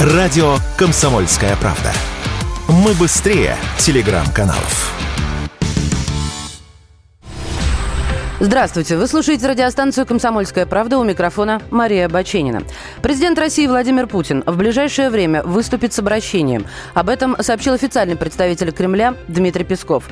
Радио 0.00 0.56
«Комсомольская 0.78 1.54
правда». 1.56 1.92
Мы 2.68 2.94
быстрее 2.94 3.54
телеграм-каналов. 3.76 4.94
Здравствуйте. 8.40 8.96
Вы 8.96 9.06
слушаете 9.06 9.46
радиостанцию 9.46 10.06
«Комсомольская 10.06 10.64
правда» 10.64 10.96
у 10.96 11.04
микрофона 11.04 11.60
Мария 11.70 12.08
Баченина. 12.08 12.62
Президент 13.02 13.38
России 13.38 13.66
Владимир 13.66 14.06
Путин 14.06 14.42
в 14.46 14.56
ближайшее 14.56 15.10
время 15.10 15.42
выступит 15.42 15.92
с 15.92 15.98
обращением. 15.98 16.64
Об 16.94 17.10
этом 17.10 17.36
сообщил 17.38 17.74
официальный 17.74 18.16
представитель 18.16 18.72
Кремля 18.72 19.16
Дмитрий 19.28 19.64
Песков. 19.64 20.04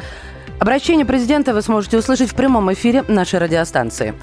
Обращение 0.60 1.06
президента 1.06 1.54
вы 1.54 1.62
сможете 1.62 1.98
услышать 1.98 2.30
в 2.30 2.34
прямом 2.34 2.72
эфире 2.72 3.04
нашей 3.06 3.38
радиостанции. 3.38 4.14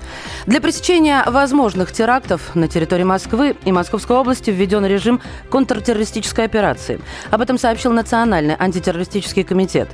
Для 0.46 0.60
пресечения 0.60 1.24
возможных 1.26 1.94
терактов 1.94 2.54
на 2.56 2.68
территории 2.68 3.04
Москвы 3.04 3.56
и 3.64 3.72
Московской 3.72 4.18
области 4.18 4.50
введен 4.50 4.86
режим 4.86 5.22
контртеррористической 5.50 6.44
операции. 6.44 7.00
Об 7.32 7.40
этом 7.40 7.58
сообщил 7.58 7.94
Национальный 7.94 8.56
антитеррористический 8.60 9.46
комитет. 9.46 9.88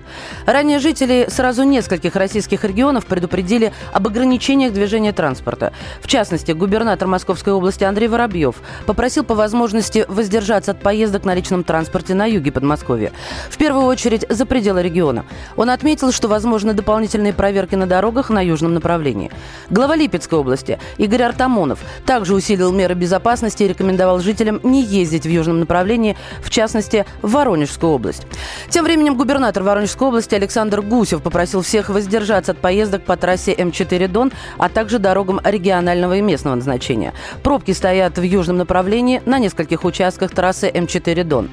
Ранее 0.47 0.79
жители 0.79 1.27
сразу 1.29 1.61
нескольких 1.61 2.15
российских 2.15 2.63
регионов 2.63 3.05
предупредили 3.05 3.71
об 3.93 4.07
ограничениях 4.07 4.73
движения 4.73 5.13
транспорта. 5.13 5.73
В 6.01 6.07
частности, 6.07 6.53
губернатор 6.53 7.07
Московской 7.07 7.53
области 7.53 7.83
Андрей 7.83 8.07
Воробьев 8.07 8.55
попросил 8.87 9.23
по 9.23 9.35
возможности 9.35 10.05
воздержаться 10.07 10.71
от 10.71 10.81
поездок 10.81 11.23
на 11.23 11.35
личном 11.35 11.63
транспорте 11.63 12.15
на 12.15 12.25
юге 12.25 12.51
Подмосковья. 12.51 13.11
В 13.51 13.57
первую 13.57 13.85
очередь 13.85 14.25
за 14.27 14.47
пределы 14.47 14.81
региона. 14.81 15.23
Он 15.55 15.69
отметил, 15.69 16.11
что 16.11 16.30
возможны 16.31 16.73
дополнительные 16.73 17.33
проверки 17.33 17.75
на 17.75 17.85
дорогах 17.85 18.29
на 18.29 18.43
южном 18.43 18.73
направлении. 18.73 19.29
Глава 19.69 19.95
Липецкой 19.95 20.39
области 20.39 20.79
Игорь 20.97 21.23
Артамонов 21.23 21.79
также 22.05 22.33
усилил 22.33 22.71
меры 22.71 22.95
безопасности 22.95 23.63
и 23.63 23.67
рекомендовал 23.67 24.19
жителям 24.19 24.61
не 24.63 24.81
ездить 24.81 25.25
в 25.25 25.29
южном 25.29 25.59
направлении, 25.59 26.17
в 26.41 26.49
частности, 26.49 27.05
в 27.21 27.31
Воронежскую 27.31 27.91
область. 27.91 28.25
Тем 28.69 28.85
временем 28.85 29.17
губернатор 29.17 29.61
Воронежской 29.63 30.07
области 30.07 30.33
Александр 30.33 30.81
Гусев 30.81 31.21
попросил 31.21 31.61
всех 31.61 31.89
воздержаться 31.89 32.53
от 32.53 32.59
поездок 32.59 33.03
по 33.03 33.17
трассе 33.17 33.53
М4 33.53 34.07
Дон, 34.07 34.31
а 34.57 34.69
также 34.69 34.99
дорогам 34.99 35.41
регионального 35.43 36.15
и 36.15 36.21
местного 36.21 36.55
назначения. 36.55 37.13
Пробки 37.43 37.71
стоят 37.71 38.17
в 38.17 38.21
южном 38.21 38.57
направлении 38.57 39.21
на 39.25 39.37
нескольких 39.37 39.83
участках 39.83 40.31
трассы 40.31 40.69
М4 40.69 41.23
Дон. 41.25 41.49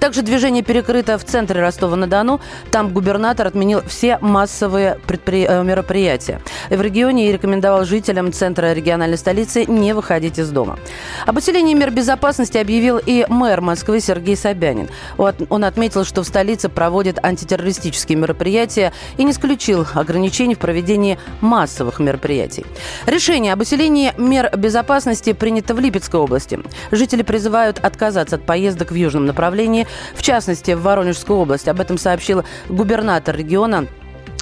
Также 0.00 0.20
движение 0.20 0.62
перекрыто 0.62 1.16
в 1.16 1.24
центре 1.24 1.62
Ростова-на-Дону. 1.62 2.40
Там 2.70 2.92
губернатор 2.92 3.46
отменил 3.46 3.80
все 3.86 4.17
массовые 4.20 4.98
предпри... 5.06 5.46
Э, 5.48 5.62
мероприятия. 5.62 6.40
В 6.70 6.80
регионе 6.80 7.28
и 7.28 7.32
рекомендовал 7.32 7.84
жителям 7.84 8.32
центра 8.32 8.72
региональной 8.72 9.18
столицы 9.18 9.64
не 9.66 9.92
выходить 9.92 10.38
из 10.38 10.50
дома. 10.50 10.78
Об 11.26 11.36
усилении 11.36 11.74
мер 11.74 11.90
безопасности 11.90 12.58
объявил 12.58 12.98
и 12.98 13.26
мэр 13.28 13.60
Москвы 13.60 14.00
Сергей 14.00 14.36
Собянин. 14.36 14.88
Он 15.16 15.64
отметил, 15.64 16.04
что 16.04 16.22
в 16.22 16.26
столице 16.26 16.68
проводят 16.68 17.22
антитеррористические 17.22 18.16
мероприятия 18.16 18.92
и 19.16 19.24
не 19.24 19.32
исключил 19.32 19.86
ограничений 19.94 20.54
в 20.54 20.58
проведении 20.58 21.18
массовых 21.40 21.98
мероприятий. 21.98 22.64
Решение 23.06 23.52
об 23.52 23.60
усилении 23.60 24.12
мер 24.18 24.50
безопасности 24.56 25.32
принято 25.32 25.74
в 25.74 25.80
Липецкой 25.80 26.20
области. 26.20 26.60
Жители 26.90 27.22
призывают 27.22 27.78
отказаться 27.78 28.36
от 28.36 28.44
поездок 28.44 28.90
в 28.90 28.94
южном 28.94 29.26
направлении, 29.26 29.86
в 30.14 30.22
частности, 30.22 30.72
в 30.72 30.82
Воронежскую 30.82 31.38
область. 31.38 31.68
Об 31.68 31.80
этом 31.80 31.98
сообщил 31.98 32.44
губернатор 32.68 33.36
региона 33.36 33.86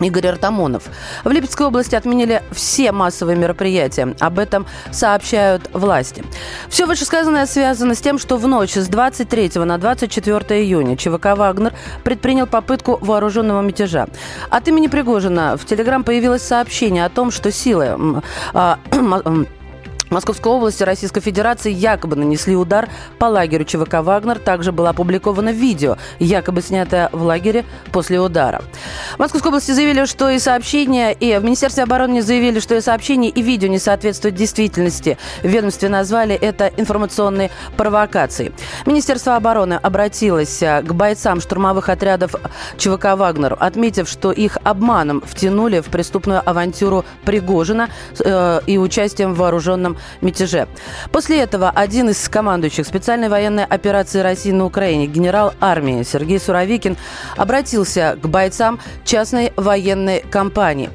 Игорь 0.00 0.28
Артамонов. 0.28 0.84
В 1.24 1.30
Липецкой 1.30 1.66
области 1.68 1.94
отменили 1.94 2.42
все 2.52 2.92
массовые 2.92 3.36
мероприятия. 3.36 4.14
Об 4.20 4.38
этом 4.38 4.66
сообщают 4.90 5.70
власти. 5.72 6.24
Все 6.68 6.86
вышесказанное 6.86 7.46
связано 7.46 7.94
с 7.94 8.00
тем, 8.00 8.18
что 8.18 8.36
в 8.36 8.46
ночь 8.46 8.74
с 8.74 8.88
23 8.88 9.52
на 9.56 9.78
24 9.78 10.62
июня 10.62 10.96
ЧВК 10.96 11.36
«Вагнер» 11.36 11.72
предпринял 12.04 12.46
попытку 12.46 12.98
вооруженного 13.00 13.62
мятежа. 13.62 14.06
От 14.50 14.68
имени 14.68 14.88
Пригожина 14.88 15.56
в 15.56 15.64
Телеграм 15.64 16.04
появилось 16.04 16.42
сообщение 16.42 17.04
о 17.04 17.08
том, 17.08 17.30
что 17.30 17.50
силы 17.50 18.22
а, 18.52 18.78
Московской 20.10 20.52
области 20.52 20.82
Российской 20.82 21.20
Федерации 21.20 21.72
якобы 21.72 22.16
нанесли 22.16 22.54
удар 22.54 22.88
по 23.18 23.24
лагерю 23.24 23.64
ЧВК 23.64 23.94
«Вагнер». 24.02 24.38
Также 24.38 24.70
было 24.70 24.90
опубликовано 24.90 25.50
видео, 25.50 25.96
якобы 26.20 26.62
снятое 26.62 27.08
в 27.12 27.22
лагере 27.22 27.64
после 27.92 28.20
удара. 28.20 28.62
В 29.16 29.18
Московской 29.18 29.48
области 29.48 29.72
заявили, 29.72 30.04
что 30.04 30.30
и 30.30 30.38
сообщения, 30.38 31.12
и 31.12 31.36
в 31.36 31.44
Министерстве 31.44 31.82
обороны 31.82 32.22
заявили, 32.22 32.60
что 32.60 32.76
и 32.76 32.80
сообщения, 32.80 33.30
и 33.30 33.42
видео 33.42 33.68
не 33.68 33.78
соответствуют 33.78 34.36
действительности. 34.36 35.18
В 35.42 35.48
ведомстве 35.48 35.88
назвали 35.88 36.34
это 36.34 36.70
информационной 36.76 37.50
провокацией. 37.76 38.52
Министерство 38.86 39.36
обороны 39.36 39.74
обратилось 39.74 40.62
э, 40.62 40.82
к 40.82 40.92
бойцам 40.92 41.40
штурмовых 41.40 41.88
отрядов 41.88 42.34
ЧВК 42.76 43.16
«Вагнер», 43.16 43.56
отметив, 43.58 44.08
что 44.08 44.30
их 44.30 44.58
обманом 44.62 45.22
втянули 45.26 45.80
в 45.80 45.86
преступную 45.86 46.48
авантюру 46.48 47.04
Пригожина 47.24 47.88
э, 48.20 48.60
и 48.66 48.78
участием 48.78 49.34
в 49.34 49.38
вооруженном 49.38 49.95
мятеже. 50.20 50.68
После 51.12 51.40
этого 51.40 51.70
один 51.70 52.10
из 52.10 52.28
командующих 52.28 52.86
специальной 52.86 53.28
военной 53.28 53.64
операции 53.64 54.20
России 54.20 54.52
на 54.52 54.64
Украине, 54.64 55.06
генерал 55.06 55.54
армии 55.60 56.02
Сергей 56.02 56.38
Суровикин, 56.38 56.96
обратился 57.36 58.18
к 58.20 58.26
бойцам 58.26 58.80
частной 59.04 59.52
военной 59.56 60.20
компании. 60.20 60.90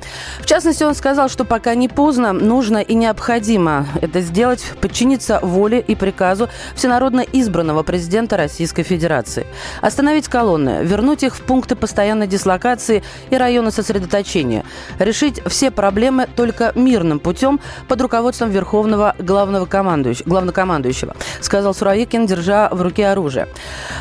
Частности, 0.52 0.84
он 0.84 0.96
сказал, 0.96 1.30
что 1.30 1.46
пока 1.46 1.76
не 1.76 1.88
поздно, 1.88 2.34
нужно 2.34 2.80
и 2.80 2.94
необходимо 2.94 3.88
это 4.02 4.20
сделать, 4.20 4.74
подчиниться 4.82 5.40
воле 5.42 5.80
и 5.80 5.96
приказу 5.96 6.50
всенародно 6.76 7.22
избранного 7.22 7.84
президента 7.84 8.36
Российской 8.36 8.84
Федерации. 8.84 9.48
Остановить 9.80 10.28
колонны, 10.28 10.84
вернуть 10.84 11.24
их 11.24 11.38
в 11.38 11.42
пункты 11.44 11.78
постоянной 11.78 12.28
дислокации 12.28 13.02
и 13.30 13.38
районы 13.38 13.72
сосредоточения. 13.72 14.66
Решить 15.00 15.42
все 15.46 15.72
проблемы 15.72 16.28
только 16.36 16.74
мирным 16.76 17.22
путем 17.22 17.62
под 17.88 18.02
руководством 18.02 18.50
верховного 18.50 19.16
главного 19.20 19.66
командующего, 19.66 20.28
главнокомандующего, 20.28 21.16
сказал 21.40 21.74
Суровикин, 21.74 22.26
держа 22.26 22.68
в 22.74 22.82
руке 22.82 23.08
оружие. 23.08 23.48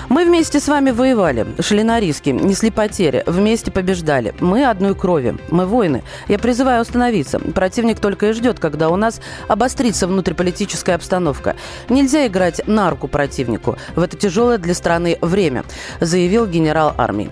Мы 0.08 0.24
вместе 0.24 0.58
с 0.58 0.66
вами 0.66 0.90
воевали, 0.90 1.46
шли 1.60 1.84
на 1.84 2.00
риски, 2.00 2.30
несли 2.30 2.72
потери, 2.72 3.22
вместе 3.28 3.70
побеждали. 3.70 4.34
Мы 4.40 4.64
одной 4.64 4.96
крови, 4.96 5.38
мы 5.52 5.64
воины. 5.64 6.02
Я 6.26 6.39
призываю 6.40 6.80
остановиться. 6.80 7.38
Противник 7.38 8.00
только 8.00 8.30
и 8.30 8.32
ждет, 8.32 8.58
когда 8.58 8.88
у 8.88 8.96
нас 8.96 9.20
обострится 9.48 10.06
внутриполитическая 10.06 10.96
обстановка. 10.96 11.56
Нельзя 11.88 12.26
играть 12.26 12.66
на 12.66 12.90
руку 12.90 13.08
противнику 13.08 13.76
в 13.94 14.00
это 14.00 14.16
тяжелое 14.16 14.58
для 14.58 14.74
страны 14.74 15.18
время, 15.20 15.64
заявил 16.00 16.46
генерал 16.46 16.94
армии. 16.96 17.30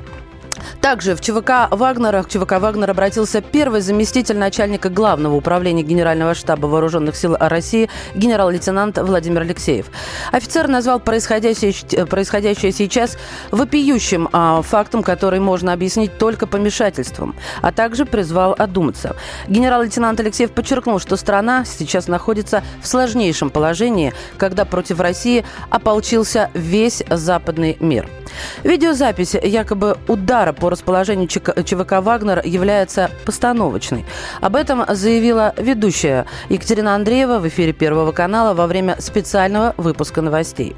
Также 0.81 1.15
в 1.15 1.21
ЧВК 1.21 1.69
Вагнера, 1.71 2.23
к 2.23 2.29
ЧВК 2.29 2.53
Вагнер 2.61 2.91
обратился 2.91 3.41
первый 3.41 3.81
заместитель 3.81 4.37
начальника 4.37 4.89
Главного 4.89 5.35
управления 5.35 5.83
Генерального 5.83 6.35
штаба 6.35 6.67
Вооруженных 6.67 7.17
сил 7.17 7.37
России 7.39 7.89
генерал-лейтенант 8.15 8.99
Владимир 8.99 9.43
Алексеев. 9.43 9.87
Офицер 10.33 10.69
назвал 10.69 11.01
происходящее, 11.01 12.07
происходящее 12.07 12.73
сейчас 12.73 13.19
вопиющим 13.51 14.29
а, 14.33 14.63
фактом, 14.63 15.03
который 15.03 15.41
можно 15.41 15.73
объяснить 15.73 16.19
только 16.19 16.47
помешательством, 16.47 17.35
а 17.63 17.73
также 17.73 18.05
призвал 18.05 18.55
одуматься. 18.59 19.17
Генерал-лейтенант 19.49 20.21
Алексеев 20.21 20.51
подчеркнул, 20.53 20.99
что 20.99 21.17
страна 21.17 21.65
сейчас 21.65 22.09
находится 22.09 22.63
в 22.83 22.87
сложнейшем 22.87 23.51
положении, 23.51 24.13
когда 24.37 24.65
против 24.65 25.01
России 25.01 25.45
ополчился 25.71 26.51
весь 26.55 27.03
западный 27.09 27.77
мир. 27.81 28.09
Видеозапись 28.65 29.35
якобы 29.35 29.97
удара 30.07 30.48
по 30.53 30.71
расположению 30.71 31.29
ЧВК 31.29 32.01
«Вагнер» 32.01 32.43
является 32.45 33.11
постановочной. 33.25 34.05
Об 34.41 34.57
этом 34.57 34.85
заявила 34.89 35.55
ведущая 35.57 36.27
Екатерина 36.49 36.95
Андреева 36.95 37.39
в 37.39 37.49
эфире 37.49 37.73
Первого 37.73 38.13
канала 38.13 38.55
во 38.55 38.67
время 38.67 38.97
специального 39.01 39.75
выпуска 39.77 40.23
новостей. 40.23 40.77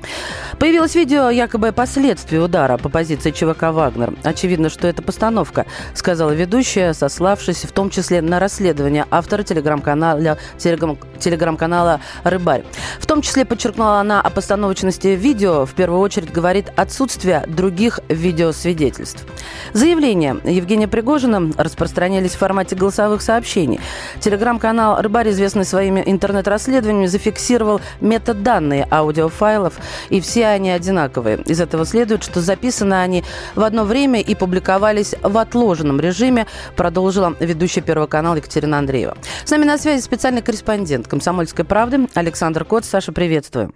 Появилось 0.59 0.95
видео 0.95 1.31
якобы 1.31 1.73
последствий 1.73 2.39
удара 2.39 2.77
по 2.77 2.89
позиции 2.89 3.31
ЧВК 3.31 3.65
«Вагнер». 3.73 4.15
Очевидно, 4.25 4.69
что 4.71 4.87
это 4.87 5.03
постановка, 5.03 5.67
сказала 5.95 6.31
ведущая, 6.31 6.93
сославшись 6.93 7.65
в 7.65 7.73
том 7.73 7.91
числе 7.91 8.21
на 8.23 8.39
расследование 8.39 9.07
автора 9.11 9.43
телеграм-канала, 9.43 10.39
телеграм-канала 10.59 12.01
«Рыбарь». 12.25 12.65
В 12.99 13.07
том 13.07 13.23
числе 13.23 13.45
подчеркнула 13.45 14.01
она 14.01 14.21
о 14.21 14.31
постановочности 14.31 15.09
видео, 15.09 15.67
в 15.67 15.75
первую 15.75 16.01
очередь 16.01 16.33
говорит 16.33 16.73
отсутствие 16.77 17.45
других 17.47 18.01
видеосвидетельств. 18.09 19.25
Заявления 19.73 20.37
Евгения 20.45 20.89
Пригожина 20.89 21.53
распространялись 21.57 22.33
в 22.33 22.39
формате 22.39 22.77
голосовых 22.77 23.23
сообщений. 23.23 23.81
Телеграм-канал 24.21 25.01
«Рыбарь», 25.01 25.31
известный 25.31 25.65
своими 25.65 26.03
интернет-расследованиями, 26.05 27.07
зафиксировал 27.07 27.81
метаданные 28.01 28.87
аудиофайлов, 28.91 29.75
и 30.09 30.21
все 30.21 30.47
они 30.47 30.71
одинаковые. 30.71 31.39
Из 31.43 31.61
этого 31.61 31.85
следует, 31.85 32.23
что 32.23 32.41
записаны 32.41 32.95
они 32.95 33.25
в 33.55 33.63
одно 33.63 33.85
время 33.85 34.21
и 34.21 34.35
публиковались 34.35 35.15
в 35.23 35.37
отложенном 35.39 36.01
режиме, 36.01 36.47
продолжила 36.77 37.35
ведущая 37.41 37.81
Первого 37.81 38.07
канала 38.07 38.37
Екатерина 38.37 38.79
Андреева. 38.79 39.17
С 39.45 39.51
нами 39.51 39.65
на 39.65 39.79
связи 39.79 40.03
специальный 40.03 40.43
корреспондент 40.43 41.07
«Комсомольской 41.07 41.65
правды» 41.65 42.09
Александр 42.15 42.65
Кот. 42.65 42.85
Саша, 42.85 43.13
приветствую. 43.13 43.73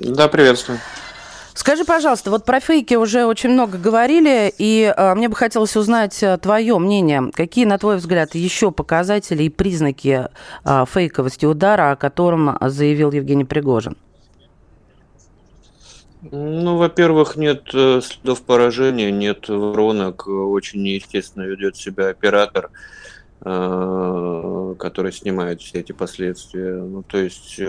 Да, 0.00 0.28
приветствую. 0.28 0.78
Скажи, 1.60 1.84
пожалуйста, 1.84 2.30
вот 2.30 2.46
про 2.46 2.58
фейки 2.58 2.94
уже 2.94 3.26
очень 3.26 3.50
много 3.50 3.76
говорили, 3.76 4.50
и 4.56 4.94
э, 4.96 5.14
мне 5.14 5.28
бы 5.28 5.36
хотелось 5.36 5.76
узнать 5.76 6.22
э, 6.22 6.38
твое 6.38 6.78
мнение. 6.78 7.30
Какие, 7.34 7.66
на 7.66 7.76
твой 7.76 7.98
взгляд, 7.98 8.34
еще 8.34 8.70
показатели 8.70 9.42
и 9.42 9.50
признаки 9.50 10.28
э, 10.64 10.84
фейковости 10.90 11.44
удара, 11.44 11.90
о 11.90 11.96
котором 11.96 12.56
заявил 12.62 13.12
Евгений 13.12 13.44
Пригожин? 13.44 13.98
Ну, 16.22 16.78
во-первых, 16.78 17.36
нет 17.36 17.64
э, 17.74 18.00
следов 18.02 18.40
поражения, 18.40 19.12
нет 19.12 19.50
воронок, 19.50 20.28
очень 20.28 20.82
неестественно 20.82 21.42
ведет 21.42 21.76
себя 21.76 22.08
оператор. 22.08 22.70
Который 23.42 25.12
снимает 25.12 25.62
все 25.62 25.80
эти 25.80 25.92
последствия. 25.92 26.74
Ну, 26.74 27.02
то 27.02 27.16
есть, 27.16 27.56
э, 27.58 27.64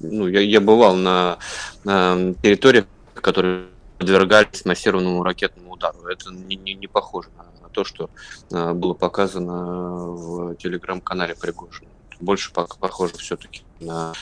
ну, 0.00 0.26
я, 0.28 0.40
я 0.40 0.60
бывал 0.60 0.96
на, 0.96 1.38
на 1.82 2.34
территориях, 2.42 2.84
которые 3.14 3.64
подвергались 3.98 4.66
массированному 4.66 5.22
ракетному 5.22 5.72
удару. 5.72 6.06
Это 6.06 6.30
не, 6.30 6.56
не, 6.56 6.74
не 6.74 6.86
похоже 6.86 7.28
на 7.62 7.68
то, 7.70 7.84
что 7.84 8.10
э, 8.52 8.72
было 8.74 8.92
показано 8.92 10.08
в 10.10 10.56
телеграм-канале 10.56 11.34
Пригожина. 11.34 11.88
Больше 12.20 12.52
похоже 12.52 13.14
все-таки 13.18 13.62
на 13.80 14.12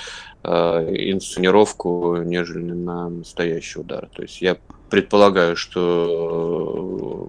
инсценировку, 0.45 2.17
нежели 2.17 2.73
на 2.73 3.09
настоящий 3.09 3.79
удар. 3.79 4.09
То 4.13 4.23
есть 4.23 4.43
я 4.43 4.57
предполагаю, 4.91 5.55
что 5.57 7.29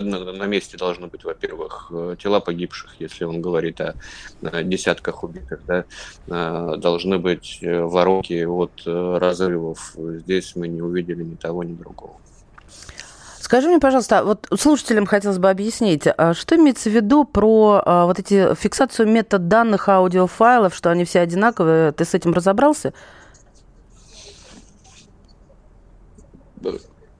на, 0.00 0.32
на 0.32 0.44
месте 0.44 0.76
должны 0.76 1.06
быть, 1.06 1.24
во-первых, 1.24 1.88
э, 1.90 2.16
тела 2.18 2.40
погибших, 2.40 2.96
если 2.98 3.24
он 3.24 3.40
говорит 3.40 3.80
о, 3.80 3.94
о 4.42 4.62
десятках 4.62 5.24
убитых, 5.24 5.60
да, 5.66 5.84
э, 6.28 6.76
должны 6.78 7.18
быть 7.18 7.58
э, 7.62 7.80
воронки 7.80 8.44
от 8.44 8.82
разрывов. 8.84 9.94
Здесь 9.96 10.56
мы 10.56 10.68
не 10.68 10.82
увидели 10.82 11.22
ни 11.22 11.34
того, 11.34 11.64
ни 11.64 11.74
другого. 11.74 12.16
Скажи 13.46 13.68
мне, 13.68 13.78
пожалуйста, 13.78 14.24
вот 14.24 14.48
слушателям 14.58 15.06
хотелось 15.06 15.38
бы 15.38 15.48
объяснить, 15.48 16.02
а 16.06 16.34
что 16.34 16.56
имеется 16.56 16.90
в 16.90 16.92
виду 16.92 17.24
про 17.24 17.80
а, 17.84 18.06
вот 18.06 18.18
эти 18.18 18.56
фиксацию 18.56 19.06
метаданных 19.06 19.88
аудиофайлов, 19.88 20.74
что 20.74 20.90
они 20.90 21.04
все 21.04 21.20
одинаковые? 21.20 21.92
Ты 21.92 22.04
с 22.04 22.12
этим 22.14 22.32
разобрался? 22.32 22.92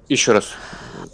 Еще 0.08 0.32
раз. 0.32 0.52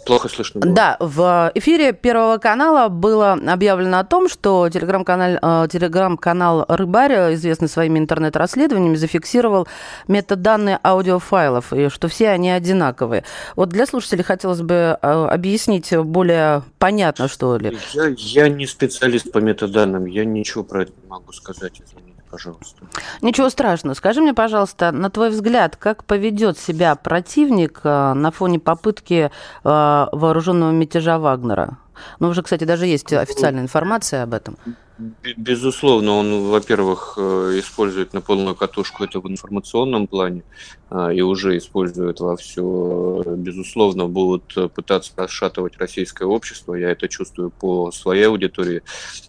Плохо 0.05 0.27
слышно 0.27 0.59
было. 0.59 0.73
Да, 0.73 0.97
в 0.99 1.51
эфире 1.55 1.93
Первого 1.93 2.37
канала 2.37 2.89
было 2.89 3.33
объявлено 3.33 3.99
о 3.99 4.03
том, 4.03 4.27
что 4.27 4.69
телеграм-канал, 4.69 5.37
э, 5.41 5.67
телеграм-канал 5.69 6.65
«Рыбарь», 6.67 7.33
известный 7.33 7.69
своими 7.69 7.99
интернет-расследованиями, 7.99 8.95
зафиксировал 8.95 9.67
метаданные 10.07 10.79
аудиофайлов, 10.83 11.71
и 11.73 11.89
что 11.89 12.07
все 12.07 12.29
они 12.29 12.51
одинаковые. 12.51 13.23
Вот 13.55 13.69
для 13.69 13.85
слушателей 13.85 14.23
хотелось 14.23 14.61
бы 14.61 14.97
э, 15.01 15.27
объяснить 15.31 15.95
более 15.95 16.63
понятно, 16.79 17.27
что 17.27 17.57
ли. 17.57 17.77
Я, 17.93 18.13
я 18.17 18.49
не 18.49 18.67
специалист 18.67 19.31
по 19.31 19.37
метаданным, 19.37 20.05
я 20.05 20.25
ничего 20.25 20.63
про 20.63 20.83
это 20.83 20.91
не 21.01 21.07
могу 21.07 21.31
сказать, 21.31 21.81
извините 21.85 22.12
пожалуйста. 22.33 22.81
Ничего 23.21 23.49
страшного. 23.49 23.93
Скажи 23.93 24.19
мне, 24.19 24.33
пожалуйста, 24.33 24.91
на 24.91 25.11
твой 25.11 25.29
взгляд, 25.29 25.75
как 25.75 26.03
поведет 26.03 26.57
себя 26.57 26.95
противник 26.95 27.81
э, 27.83 28.13
на 28.13 28.31
фоне 28.31 28.57
попытки 28.57 29.29
э, 29.29 29.29
вооруженного 29.63 30.71
мятежа 30.71 31.19
Вагнера? 31.19 31.77
Ну, 32.19 32.29
уже, 32.29 32.41
кстати, 32.41 32.63
даже 32.63 32.87
есть 32.87 33.13
официальная 33.13 33.61
информация 33.61 34.23
об 34.23 34.33
этом. 34.33 34.57
Безусловно, 34.97 36.11
он, 36.11 36.49
во-первых, 36.49 37.15
э, 37.17 37.59
использует 37.59 38.13
на 38.13 38.21
полную 38.21 38.55
катушку 38.55 39.03
это 39.03 39.19
в 39.19 39.27
информационном 39.27 40.05
плане 40.05 40.43
а, 40.89 41.11
и 41.11 41.21
уже 41.21 41.57
использует 41.57 42.19
во 42.19 42.35
все. 42.37 43.23
Безусловно, 43.37 44.07
будут 44.07 44.53
пытаться 44.73 45.11
расшатывать 45.15 45.77
российское 45.77 46.25
общество. 46.25 46.75
Я 46.75 46.91
это 46.91 47.07
чувствую 47.07 47.49
по 47.49 47.91
своей 47.91 48.27
аудитории 48.27 48.83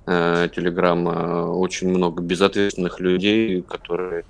э, 0.07 0.49
Телеграма. 0.55 1.51
Очень 1.51 1.89
много 1.89 2.23
безответственных 2.23 3.01
людей, 3.01 3.63
которые 3.63 4.25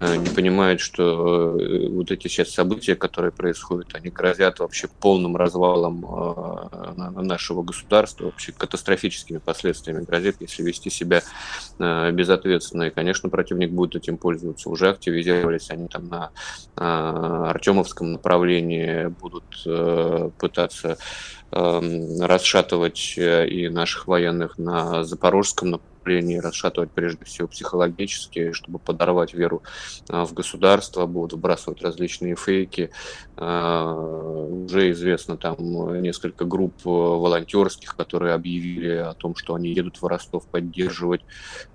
Э, 0.00 0.16
не 0.16 0.28
понимают, 0.28 0.80
что 0.80 1.58
э, 1.58 1.88
вот 1.88 2.12
эти 2.12 2.28
сейчас 2.28 2.50
события, 2.50 2.94
которые 2.94 3.32
происходят, 3.32 3.94
они 3.94 4.10
грозят 4.10 4.60
вообще 4.60 4.86
полным 4.86 5.36
развалом 5.36 6.04
э, 6.04 7.20
нашего 7.22 7.62
государства, 7.62 8.26
вообще 8.26 8.52
катастрофическими 8.52 9.38
последствиями 9.38 10.04
грозит, 10.04 10.36
если 10.38 10.62
вести 10.62 10.77
себя 10.86 11.22
безответственно. 11.80 12.84
И, 12.84 12.90
конечно, 12.90 13.28
противник 13.28 13.70
будет 13.70 13.96
этим 13.96 14.18
пользоваться. 14.18 14.70
Уже 14.70 14.90
активизировались 14.90 15.70
они 15.70 15.88
там 15.88 16.08
на 16.08 16.30
Артемовском 16.76 18.12
направлении, 18.12 19.06
будут 19.06 20.36
пытаться 20.38 20.96
эм, 21.52 22.20
расшатывать 22.20 23.14
и 23.16 23.68
наших 23.68 24.06
военных 24.06 24.58
на 24.58 25.04
Запорожском 25.04 25.70
направлении 25.70 26.38
расшатывать 26.38 26.90
прежде 26.92 27.24
всего 27.26 27.48
психологически, 27.48 28.52
чтобы 28.52 28.78
подорвать 28.78 29.34
веру 29.34 29.62
в 30.08 30.32
государство, 30.32 31.06
будут 31.06 31.34
вбрасывать 31.34 31.82
различные 31.82 32.34
фейки. 32.34 32.90
А, 33.40 33.94
уже 34.68 34.90
известно 34.90 35.36
там 35.36 35.56
несколько 36.02 36.44
групп 36.44 36.74
э, 36.84 36.88
волонтерских, 36.88 37.94
которые 37.94 38.34
объявили 38.34 38.96
о 38.96 39.14
том, 39.14 39.36
что 39.36 39.54
они 39.54 39.68
едут 39.68 40.02
в 40.02 40.06
Ростов 40.06 40.44
поддерживать 40.46 41.20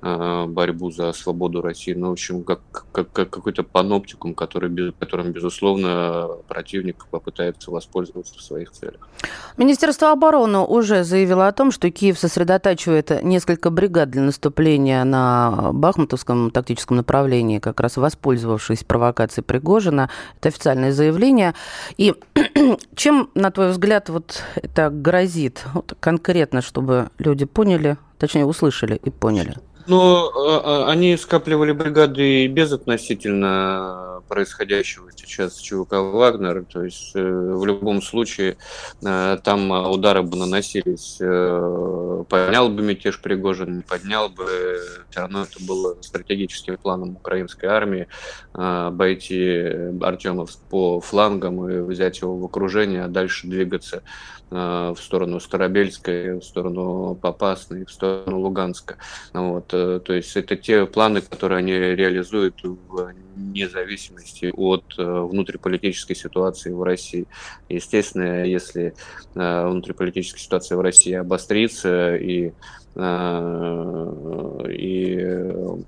а, 0.02 0.46
борьбу 0.46 0.92
за 0.92 1.14
свободу 1.14 1.62
России. 1.62 1.94
Ну, 1.94 2.10
в 2.10 2.12
общем, 2.14 2.44
как, 2.44 2.60
как, 2.92 3.12
как 3.14 3.30
какой-то 3.30 3.64
паноптикум, 3.64 4.36
который, 4.36 4.92
которым, 5.00 5.32
безусловно, 5.32 6.28
противник 6.50 7.06
попытается 7.10 7.72
воспользоваться 7.72 8.36
в 8.38 8.42
своих 8.42 8.72
целях. 8.72 9.08
Министерство 9.56 10.12
обороны 10.12 10.60
уже 10.60 11.06
заявило 11.06 11.48
о 11.48 11.54
том, 11.54 11.72
что 11.72 11.90
Киев 11.90 12.20
сосредотачивает 12.20 13.24
несколько 13.24 13.70
бригад 13.70 14.10
для 14.10 14.22
наступления 14.22 15.04
на 15.06 15.72
Бахмутовском 15.72 16.52
тактическом 16.52 16.98
направлении, 16.98 17.60
как 17.60 17.80
раз 17.80 17.96
воспользовавшись 17.96 18.84
провокацией 18.84 19.46
Пригожина. 19.46 20.10
Это 20.40 20.50
официальное 20.50 20.92
заявление. 20.92 21.53
И 21.98 22.14
чем, 22.96 23.30
на 23.36 23.52
твой 23.52 23.70
взгляд, 23.72 24.10
вот 24.10 24.44
это 24.56 24.90
грозит 24.90 25.64
вот 25.74 25.96
конкретно, 26.00 26.62
чтобы 26.62 27.10
люди 27.18 27.46
поняли, 27.46 27.98
точнее, 28.18 28.46
услышали 28.46 29.00
и 29.04 29.10
поняли? 29.10 29.56
Ну, 29.86 30.30
а, 30.30 30.86
а, 30.86 30.92
они 30.92 31.18
скапливали 31.18 31.72
бригады 31.72 32.48
без 32.48 32.72
относительно 32.72 34.14
происходящего 34.28 35.12
сейчас 35.16 35.58
ЧВК 35.58 35.94
«Вагнер». 35.94 36.66
То 36.66 36.84
есть 36.84 37.12
э, 37.16 37.22
в 37.22 37.66
любом 37.66 38.02
случае 38.02 38.58
э, 39.04 39.38
там 39.44 39.72
удары 39.72 40.24
бы 40.24 40.38
наносились. 40.38 41.18
Э, 41.20 42.24
поднял 42.28 42.70
бы 42.70 42.82
мятеж 42.82 43.22
Пригожин, 43.22 43.78
не 43.78 43.82
поднял 43.82 44.30
бы. 44.30 44.80
Все 45.10 45.22
равно 45.22 45.44
это 45.44 45.64
было 45.64 45.98
стратегическим 46.02 46.78
планом 46.78 47.12
украинской 47.12 47.66
армии 47.68 48.08
обойти 48.54 49.92
Артемовск 50.02 50.60
по 50.70 51.00
флангам 51.00 51.70
и 51.70 51.82
взять 51.82 52.22
его 52.22 52.36
в 52.38 52.46
окружение, 52.46 53.04
а 53.04 53.08
дальше 53.08 53.48
двигаться 53.48 54.04
в 54.50 54.96
сторону 55.00 55.40
Старобельской, 55.40 56.40
в 56.40 56.44
сторону 56.44 57.16
Попасной, 57.20 57.86
в 57.86 57.92
сторону 57.92 58.40
Луганска. 58.40 58.98
Вот. 59.34 59.73
То 59.74 60.14
есть 60.14 60.36
это 60.36 60.56
те 60.56 60.86
планы, 60.86 61.22
которые 61.22 61.60
они 61.60 61.74
реализуют 61.74 62.64
вне 62.64 63.68
зависимости 63.68 64.52
от 64.56 64.84
э, 64.98 65.04
внутриполитической 65.04 66.16
ситуации 66.16 66.72
в 66.72 66.84
России. 66.84 67.26
Естественно, 67.70 68.46
если 68.46 68.94
э, 69.36 69.68
внутриполитическая 69.68 70.42
ситуация 70.42 70.78
в 70.78 70.82
России 70.82 71.14
обострится 71.14 72.16
и, 72.16 72.52
э, 72.96 74.66
и 74.70 75.84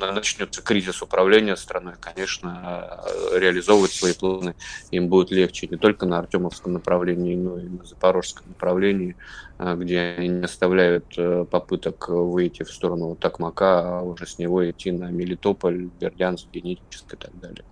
начнется 0.00 0.62
кризис 0.62 1.02
управления 1.02 1.56
страной, 1.56 1.94
конечно, 2.00 3.02
реализовывать 3.34 3.92
свои 3.92 4.12
планы 4.12 4.54
им 4.90 5.08
будет 5.08 5.30
легче 5.30 5.66
не 5.68 5.76
только 5.76 6.06
на 6.06 6.18
Артемовском 6.18 6.72
направлении, 6.72 7.36
но 7.36 7.58
и 7.58 7.64
на 7.64 7.84
Запорожском 7.84 8.48
направлении, 8.48 9.16
а, 9.58 9.74
где 9.76 10.00
они 10.18 10.28
не 10.28 10.44
оставляют 10.44 11.06
э, 11.16 11.44
попыток 11.50 12.08
выйти 12.08 12.62
в 12.62 12.70
сторону 12.70 13.16
Токмака, 13.16 13.98
а 13.98 14.02
уже 14.02 14.26
с 14.26 14.38
него 14.38 14.68
идти 14.68 14.90
на 14.92 15.10
Мелитополь, 15.10 15.88
Бердянск, 16.00 16.46
Генетическ 16.52 17.14
и 17.14 17.16
так 17.16 17.38
далее. 17.40 17.64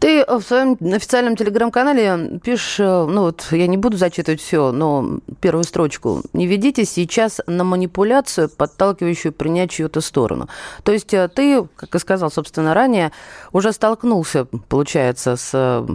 Ты 0.00 0.24
в 0.24 0.42
своем 0.42 0.76
официальном 0.94 1.34
телеграм-канале 1.34 2.38
пишешь, 2.44 2.78
э, 2.78 2.84
ну 2.84 3.22
вот 3.22 3.48
я 3.50 3.66
не 3.66 3.76
буду 3.76 3.96
зачитывать 3.96 4.40
все, 4.40 4.70
но 4.70 5.18
первую 5.40 5.64
строчку. 5.64 6.22
Не 6.32 6.46
ведитесь 6.46 6.90
сейчас 6.90 7.40
на 7.48 7.64
манипуляцию, 7.64 8.48
подталкивающую 8.48 9.32
принять 9.32 9.72
чью-то 9.72 10.00
сторону. 10.00 10.48
То 10.84 10.92
есть 10.92 11.12
э, 11.14 11.28
ты, 11.28 11.66
как 11.74 11.94
и 11.94 11.98
сказал, 11.98 12.30
собственно, 12.30 12.74
ранее, 12.74 13.10
уже 13.52 13.72
столкнулся, 13.72 14.44
получается, 14.68 15.36
с 15.36 15.86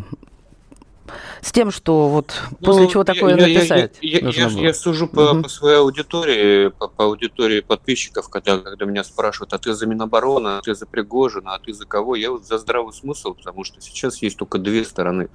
с 1.41 1.51
тем, 1.51 1.71
что 1.71 2.07
вот 2.09 2.33
ну, 2.51 2.57
после 2.65 2.87
чего 2.87 3.03
такое 3.03 3.35
я, 3.35 3.47
написать? 3.47 3.97
Я, 4.01 4.19
я, 4.19 4.29
я, 4.29 4.47
я, 4.47 4.61
я 4.67 4.73
сужу 4.73 5.07
по, 5.07 5.31
угу. 5.31 5.43
по 5.43 5.49
своей 5.49 5.77
аудитории, 5.77 6.69
по, 6.69 6.87
по 6.87 7.05
аудитории 7.05 7.61
подписчиков, 7.61 8.29
когда, 8.29 8.57
когда 8.57 8.85
меня 8.85 9.03
спрашивают, 9.03 9.53
а 9.53 9.57
ты 9.57 9.73
за 9.73 9.85
Минобороны, 9.85 10.57
а 10.57 10.61
ты 10.61 10.73
за 10.75 10.85
Пригожина, 10.85 11.55
а 11.55 11.59
ты 11.59 11.73
за 11.73 11.85
кого? 11.85 12.15
Я 12.15 12.31
вот 12.31 12.45
за 12.45 12.57
здравый 12.57 12.93
смысл, 12.93 13.33
потому 13.33 13.63
что 13.63 13.81
сейчас 13.81 14.21
есть 14.21 14.37
только 14.37 14.57
две 14.57 14.85
стороны. 14.85 15.29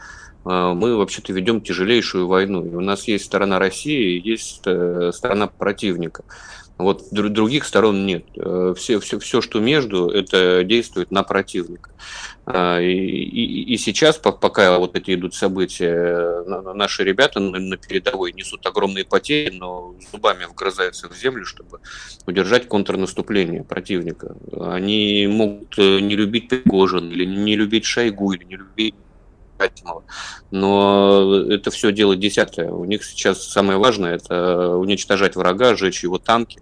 А, 0.44 0.74
мы 0.74 0.96
вообще-то 0.96 1.32
ведем 1.32 1.60
тяжелейшую 1.60 2.26
войну. 2.26 2.64
И 2.64 2.74
у 2.74 2.80
нас 2.80 3.06
есть 3.08 3.26
сторона 3.26 3.58
России, 3.58 4.20
есть 4.26 4.62
э, 4.64 5.10
сторона 5.14 5.46
противника. 5.46 6.24
Вот 6.78 7.08
других 7.10 7.64
сторон 7.64 8.06
нет. 8.06 8.24
Э, 8.36 8.72
все, 8.76 9.00
все, 9.00 9.18
все, 9.18 9.40
что 9.40 9.58
между, 9.58 10.08
это 10.08 10.62
действует 10.62 11.10
на 11.10 11.24
противника. 11.24 11.90
А, 12.46 12.80
и, 12.80 12.92
и, 12.92 13.74
и 13.74 13.76
сейчас, 13.76 14.16
пока 14.16 14.78
вот 14.78 14.94
эти 14.94 15.14
идут 15.14 15.34
события, 15.34 16.44
наши 16.74 17.02
ребята 17.02 17.40
на 17.40 17.76
передовой 17.76 18.32
несут 18.32 18.64
огромные 18.64 19.04
потери, 19.04 19.50
но 19.50 19.96
зубами 20.12 20.44
вгрызаются 20.44 21.08
в 21.08 21.16
землю, 21.16 21.44
чтобы 21.44 21.80
удержать 22.26 22.68
контрнаступление 22.68 23.64
противника. 23.64 24.36
Они 24.58 25.26
могут 25.26 25.76
э, 25.78 25.98
не 25.98 26.14
любить 26.14 26.48
Пригожин, 26.48 27.10
или 27.10 27.24
не 27.24 27.56
любить 27.56 27.86
Шойгу, 27.86 28.32
или 28.32 28.44
не 28.44 28.56
любить 28.56 28.94
Катимова. 29.58 30.04
Но 30.50 31.42
это 31.50 31.70
все 31.70 31.92
дело 31.92 32.16
десятое. 32.16 32.70
У 32.70 32.84
них 32.84 33.04
сейчас 33.04 33.42
самое 33.44 33.78
важное– 33.78 34.14
это 34.16 34.76
уничтожать 34.76 35.36
врага, 35.36 35.74
сжечь 35.74 36.02
его 36.04 36.18
танки 36.18 36.60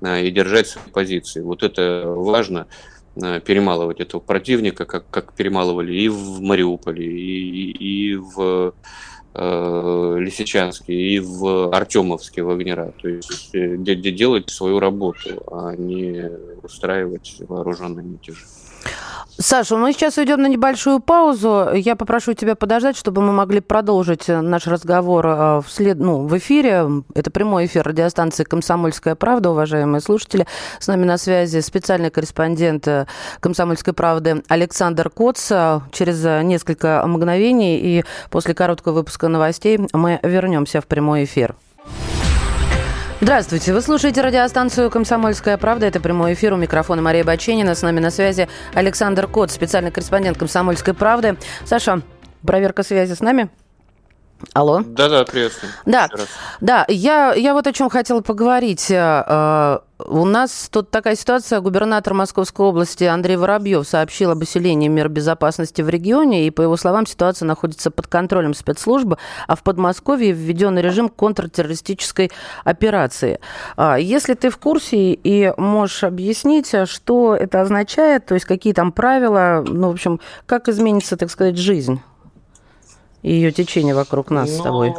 э, 0.00 0.26
и 0.26 0.30
держать 0.30 0.68
свои 0.68 0.84
позиции. 0.90 1.40
Вот 1.40 1.62
это 1.62 2.04
важно 2.06 2.68
э, 3.16 3.40
перемалывать 3.40 4.00
этого 4.00 4.20
противника, 4.20 4.84
как, 4.84 5.10
как 5.10 5.34
перемалывали 5.34 5.92
и 5.94 6.08
в 6.08 6.40
Мариуполе, 6.40 7.04
и, 7.04 7.70
и 7.72 8.16
в 8.16 8.74
э, 9.34 10.16
Лисичанске, 10.20 10.94
и 10.94 11.18
в 11.18 11.74
Артемовске 11.74 12.42
Вагнера. 12.42 12.92
То 13.02 13.08
есть 13.08 13.54
э, 13.54 13.76
делать 13.76 14.50
свою 14.50 14.78
работу, 14.78 15.42
а 15.50 15.74
не 15.74 16.30
устраивать 16.62 17.36
вооруженные 17.40 18.06
мятежи. 18.06 18.46
Саша, 19.38 19.76
мы 19.76 19.92
сейчас 19.92 20.16
уйдем 20.16 20.40
на 20.40 20.46
небольшую 20.46 20.98
паузу. 20.98 21.68
Я 21.74 21.94
попрошу 21.94 22.32
тебя 22.32 22.54
подождать, 22.54 22.96
чтобы 22.96 23.20
мы 23.20 23.32
могли 23.32 23.60
продолжить 23.60 24.28
наш 24.28 24.66
разговор 24.66 25.26
э, 25.26 25.60
в, 25.60 25.66
след... 25.68 25.98
ну, 25.98 26.26
в 26.26 26.38
эфире. 26.38 26.86
Это 27.14 27.30
прямой 27.30 27.66
эфир 27.66 27.86
радиостанции 27.86 28.44
«Комсомольская 28.44 29.14
правда», 29.14 29.50
уважаемые 29.50 30.00
слушатели. 30.00 30.46
С 30.80 30.86
нами 30.86 31.04
на 31.04 31.18
связи 31.18 31.60
специальный 31.60 32.08
корреспондент 32.08 32.88
э, 32.88 33.06
«Комсомольской 33.40 33.92
правды» 33.92 34.42
Александр 34.48 35.10
Коц. 35.10 35.52
Через 35.92 36.24
несколько 36.42 37.04
мгновений 37.06 37.76
и 37.78 38.04
после 38.30 38.54
короткого 38.54 38.94
выпуска 38.94 39.28
новостей 39.28 39.78
мы 39.92 40.18
вернемся 40.22 40.80
в 40.80 40.86
прямой 40.86 41.24
эфир. 41.24 41.54
Здравствуйте. 43.18 43.72
Вы 43.72 43.80
слушаете 43.80 44.20
радиостанцию 44.20 44.90
«Комсомольская 44.90 45.56
правда». 45.56 45.86
Это 45.86 46.00
прямой 46.00 46.34
эфир. 46.34 46.52
У 46.52 46.56
микрофона 46.56 47.00
Мария 47.00 47.24
Баченина. 47.24 47.74
С 47.74 47.80
нами 47.80 47.98
на 47.98 48.10
связи 48.10 48.46
Александр 48.74 49.26
Кот, 49.26 49.50
специальный 49.50 49.90
корреспондент 49.90 50.36
«Комсомольской 50.36 50.92
правды». 50.92 51.38
Саша, 51.64 52.02
проверка 52.46 52.82
связи 52.82 53.14
с 53.14 53.20
нами? 53.20 53.48
Алло. 54.52 54.82
Да-да, 54.84 55.24
приветствую. 55.24 55.72
Да, 55.86 56.08
да, 56.60 56.84
я, 56.88 57.32
я 57.32 57.54
вот 57.54 57.66
о 57.66 57.72
чем 57.72 57.88
хотела 57.88 58.20
поговорить. 58.20 58.90
У 59.98 60.26
нас 60.26 60.68
тут 60.70 60.90
такая 60.90 61.16
ситуация. 61.16 61.60
Губернатор 61.60 62.12
Московской 62.12 62.66
области 62.66 63.04
Андрей 63.04 63.36
Воробьев 63.36 63.88
сообщил 63.88 64.30
об 64.30 64.42
усилении 64.42 64.88
мер 64.88 65.08
безопасности 65.08 65.80
в 65.80 65.88
регионе, 65.88 66.46
и, 66.46 66.50
по 66.50 66.60
его 66.60 66.76
словам, 66.76 67.06
ситуация 67.06 67.46
находится 67.46 67.90
под 67.90 68.06
контролем 68.06 68.52
спецслужбы, 68.52 69.16
а 69.46 69.56
в 69.56 69.62
Подмосковье 69.62 70.32
введен 70.32 70.78
режим 70.78 71.08
контртеррористической 71.08 72.30
операции. 72.64 73.40
А, 73.76 73.96
если 73.96 74.34
ты 74.34 74.50
в 74.50 74.58
курсе 74.58 75.14
и 75.14 75.54
можешь 75.56 76.04
объяснить, 76.04 76.74
что 76.84 77.34
это 77.34 77.62
означает, 77.62 78.26
то 78.26 78.34
есть 78.34 78.44
какие 78.44 78.74
там 78.74 78.92
правила, 78.92 79.64
ну, 79.66 79.88
в 79.88 79.92
общем, 79.92 80.20
как 80.44 80.68
изменится, 80.68 81.16
так 81.16 81.30
сказать, 81.30 81.56
жизнь? 81.56 82.00
И 83.26 83.32
ее 83.32 83.50
течение 83.50 83.92
вокруг 83.92 84.30
нас 84.30 84.48
ну, 84.48 84.56
с 84.56 84.62
тобой? 84.62 84.94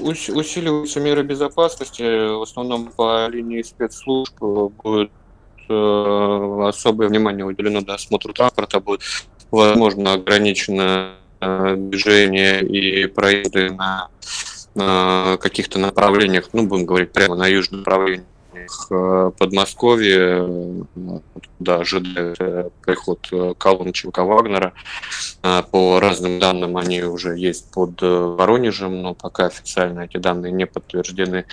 Усиливаются 0.00 1.00
меры 1.00 1.22
безопасности, 1.22 2.02
в 2.02 2.40
основном 2.40 2.86
по 2.86 3.28
линии 3.28 3.60
спецслужб 3.60 4.40
будет 4.40 5.10
э, 5.68 6.62
особое 6.66 7.08
внимание 7.08 7.44
уделено 7.44 7.82
досмотру 7.82 8.32
транспорта, 8.32 8.80
будет 8.80 9.02
возможно 9.50 10.14
ограничено 10.14 11.16
э, 11.42 11.74
движение 11.76 12.62
и 12.62 13.06
проезды 13.06 13.70
на, 13.70 14.08
на 14.74 15.36
каких-то 15.36 15.78
направлениях, 15.78 16.48
ну, 16.54 16.66
будем 16.66 16.86
говорить 16.86 17.12
прямо 17.12 17.34
на 17.36 17.46
южном 17.48 17.80
направлении. 17.80 18.24
Э, 18.24 18.33
Подмосковье, 19.38 20.86
да, 21.58 21.76
ожидает 21.76 22.36
э, 22.40 22.70
приход 22.84 23.26
э, 23.32 23.54
колонн 23.56 23.92
ЧВК 23.92 24.18
Вагнера. 24.18 24.72
По 25.42 26.00
разным 26.00 26.38
данным 26.38 26.76
они 26.76 27.02
уже 27.02 27.36
есть 27.36 27.70
под 27.70 28.00
Воронежем, 28.00 29.02
но 29.02 29.14
пока 29.14 29.46
официально 29.46 30.00
эти 30.00 30.16
данные 30.16 30.52
не 30.52 30.66
подтверждены. 30.66 31.44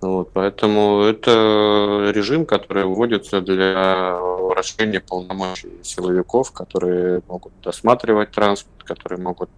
Вот, 0.00 0.30
поэтому 0.32 1.00
это 1.00 2.10
режим, 2.14 2.44
который 2.44 2.84
вводится 2.84 3.40
для 3.40 4.18
расширения 4.54 5.00
полномочий 5.00 5.72
силовиков, 5.82 6.52
которые 6.52 7.22
могут 7.26 7.52
досматривать 7.62 8.32
транспорт, 8.32 8.84
которые 8.84 9.20
могут 9.20 9.50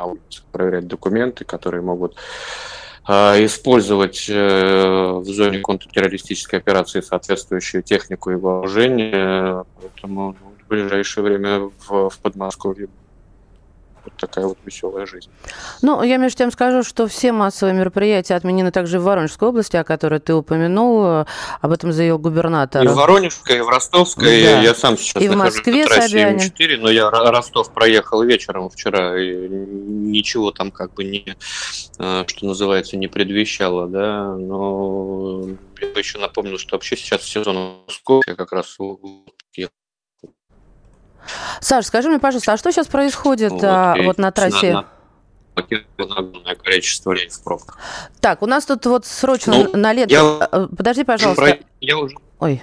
на 0.00 0.04
улице 0.06 0.42
проверять 0.52 0.86
документы, 0.86 1.44
которые 1.44 1.82
могут 1.82 2.16
а, 2.16 2.18
использовать 3.06 4.26
э, 4.28 5.12
в 5.12 5.24
зоне 5.24 5.60
контртеррористической 5.60 6.58
операции 6.58 7.00
соответствующую 7.00 7.82
технику 7.82 8.30
и 8.30 8.36
вооружение. 8.36 9.64
Поэтому 9.80 10.36
ну, 10.40 10.52
в 10.64 10.68
ближайшее 10.68 11.24
время 11.24 11.70
в, 11.88 12.10
в 12.10 12.18
Подмосковье 12.18 12.88
вот 14.10 14.20
такая 14.20 14.46
вот 14.46 14.58
веселая 14.64 15.06
жизнь. 15.06 15.30
Ну, 15.82 16.02
я 16.02 16.16
между 16.16 16.38
тем 16.38 16.50
скажу, 16.50 16.82
что 16.82 17.06
все 17.06 17.32
массовые 17.32 17.74
мероприятия 17.74 18.34
отменены 18.34 18.70
также 18.70 18.98
в 18.98 19.04
Воронежской 19.04 19.48
области, 19.48 19.76
о 19.76 19.84
которой 19.84 20.20
ты 20.20 20.34
упомянул. 20.34 21.24
Об 21.60 21.72
этом 21.72 21.92
заявил 21.92 22.18
губернатор. 22.18 22.84
И 22.84 22.88
в 22.88 22.94
Воронежской, 22.94 23.58
и 23.58 23.60
в 23.60 23.68
Ростовской. 23.68 24.42
Да. 24.42 24.60
Я 24.62 24.74
сам 24.74 24.96
сейчас 24.98 25.22
и 25.22 25.28
в 25.28 25.36
Москве, 25.36 25.82
на 25.84 25.88
трассе 25.88 26.32
М4, 26.32 26.76
но 26.78 26.90
я 26.90 27.10
Ростов 27.10 27.72
проехал 27.72 28.22
вечером 28.22 28.68
вчера, 28.70 29.20
и 29.20 29.48
ничего 29.48 30.50
там 30.50 30.70
как 30.70 30.94
бы 30.94 31.04
не, 31.04 31.36
э, 31.98 32.24
что 32.26 32.46
называется, 32.46 32.96
не 32.96 33.08
предвещало, 33.08 33.86
да, 33.86 34.34
но 34.36 35.46
я 35.80 35.88
еще 35.88 36.18
напомню, 36.18 36.58
что 36.58 36.76
вообще 36.76 36.96
сейчас 36.96 37.22
сезон 37.22 37.84
я 38.26 38.34
как 38.34 38.52
раз 38.52 38.76
Саш, 41.60 41.86
скажи 41.86 42.08
мне, 42.08 42.18
пожалуйста, 42.18 42.52
а 42.52 42.56
что 42.56 42.72
сейчас 42.72 42.86
происходит 42.86 43.52
вот, 43.52 43.64
а, 43.64 43.96
вот 44.02 44.18
на 44.18 44.30
трассе? 44.30 44.72
На, 44.72 44.86
огромное 45.98 46.54
количество 46.54 47.12
людей 47.12 47.28
в 47.28 47.42
пробках. 47.42 47.78
Так, 48.20 48.42
у 48.42 48.46
нас 48.46 48.64
тут 48.66 48.86
вот 48.86 49.06
срочно 49.06 49.54
ну, 49.54 49.76
на 49.76 49.92
лето... 49.92 50.12
Я... 50.12 50.48
Э, 50.50 50.66
подожди, 50.76 51.04
пожалуйста. 51.04 51.58
Я 51.80 51.98
уже... 51.98 52.14
Ой. 52.38 52.62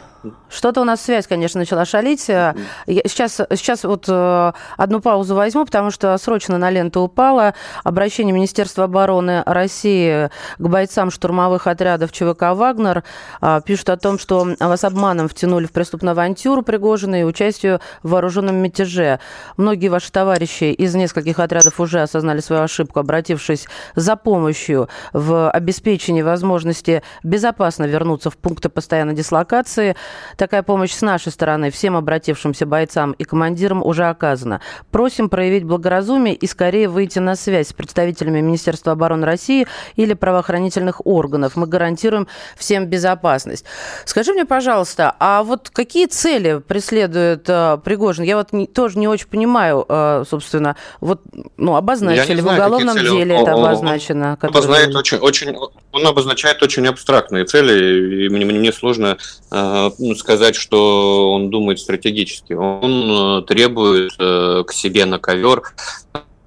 Что-то 0.49 0.81
у 0.81 0.83
нас 0.83 1.01
связь, 1.01 1.27
конечно, 1.27 1.59
начала 1.59 1.85
шалить. 1.85 2.27
Я 2.27 2.55
сейчас, 2.87 3.41
сейчас 3.51 3.83
вот 3.83 4.05
э, 4.07 4.51
одну 4.77 5.01
паузу 5.01 5.35
возьму, 5.35 5.65
потому 5.65 5.91
что 5.91 6.17
срочно 6.17 6.57
на 6.57 6.69
ленту 6.69 7.01
упала 7.01 7.53
обращение 7.83 8.33
Министерства 8.33 8.85
обороны 8.85 9.43
России 9.45 10.29
к 10.57 10.67
бойцам 10.67 11.11
штурмовых 11.11 11.67
отрядов 11.67 12.11
ЧВК 12.11 12.53
«Вагнер». 12.53 13.03
А, 13.41 13.61
пишут 13.61 13.89
о 13.89 13.97
том, 13.97 14.17
что 14.17 14.47
вас 14.59 14.83
обманом 14.83 15.27
втянули 15.27 15.65
в 15.65 15.71
преступную 15.71 16.13
авантюру 16.13 16.63
Пригожина 16.63 17.21
и 17.21 17.23
участию 17.23 17.79
в 18.03 18.11
вооруженном 18.11 18.55
мятеже. 18.55 19.19
Многие 19.57 19.89
ваши 19.89 20.11
товарищи 20.11 20.65
из 20.65 20.95
нескольких 20.95 21.39
отрядов 21.39 21.79
уже 21.79 22.01
осознали 22.01 22.39
свою 22.39 22.63
ошибку, 22.63 22.99
обратившись 22.99 23.67
за 23.95 24.15
помощью 24.15 24.89
в 25.13 25.49
обеспечении 25.51 26.21
возможности 26.21 27.03
безопасно 27.23 27.83
вернуться 27.83 28.29
в 28.29 28.37
пункты 28.37 28.69
постоянной 29.07 29.15
дислокации. 29.15 29.95
Такая 30.37 30.63
помощь 30.63 30.91
с 30.91 31.01
нашей 31.01 31.31
стороны 31.31 31.71
всем 31.71 31.95
обратившимся 31.95 32.65
бойцам 32.65 33.13
и 33.13 33.23
командирам 33.23 33.83
уже 33.83 34.05
оказана. 34.05 34.61
Просим 34.91 35.29
проявить 35.29 35.63
благоразумие 35.63 36.35
и 36.35 36.47
скорее 36.47 36.87
выйти 36.87 37.19
на 37.19 37.35
связь 37.35 37.69
с 37.69 37.73
представителями 37.73 38.41
Министерства 38.41 38.93
обороны 38.93 39.25
России 39.25 39.67
или 39.95 40.13
правоохранительных 40.13 41.05
органов. 41.05 41.55
Мы 41.55 41.67
гарантируем 41.67 42.27
всем 42.55 42.85
безопасность. 42.85 43.65
Скажи 44.05 44.33
мне, 44.33 44.45
пожалуйста, 44.45 45.15
а 45.19 45.43
вот 45.43 45.69
какие 45.69 46.07
цели 46.07 46.61
преследует 46.67 47.45
э, 47.47 47.77
Пригожин? 47.83 48.25
Я 48.25 48.37
вот 48.37 48.53
не, 48.53 48.67
тоже 48.67 48.99
не 48.99 49.07
очень 49.07 49.27
понимаю, 49.27 49.85
э, 49.87 50.23
собственно, 50.29 50.75
вот 51.01 51.21
ну, 51.57 51.75
обозначили, 51.75 52.41
в 52.41 52.47
уголовном 52.47 52.97
деле 52.97 53.35
он, 53.35 53.41
это 53.41 53.53
обозначено. 53.53 54.37
Он, 54.41 54.49
обозначает 54.49 54.95
очень, 54.95 55.17
очень, 55.17 55.55
он 55.91 56.07
обозначает 56.07 56.61
очень 56.63 56.87
абстрактные 56.87 57.45
цели, 57.45 58.25
и 58.25 58.29
мне, 58.29 58.45
мне 58.45 58.71
сложно 58.71 58.96
э, 59.05 59.89
ну, 59.97 60.15
сказать, 60.15 60.55
что 60.55 61.31
он 61.33 61.49
думает 61.49 61.79
стратегически. 61.79 62.53
Он 62.53 63.41
э, 63.41 63.45
требует 63.45 64.13
э, 64.19 64.63
к 64.65 64.73
себе 64.73 65.05
на 65.05 65.19
ковер 65.19 65.63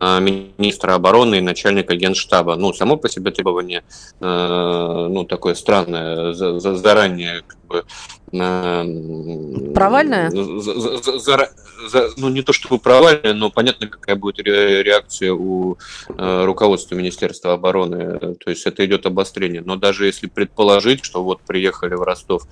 министра 0.00 0.94
обороны 0.94 1.36
и 1.36 1.40
начальника 1.42 1.94
генштаба. 1.94 2.56
Ну, 2.56 2.72
само 2.72 2.96
по 2.96 3.06
себе 3.10 3.32
требование, 3.32 3.84
ну, 4.18 5.26
такое 5.28 5.54
странное, 5.54 6.32
заранее 6.32 7.42
как 7.46 7.58
бы 7.68 7.84
Провальная? 8.30 10.30
За, 10.30 10.60
за, 10.60 11.18
за, 11.18 11.50
за, 11.88 12.10
ну, 12.16 12.28
не 12.28 12.42
то 12.42 12.52
чтобы 12.52 12.78
провальная, 12.78 13.34
но 13.34 13.50
понятно, 13.50 13.88
какая 13.88 14.14
будет 14.14 14.46
реакция 14.46 15.32
у 15.32 15.78
э, 16.08 16.44
руководства 16.44 16.94
Министерства 16.94 17.54
обороны. 17.54 18.36
То 18.36 18.50
есть 18.50 18.66
это 18.66 18.86
идет 18.86 19.06
обострение. 19.06 19.62
Но 19.64 19.74
даже 19.76 20.06
если 20.06 20.28
предположить, 20.28 21.04
что 21.04 21.24
вот 21.24 21.40
приехали 21.42 21.94
в 21.94 22.02
Ростов 22.02 22.44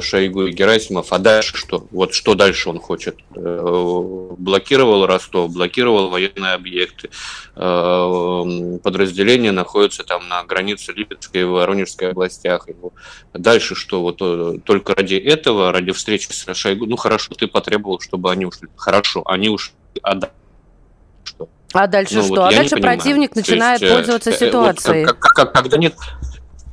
Шойгу 0.00 0.46
и 0.46 0.52
Герасимов, 0.52 1.12
а 1.12 1.18
дальше 1.18 1.56
что? 1.56 1.86
Вот 1.90 2.12
что 2.12 2.34
дальше 2.34 2.68
он 2.68 2.78
хочет? 2.78 3.16
Э, 3.34 4.28
блокировал 4.36 5.06
Ростов, 5.06 5.52
блокировал 5.52 6.10
военные 6.10 6.52
объекты. 6.52 7.10
Э, 7.56 8.78
подразделения 8.82 9.52
находятся 9.52 10.04
там 10.04 10.28
на 10.28 10.44
границе 10.44 10.92
Липецкой 10.92 11.42
и 11.42 11.44
Воронежской 11.44 12.10
областях. 12.10 12.66
Дальше 13.32 13.74
что? 13.74 14.02
Вот 14.02 14.18
э, 14.20 14.58
только 14.64 14.94
ради 14.94 15.14
этого, 15.14 15.72
ради 15.72 15.92
встречи 15.92 16.28
с 16.30 16.54
Шойгу, 16.54 16.86
ну 16.86 16.96
хорошо, 16.96 17.34
ты 17.34 17.46
потребовал, 17.46 18.00
чтобы 18.00 18.30
они 18.30 18.44
ушли. 18.44 18.68
Хорошо, 18.76 19.22
они 19.26 19.48
ушли. 19.48 19.74
А 20.02 20.14
дальше 20.14 20.34
что? 21.24 21.48
А 21.72 21.86
дальше 21.86 22.16
ну, 22.16 22.22
что? 22.24 22.30
Вот 22.34 22.40
а 22.40 22.50
дальше 22.50 22.76
противник 22.76 23.34
начинает 23.34 23.80
есть, 23.80 23.94
пользоваться 23.94 24.30
э, 24.30 24.38
ситуацией. 24.38 25.06
Вот, 25.06 25.16
как, 25.16 25.34
как, 25.34 25.52
когда 25.52 25.78
нет 25.78 25.94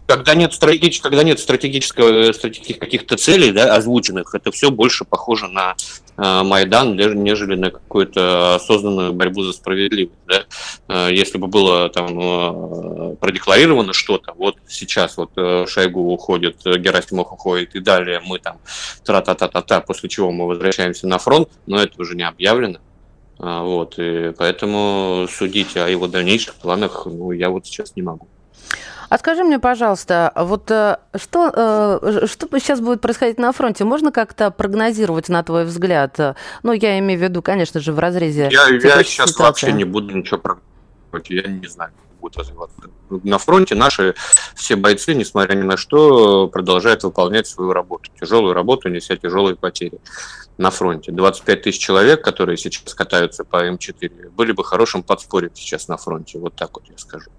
когда 0.10 0.34
нет, 0.34 0.54
стратегических, 0.54 1.04
когда 1.04 1.22
нет 1.22 1.40
стратегического, 1.40 2.34
стратегических 2.34 2.80
каких-то 2.80 3.16
целей 3.16 3.52
да, 3.52 3.76
озвученных, 3.76 4.34
это 4.34 4.52
все 4.52 4.72
больше 4.72 5.06
похоже 5.06 5.48
на 5.48 5.76
э, 6.18 6.44
Майдан, 6.44 6.96
нежели 6.96 7.56
на 7.56 7.70
какую-то 7.70 8.56
осознанную 8.56 9.14
борьбу 9.14 9.44
за 9.44 9.54
справедливость. 9.54 10.18
Да? 10.26 10.46
Э, 10.88 11.14
если 11.14 11.38
бы 11.38 11.46
было 11.46 11.90
там 11.90 12.20
э, 12.20 13.16
продекларировано 13.18 13.94
что-то, 13.94 14.34
вот 14.34 14.56
сейчас 14.68 15.16
вот 15.16 15.30
э, 15.36 15.68
Шойгу 15.68 16.02
уходит, 16.12 16.58
Герасимов 16.66 17.32
уходит, 17.32 17.76
и 17.76 17.80
далее 17.80 18.20
мы 18.26 18.40
там 18.40 18.58
тра-та-та-та-та, 19.06 19.82
после 19.82 20.10
чего 20.10 20.32
мы 20.32 20.48
возвращаемся 20.48 21.06
на 21.06 21.20
фронт, 21.20 21.50
но 21.68 21.80
это 21.80 22.02
уже 22.02 22.16
не 22.16 22.24
объявлено. 22.24 22.80
Вот, 23.38 23.94
и 24.00 24.34
поэтому 24.36 25.28
судить 25.32 25.78
о 25.78 25.88
его 25.88 26.08
дальнейших 26.08 26.56
планах 26.56 27.06
ну, 27.06 27.32
я 27.32 27.52
вот 27.52 27.68
сейчас 27.68 27.96
не 27.96 28.02
могу. 28.02 28.28
А 29.10 29.18
скажи 29.18 29.44
мне, 29.44 29.60
пожалуйста, 29.60 30.32
вот 30.36 30.70
э, 30.72 30.98
что, 31.16 31.52
э, 32.02 32.28
что 32.28 32.60
сейчас 32.60 32.80
будет 32.80 33.02
происходить 33.02 33.40
на 33.40 33.52
фронте? 33.52 33.84
Можно 33.84 34.12
как-то 34.12 34.52
прогнозировать, 34.52 35.30
на 35.30 35.44
твой 35.44 35.66
взгляд? 35.66 36.18
Ну, 36.64 36.72
я 36.72 37.00
имею 37.00 37.20
в 37.20 37.24
виду, 37.24 37.42
конечно 37.42 37.80
же, 37.80 37.92
в 37.92 38.00
разрезе... 38.00 38.50
Я, 38.52 38.68
я 38.68 39.04
сейчас 39.04 39.32
ситуации. 39.32 39.42
вообще 39.42 39.72
не 39.72 39.84
буду 39.84 40.16
ничего 40.16 40.38
прогнозировать, 40.38 41.30
я 41.30 41.52
не 41.52 41.68
знаю 41.68 41.92
будет 42.20 42.38
развиваться. 42.38 42.82
На 43.10 43.38
фронте 43.38 43.76
наши 43.76 44.16
все 44.56 44.76
бойцы, 44.76 45.14
несмотря 45.14 45.56
ни 45.56 45.64
на 45.64 45.78
что, 45.78 46.48
продолжают 46.48 47.04
выполнять 47.04 47.48
свою 47.48 47.74
работу. 47.74 48.12
Тяжелую 48.20 48.54
работу, 48.54 48.90
неся 48.90 49.16
тяжелые 49.16 49.56
потери 49.56 50.00
на 50.58 50.70
фронте. 50.70 51.12
25 51.12 51.62
тысяч 51.62 51.80
человек, 51.80 52.24
которые 52.24 52.58
сейчас 52.58 52.94
катаются 52.94 53.44
по 53.44 53.68
М4, 53.68 54.30
были 54.30 54.52
бы 54.52 54.64
хорошим 54.64 55.04
подспорьем 55.04 55.52
сейчас 55.56 55.88
на 55.88 55.98
фронте. 55.98 56.38
Вот 56.40 56.56
так 56.56 56.72
вот 56.76 56.84
я 56.90 56.98
скажу. 56.98 57.32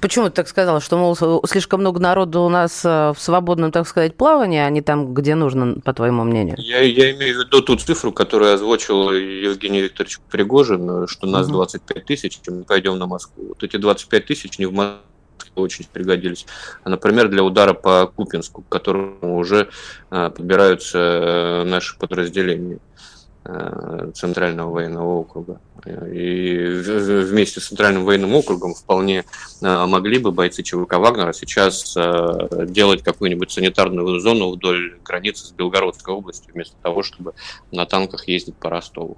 Почему 0.00 0.26
ты 0.26 0.32
так 0.32 0.48
сказала, 0.48 0.80
что, 0.80 0.96
мол, 0.96 1.44
слишком 1.46 1.80
много 1.80 2.00
народу 2.00 2.42
у 2.42 2.48
нас 2.48 2.84
э, 2.84 3.12
в 3.12 3.20
свободном, 3.20 3.72
так 3.72 3.88
сказать, 3.88 4.16
плавании, 4.16 4.60
а 4.60 4.70
не 4.70 4.82
там, 4.82 5.12
где 5.14 5.34
нужно, 5.34 5.80
по 5.80 5.92
твоему 5.92 6.24
мнению? 6.24 6.56
Я, 6.58 6.80
я 6.80 7.10
имею 7.12 7.36
в 7.36 7.46
виду 7.46 7.60
ту 7.60 7.76
цифру, 7.76 8.12
которую 8.12 8.54
озвучил 8.54 9.10
Евгений 9.10 9.80
Викторович 9.80 10.20
Пригожин, 10.30 11.08
что 11.08 11.26
нас 11.26 11.46
угу. 11.46 11.54
25 11.54 12.04
тысяч, 12.04 12.38
мы 12.48 12.62
пойдем 12.62 12.98
на 12.98 13.06
Москву. 13.06 13.48
Вот 13.48 13.62
эти 13.62 13.76
25 13.76 14.26
тысяч 14.26 14.58
не 14.58 14.66
в 14.66 14.72
Москве 14.72 15.00
очень 15.56 15.86
пригодились. 15.92 16.46
А, 16.84 16.90
например, 16.90 17.28
для 17.28 17.42
удара 17.42 17.74
по 17.74 18.06
Купинску, 18.06 18.62
к 18.62 18.68
которому 18.68 19.38
уже 19.38 19.68
а, 20.10 20.30
подбираются 20.30 20.98
э, 20.98 21.64
наши 21.64 21.98
подразделения. 21.98 22.78
Э, 23.42 24.10
Центрального 24.14 24.70
военного 24.70 25.20
округа. 25.20 25.60
И 25.86 26.82
вместе 27.26 27.58
с 27.60 27.68
Центральным 27.68 28.04
военным 28.04 28.34
округом 28.34 28.74
вполне 28.74 29.24
э, 29.62 29.86
могли 29.86 30.18
бы 30.18 30.30
бойцы 30.30 30.62
ЧВК 30.62 30.98
Вагнера 30.98 31.32
сейчас 31.32 31.94
э, 31.96 32.66
делать 32.66 33.02
какую-нибудь 33.02 33.50
санитарную 33.50 34.20
зону 34.20 34.50
вдоль 34.50 34.98
границы 35.02 35.46
с 35.46 35.52
Белгородской 35.52 36.12
областью, 36.12 36.52
вместо 36.52 36.76
того, 36.82 37.02
чтобы 37.02 37.32
на 37.72 37.86
танках 37.86 38.28
ездить 38.28 38.56
по 38.56 38.68
Ростову. 38.68 39.16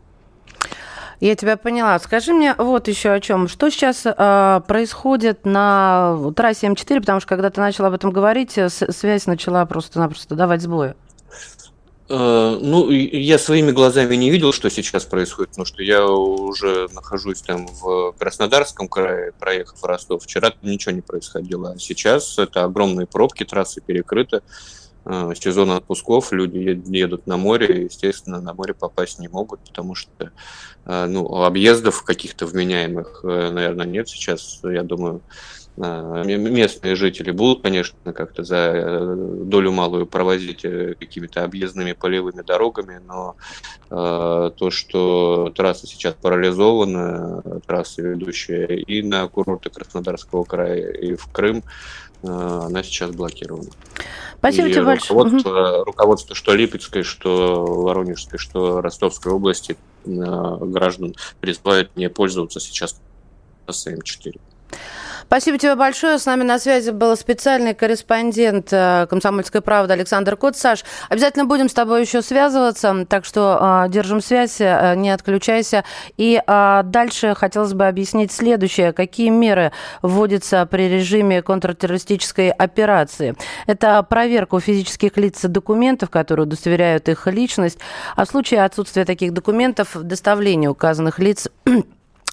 Я 1.18 1.34
тебя 1.34 1.56
поняла. 1.56 1.98
Скажи 1.98 2.32
мне 2.32 2.54
вот 2.56 2.86
еще 2.86 3.10
о 3.10 3.20
чем. 3.20 3.48
Что 3.48 3.70
сейчас 3.70 4.06
э, 4.06 4.60
происходит 4.68 5.44
на 5.44 6.32
трассе 6.36 6.68
М4, 6.68 7.00
потому 7.00 7.18
что 7.18 7.28
когда 7.28 7.50
ты 7.50 7.60
начал 7.60 7.86
об 7.86 7.92
этом 7.92 8.12
говорить, 8.12 8.56
связь 8.68 9.26
начала 9.26 9.66
просто-напросто 9.66 10.36
давать 10.36 10.62
сбои. 10.62 10.94
Э, 12.14 12.58
ну, 12.60 12.90
я 12.90 13.38
своими 13.38 13.70
глазами 13.70 14.16
не 14.16 14.28
видел, 14.28 14.52
что 14.52 14.68
сейчас 14.68 15.06
происходит, 15.06 15.52
потому 15.52 15.64
что 15.64 15.82
я 15.82 16.06
уже 16.06 16.86
нахожусь 16.92 17.40
там 17.40 17.66
в 17.66 18.12
Краснодарском 18.18 18.86
крае, 18.86 19.32
проехав 19.40 19.82
Ростов. 19.82 20.22
Вчера 20.22 20.52
ничего 20.60 20.92
не 20.92 21.00
происходило, 21.00 21.70
а 21.70 21.78
сейчас 21.78 22.38
это 22.38 22.64
огромные 22.64 23.06
пробки, 23.06 23.44
трассы 23.44 23.80
перекрыты, 23.80 24.42
э, 25.06 25.32
сезон 25.40 25.70
отпусков, 25.70 26.32
люди 26.32 26.82
едут 26.86 27.26
на 27.26 27.38
море, 27.38 27.84
естественно, 27.84 28.42
на 28.42 28.52
море 28.52 28.74
попасть 28.74 29.18
не 29.18 29.28
могут, 29.28 29.60
потому 29.60 29.94
что 29.94 30.32
э, 30.84 31.06
ну, 31.06 31.42
объездов 31.42 32.02
каких-то 32.02 32.44
вменяемых, 32.44 33.20
наверное, 33.24 33.86
нет 33.86 34.10
сейчас, 34.10 34.60
я 34.64 34.82
думаю, 34.82 35.22
местные 35.76 36.96
жители 36.96 37.30
будут, 37.30 37.62
конечно, 37.62 38.12
как-то 38.12 38.44
за 38.44 38.56
э, 38.74 39.14
долю 39.44 39.72
малую 39.72 40.06
провозить 40.06 40.64
э, 40.64 40.94
какими-то 40.98 41.44
объездными 41.44 41.92
полевыми 41.92 42.42
дорогами, 42.42 43.00
но 43.06 43.36
э, 43.90 44.50
то, 44.54 44.70
что 44.70 45.50
трасса 45.56 45.86
сейчас 45.86 46.14
парализована, 46.20 47.42
трасса, 47.66 48.02
ведущая 48.02 48.66
и 48.66 49.02
на 49.02 49.26
курорты 49.28 49.70
Краснодарского 49.70 50.44
края, 50.44 50.92
и 50.92 51.14
в 51.14 51.26
Крым, 51.28 51.62
она 52.22 52.84
сейчас 52.84 53.10
блокирована. 53.10 53.70
Спасибо 54.38 54.68
и 54.68 54.72
тебе 54.72 54.84
большое. 54.84 55.18
Руководство, 55.18 55.84
руководство 55.84 56.34
что 56.36 56.54
Липецкой, 56.54 57.02
что 57.02 57.64
Воронежской, 57.64 58.38
что 58.38 58.80
Ростовской 58.80 59.32
области 59.32 59.76
граждан 60.04 61.16
призывают 61.40 61.96
не 61.96 62.08
пользоваться 62.08 62.60
сейчас 62.60 63.00
трассой 63.66 63.96
М4. 63.96 64.38
Спасибо 65.26 65.58
тебе 65.58 65.74
большое. 65.74 66.18
С 66.18 66.26
нами 66.26 66.42
на 66.42 66.58
связи 66.58 66.90
был 66.90 67.16
специальный 67.16 67.74
корреспондент 67.74 68.68
э, 68.72 69.06
«Комсомольской 69.08 69.60
правды» 69.60 69.94
Александр 69.94 70.36
Кот. 70.36 70.56
Саш, 70.56 70.84
обязательно 71.08 71.44
будем 71.44 71.68
с 71.68 71.74
тобой 71.74 72.02
еще 72.02 72.22
связываться, 72.22 73.06
так 73.08 73.24
что 73.24 73.84
э, 73.86 73.90
держим 73.90 74.20
связь, 74.20 74.60
э, 74.60 74.94
не 74.96 75.10
отключайся. 75.10 75.84
И 76.16 76.40
дальше 76.46 77.34
хотелось 77.34 77.72
бы 77.72 77.86
объяснить 77.86 78.32
следующее. 78.32 78.92
Какие 78.92 79.30
меры 79.30 79.72
вводятся 80.02 80.66
при 80.66 80.88
режиме 80.88 81.42
контртеррористической 81.42 82.50
операции? 82.50 83.34
Это 83.66 84.02
проверка 84.02 84.56
у 84.56 84.60
физических 84.60 85.16
лиц 85.16 85.40
документов, 85.42 86.10
которые 86.10 86.44
удостоверяют 86.44 87.08
их 87.08 87.26
личность, 87.26 87.78
а 88.16 88.24
в 88.24 88.28
случае 88.28 88.64
отсутствия 88.64 89.04
таких 89.04 89.32
документов 89.32 89.96
доставление 90.02 90.70
указанных 90.70 91.18
лиц 91.18 91.48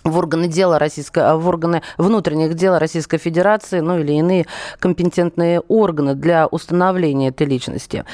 в 0.04 0.18
органы 0.18 0.48
дела 0.48 0.80
Российской, 0.80 1.24
а, 1.24 1.36
в 1.36 1.48
органы 1.48 1.82
внутренних 1.98 2.54
дел 2.54 2.78
Российской 2.78 3.18
Федерации, 3.18 3.82
ну 3.82 4.00
или 4.00 4.14
иные 4.14 4.46
компетентные 4.80 5.60
органы 5.68 6.16
для 6.16 6.48
установления 6.48 7.30
этой 7.30 7.46
личности. 7.46 8.06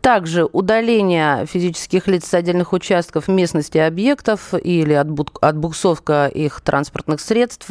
Также 0.00 0.44
удаление 0.44 1.46
физических 1.46 2.06
лиц 2.06 2.26
с 2.26 2.34
отдельных 2.34 2.72
участков 2.72 3.28
местности 3.28 3.78
объектов 3.78 4.54
или 4.54 4.94
отбуксовка 4.94 6.26
их 6.26 6.60
транспортных 6.62 7.20
средств, 7.20 7.70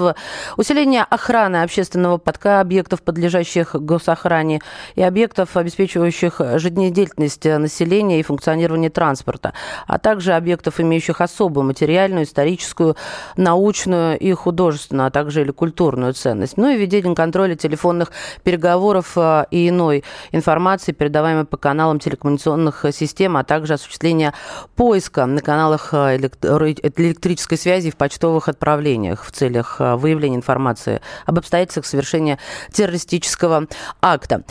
усиление 0.57 1.03
охраны 1.03 1.63
общественного 1.63 2.17
подка 2.17 2.59
объектов, 2.59 3.01
подлежащих 3.01 3.75
госохране, 3.75 4.61
и 4.95 5.01
объектов, 5.01 5.57
обеспечивающих 5.57 6.39
жизнедеятельность 6.55 7.45
населения 7.45 8.19
и 8.19 8.23
функционирование 8.23 8.89
транспорта, 8.89 9.53
а 9.87 9.97
также 9.97 10.33
объектов, 10.33 10.79
имеющих 10.79 11.21
особую 11.21 11.65
материальную, 11.65 12.25
историческую, 12.25 12.95
научную 13.35 13.62
научную 13.63 14.19
и 14.19 14.33
художественную, 14.33 15.07
а 15.07 15.09
также 15.09 15.41
или 15.41 15.51
культурную 15.51 16.13
ценность. 16.13 16.57
Ну 16.57 16.69
и 16.69 16.77
ведение 16.77 17.15
контроля 17.15 17.55
телефонных 17.55 18.11
переговоров 18.43 19.13
а, 19.15 19.47
и 19.51 19.69
иной 19.69 20.03
информации, 20.33 20.91
передаваемой 20.91 21.45
по 21.45 21.55
каналам 21.55 21.99
телекоммуникационных 21.99 22.85
систем, 22.91 23.37
а 23.37 23.43
также 23.43 23.75
осуществление 23.75 24.33
поиска 24.75 25.25
на 25.25 25.41
каналах 25.41 25.93
а, 25.93 26.17
электрической 26.17 27.57
связи 27.57 27.89
в 27.89 27.95
почтовых 27.95 28.49
отправлениях 28.49 29.23
в 29.23 29.31
целях 29.31 29.77
а, 29.79 29.95
выявления 29.95 30.35
информации 30.35 31.01
об 31.25 31.39
обстоятельствах 31.39 31.85
совершения 31.85 32.39
террористического 32.73 33.67
акта. 34.01 34.43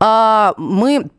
Мы 0.00 1.10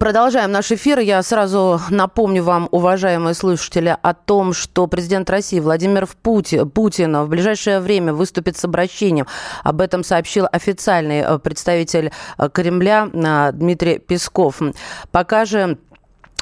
Продолжаем 0.00 0.50
наш 0.50 0.72
эфир. 0.72 1.00
Я 1.00 1.22
сразу 1.22 1.78
напомню 1.90 2.42
вам, 2.42 2.66
уважаемые 2.70 3.34
слушатели, 3.34 3.94
о 4.00 4.14
том, 4.14 4.54
что 4.54 4.86
президент 4.86 5.28
России 5.28 5.60
Владимир 5.60 6.08
Путин, 6.22 6.70
Путин 6.70 7.14
в 7.18 7.28
ближайшее 7.28 7.78
время 7.78 8.14
выступит 8.14 8.56
с 8.56 8.64
обращением. 8.64 9.26
Об 9.62 9.82
этом 9.82 10.02
сообщил 10.02 10.46
официальный 10.50 11.20
э, 11.20 11.38
представитель 11.38 12.10
э, 12.38 12.48
Кремля 12.48 13.10
э, 13.12 13.52
Дмитрий 13.52 13.98
Песков. 13.98 14.62
Пока 15.10 15.44
же 15.44 15.76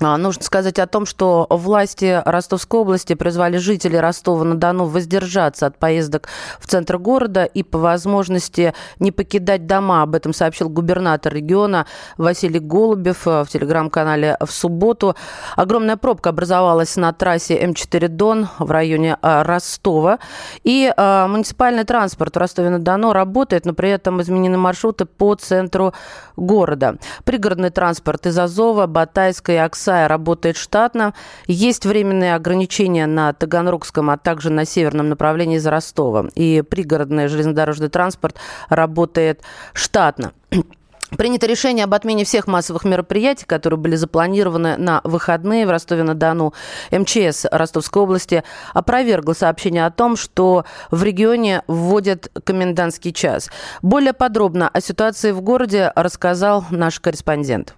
нужно 0.00 0.42
сказать 0.42 0.78
о 0.78 0.86
том, 0.86 1.04
что 1.04 1.46
власти 1.50 2.22
Ростовской 2.24 2.80
области 2.80 3.12
призвали 3.12 3.58
жителей 3.58 4.00
Ростова-на-Дону 4.00 4.86
воздержаться 4.86 5.66
от 5.66 5.76
поездок 5.76 6.28
в 6.58 6.66
центр 6.66 6.96
города 6.96 7.44
и 7.44 7.62
по 7.62 7.78
возможности 7.78 8.72
не 8.98 9.12
покидать 9.12 9.66
дома. 9.66 10.02
Об 10.02 10.14
этом 10.14 10.32
сообщил 10.32 10.70
губернатор 10.70 11.34
региона 11.34 11.86
Василий 12.16 12.60
Голубев 12.60 13.26
в 13.26 13.46
телеграм-канале 13.50 14.38
в 14.40 14.50
субботу. 14.50 15.16
Огромная 15.54 15.98
пробка 15.98 16.30
образовалась 16.30 16.96
на 16.96 17.12
трассе 17.12 17.62
М4 17.62 18.08
Дон 18.08 18.48
в 18.58 18.70
районе 18.70 19.18
а, 19.20 19.44
Ростова. 19.44 20.18
И 20.64 20.90
а, 20.96 21.28
муниципальный 21.28 21.84
транспорт 21.84 22.36
в 22.36 22.38
Ростове-на-Дону 22.38 23.12
работает, 23.12 23.66
но 23.66 23.74
при 23.74 23.90
этом 23.90 24.22
изменены 24.22 24.56
маршруты 24.56 25.04
по 25.04 25.34
центру 25.34 25.92
города. 26.36 26.96
Пригородный 27.24 27.70
транспорт 27.70 28.26
из 28.26 28.38
Азова, 28.38 28.86
Батайска 28.86 29.52
и 29.52 29.56
Оксана 29.56 29.89
САЯ 29.90 30.06
работает 30.06 30.56
штатно. 30.56 31.14
Есть 31.48 31.84
временные 31.84 32.36
ограничения 32.36 33.06
на 33.06 33.32
Таганрогском, 33.32 34.10
а 34.10 34.16
также 34.16 34.50
на 34.50 34.64
северном 34.64 35.08
направлении 35.08 35.56
из 35.56 35.66
Ростова. 35.66 36.28
И 36.36 36.62
пригородный 36.62 37.26
железнодорожный 37.26 37.88
транспорт 37.88 38.36
работает 38.68 39.42
штатно. 39.72 40.32
Принято 41.18 41.48
решение 41.48 41.86
об 41.86 41.94
отмене 41.94 42.24
всех 42.24 42.46
массовых 42.46 42.84
мероприятий, 42.84 43.44
которые 43.44 43.80
были 43.80 43.96
запланированы 43.96 44.76
на 44.76 45.00
выходные 45.02 45.66
в 45.66 45.70
Ростове-на-Дону. 45.70 46.54
МЧС 46.92 47.46
Ростовской 47.50 48.02
области 48.02 48.44
опровергло 48.74 49.32
сообщение 49.32 49.86
о 49.86 49.90
том, 49.90 50.16
что 50.16 50.64
в 50.92 51.02
регионе 51.02 51.62
вводят 51.66 52.30
комендантский 52.44 53.12
час. 53.12 53.50
Более 53.82 54.12
подробно 54.12 54.68
о 54.68 54.80
ситуации 54.80 55.32
в 55.32 55.40
городе 55.40 55.90
рассказал 55.96 56.64
наш 56.70 57.00
корреспондент. 57.00 57.74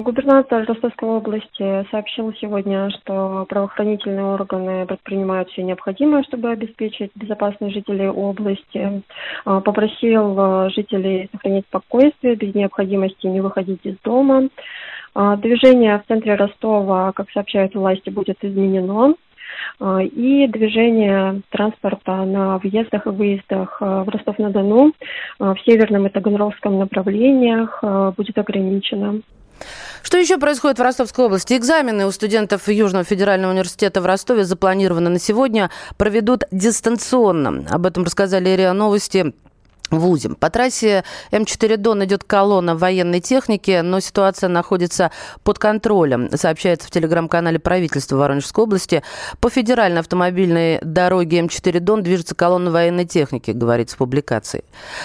Губернатор 0.00 0.64
Ростовской 0.64 1.08
области 1.08 1.84
сообщил 1.90 2.32
сегодня, 2.34 2.88
что 2.90 3.44
правоохранительные 3.48 4.26
органы 4.26 4.86
предпринимают 4.86 5.50
все 5.50 5.64
необходимое, 5.64 6.22
чтобы 6.22 6.50
обеспечить 6.50 7.10
безопасность 7.16 7.74
жителей 7.74 8.08
области. 8.08 9.02
А, 9.44 9.60
попросил 9.60 10.38
а, 10.38 10.70
жителей 10.70 11.28
сохранить 11.32 11.66
спокойствие, 11.66 12.36
без 12.36 12.54
необходимости 12.54 13.26
не 13.26 13.40
выходить 13.40 13.80
из 13.82 13.96
дома. 14.04 14.48
А, 15.16 15.36
движение 15.36 15.98
в 15.98 16.06
центре 16.06 16.36
Ростова, 16.36 17.10
как 17.10 17.28
сообщают 17.32 17.74
власти, 17.74 18.08
будет 18.08 18.38
изменено. 18.42 19.16
И 19.80 20.46
движение 20.46 21.40
транспорта 21.50 22.24
на 22.24 22.58
въездах 22.58 23.06
и 23.06 23.10
выездах 23.10 23.80
в 23.80 24.08
Ростов-на-Дону 24.08 24.92
в 25.38 25.56
северном 25.64 26.06
и 26.06 26.10
Таганровском 26.10 26.78
направлениях 26.78 27.82
будет 28.16 28.38
ограничено. 28.38 29.22
Что 30.02 30.16
еще 30.16 30.38
происходит 30.38 30.78
в 30.78 30.82
Ростовской 30.82 31.26
области? 31.26 31.56
Экзамены 31.56 32.06
у 32.06 32.10
студентов 32.10 32.68
Южного 32.68 33.04
федерального 33.04 33.52
университета 33.52 34.00
в 34.00 34.06
Ростове 34.06 34.44
запланированы 34.44 35.10
на 35.10 35.18
сегодня, 35.18 35.70
проведут 35.96 36.44
дистанционно. 36.50 37.66
Об 37.70 37.86
этом 37.86 38.04
рассказали 38.04 38.50
РИА 38.50 38.72
Новости 38.72 39.34
в 39.90 40.34
По 40.34 40.50
трассе 40.50 41.04
М4 41.32 41.76
Дон 41.76 42.04
идет 42.04 42.24
колонна 42.24 42.76
военной 42.76 43.20
техники, 43.20 43.80
но 43.82 44.00
ситуация 44.00 44.48
находится 44.48 45.10
под 45.44 45.58
контролем, 45.58 46.28
сообщается 46.36 46.88
в 46.88 46.90
телеграм-канале 46.90 47.58
правительства 47.58 48.16
Воронежской 48.16 48.64
области. 48.64 49.02
По 49.40 49.48
федеральной 49.48 50.00
автомобильной 50.00 50.78
дороге 50.82 51.40
М4 51.40 51.80
Дон 51.80 52.02
движется 52.02 52.34
колонна 52.34 52.70
военной 52.70 53.06
техники, 53.06 53.52
говорится 53.52 53.96
в 53.96 53.98
публикации. 53.98 54.64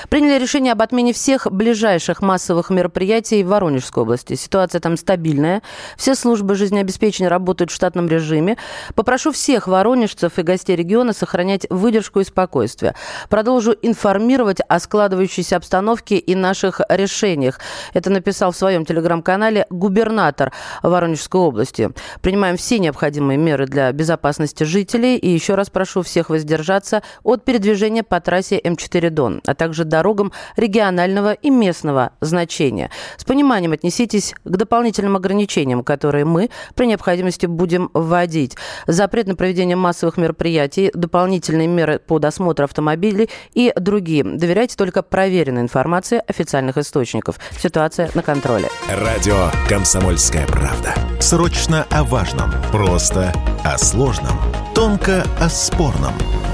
Приняли 0.10 0.42
решение 0.42 0.74
об 0.74 0.82
отмене 0.82 1.14
всех 1.14 1.48
ближайших 1.52 2.22
массовых 2.22 2.70
мероприятий 2.70 3.44
в 3.44 3.48
Воронежской 3.48 4.04
области. 4.04 4.36
Ситуация 4.36 4.82
там 4.82 4.98
стабильная. 4.98 5.62
Все 5.98 6.16
службы 6.16 6.56
жизнеобеспечения 6.56 7.30
работают 7.30 7.72
в 7.72 7.74
штатном 7.76 8.08
режиме. 8.08 8.58
Попрошу 8.96 9.32
всех 9.32 9.68
воронежцев 9.68 10.38
и 10.38 10.42
гостей 10.42 10.76
региона 10.76 11.14
сохранять 11.14 11.66
выдержку 11.70 12.20
и 12.20 12.24
спокойствие. 12.24 12.96
Продолжу 13.30 13.76
информировать 13.82 14.60
о 14.74 14.80
складывающейся 14.80 15.58
обстановке 15.58 16.18
и 16.18 16.34
наших 16.34 16.82
решениях. 16.90 17.60
Это 17.94 18.10
написал 18.10 18.52
в 18.52 18.56
своем 18.56 18.86
телеграм-канале 18.86 19.68
губернатор 19.70 20.52
Воронежской 20.82 21.40
области. 21.40 21.92
Принимаем 22.22 22.58
все 22.58 22.80
необходимые 22.80 23.38
меры 23.38 23.68
для 23.68 23.92
безопасности 23.92 24.64
жителей 24.64 25.18
и 25.18 25.30
еще 25.30 25.54
раз 25.54 25.70
прошу 25.70 26.02
всех 26.02 26.32
воздержаться 26.32 27.04
от 27.22 27.46
передвижения 27.46 28.02
по 28.02 28.20
трассе 28.20 28.60
М4 28.60 29.12
Дон, 29.12 29.42
а 29.46 29.54
также 29.54 29.84
дорогам 29.84 30.32
регионального 30.56 31.34
и 31.34 31.52
местного 31.52 32.14
значения. 32.20 32.90
С 33.18 33.26
пониманием 33.26 33.74
отнеситесь 33.74 34.34
к 34.44 34.58
дополнительным 34.58 35.16
ограничениям, 35.16 35.84
которые 35.84 36.26
мы 36.26 36.50
при 36.74 36.88
необходимости 36.88 37.46
будем 37.46 37.92
вводить. 37.94 38.56
Запрет 38.88 39.28
на 39.28 39.36
проведение 39.36 39.76
массовых 39.76 40.18
мероприятий, 40.18 40.90
дополнительные 40.96 41.68
меры 41.68 42.00
по 42.00 42.18
досмотру 42.18 42.66
автомобилей 42.66 43.30
и 43.54 43.72
другие. 43.76 44.24
Доверяйте 44.24 44.63
Доверяйте 44.64 44.78
только 44.78 45.04
проверенной 45.04 45.62
информации 45.62 46.22
официальных 46.26 46.78
источников. 46.78 47.38
Ситуация 47.60 48.10
на 48.14 48.24
контроле. 48.24 48.70
Радио 48.90 49.52
«Комсомольская 49.68 50.48
правда». 50.48 50.94
Срочно 51.20 51.86
о 51.90 52.06
важном. 52.06 52.50
Просто 52.72 53.34
о 53.66 53.78
сложном. 53.78 54.40
Тонко 54.74 55.26
о 55.38 55.50
спорном. 55.50 56.14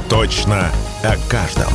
Точно 0.10 0.72
о 1.04 1.30
каждом. 1.30 1.72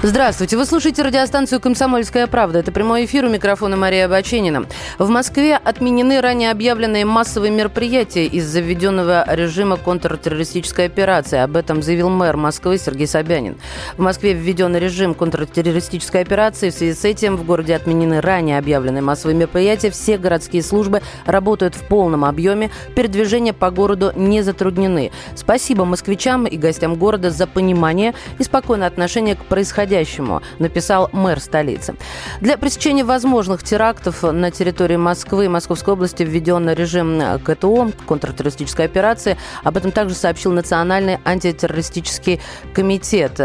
Здравствуйте, 0.00 0.56
вы 0.56 0.64
слушаете 0.64 1.02
радиостанцию 1.02 1.60
«Комсомольская 1.60 2.28
правда». 2.28 2.60
Это 2.60 2.70
прямой 2.70 3.04
эфир 3.04 3.24
у 3.24 3.28
микрофона 3.28 3.76
Мария 3.76 4.08
Баченина. 4.08 4.66
В 4.96 5.08
Москве 5.08 5.56
отменены 5.56 6.20
ранее 6.20 6.52
объявленные 6.52 7.04
массовые 7.04 7.50
мероприятия 7.50 8.26
из-за 8.26 8.60
введенного 8.60 9.24
режима 9.34 9.76
контртеррористической 9.76 10.86
операции. 10.86 11.40
Об 11.40 11.56
этом 11.56 11.82
заявил 11.82 12.10
мэр 12.10 12.36
Москвы 12.36 12.78
Сергей 12.78 13.08
Собянин. 13.08 13.56
В 13.96 14.00
Москве 14.00 14.34
введен 14.34 14.76
режим 14.76 15.14
контртеррористической 15.14 16.20
операции. 16.20 16.70
В 16.70 16.74
связи 16.74 16.94
с 16.94 17.04
этим 17.04 17.36
в 17.36 17.44
городе 17.44 17.74
отменены 17.74 18.20
ранее 18.20 18.58
объявленные 18.58 19.02
массовые 19.02 19.36
мероприятия. 19.36 19.90
Все 19.90 20.16
городские 20.16 20.62
службы 20.62 21.02
работают 21.26 21.74
в 21.74 21.84
полном 21.88 22.24
объеме. 22.24 22.70
Передвижения 22.94 23.52
по 23.52 23.72
городу 23.72 24.12
не 24.14 24.42
затруднены. 24.42 25.10
Спасибо 25.34 25.84
москвичам 25.84 26.46
и 26.46 26.56
гостям 26.56 26.94
города 26.94 27.32
за 27.32 27.48
понимание 27.48 28.14
и 28.38 28.44
спокойное 28.44 28.86
отношение 28.86 29.34
к 29.34 29.44
происходящему 29.44 29.88
происходящему, 29.98 30.42
написал 30.58 31.08
мэр 31.12 31.40
столицы. 31.40 31.94
Для 32.40 32.56
пресечения 32.56 33.04
возможных 33.04 33.62
терактов 33.62 34.22
на 34.22 34.50
территории 34.50 34.96
Москвы 34.96 35.46
и 35.46 35.48
Московской 35.48 35.94
области 35.94 36.22
введен 36.22 36.70
режим 36.70 37.20
КТО, 37.44 37.90
контртеррористической 38.06 38.84
операции. 38.84 39.36
Об 39.64 39.76
этом 39.76 39.92
также 39.92 40.14
сообщил 40.14 40.52
Национальный 40.52 41.18
антитеррористический 41.24 42.40
комитет. 42.72 43.40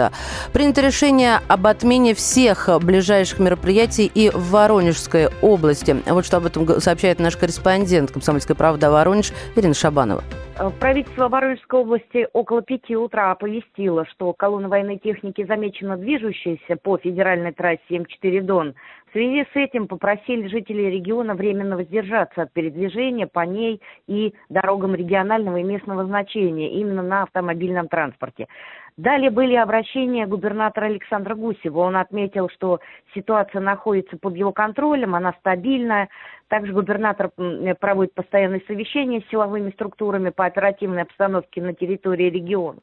Принято 0.52 0.82
решение 0.82 1.42
об 1.48 1.68
отмене 1.68 2.14
всех 2.14 2.70
ближайших 2.82 3.40
мероприятий 3.40 4.12
и 4.14 4.30
в 4.30 4.52
Воронежской 4.52 5.30
области. 5.42 6.02
Вот 6.06 6.26
что 6.26 6.38
об 6.38 6.46
этом 6.46 6.82
сообщает 6.82 7.20
наш 7.20 7.38
корреспондент 7.38 8.12
«Комсомольской 8.12 8.56
правды» 8.56 8.90
Воронеж 8.90 9.34
Ирина 9.56 9.74
Шабанова. 9.74 10.24
Э, 10.60 10.70
правительство 10.80 11.30
Воронежской 11.30 11.80
области 11.80 12.28
около 12.32 12.62
пяти 12.62 12.96
утра 12.96 13.32
оповестило, 13.32 14.06
что 14.06 14.34
колонна 14.34 14.70
военной 14.70 15.00
техники 15.00 15.44
замечена 15.44 15.98
движущаяся 15.98 16.78
по 16.82 16.98
федеральной 16.98 17.54
трассе 17.54 17.82
М4 17.90 18.42
Дон. 18.42 18.76
В 19.10 19.12
связи 19.14 19.46
с 19.52 19.56
этим 19.56 19.88
попросили 19.88 20.48
жителей 20.48 20.90
региона 20.90 21.34
временно 21.34 21.76
воздержаться 21.76 22.44
от 22.44 22.54
передвижения 22.54 23.28
по 23.28 23.42
ней 23.42 23.82
и 24.08 24.34
дорогам 24.50 24.96
регионального 24.96 25.58
и 25.58 25.64
местного 25.64 26.06
значения 26.06 26.72
именно 26.74 27.02
на 27.02 27.24
автомобильном 27.24 27.88
транспорте. 27.88 28.48
Далее 28.96 29.32
были 29.32 29.56
обращения 29.56 30.28
губернатора 30.28 30.86
Александра 30.86 31.34
Гусева. 31.34 31.80
Он 31.80 31.96
отметил, 31.96 32.50
что 32.50 32.80
ситуация 33.16 33.60
находится 33.60 34.18
под 34.18 34.36
его 34.36 34.52
контролем, 34.52 35.16
она 35.16 35.34
стабильная. 35.40 36.10
Также 36.54 36.72
губернатор 36.72 37.32
проводит 37.80 38.14
постоянные 38.14 38.62
совещания 38.68 39.22
с 39.22 39.30
силовыми 39.32 39.72
структурами 39.72 40.30
по 40.30 40.46
оперативной 40.46 41.02
обстановке 41.02 41.64
на 41.64 41.74
территории 41.74 42.30
региона. 42.30 42.78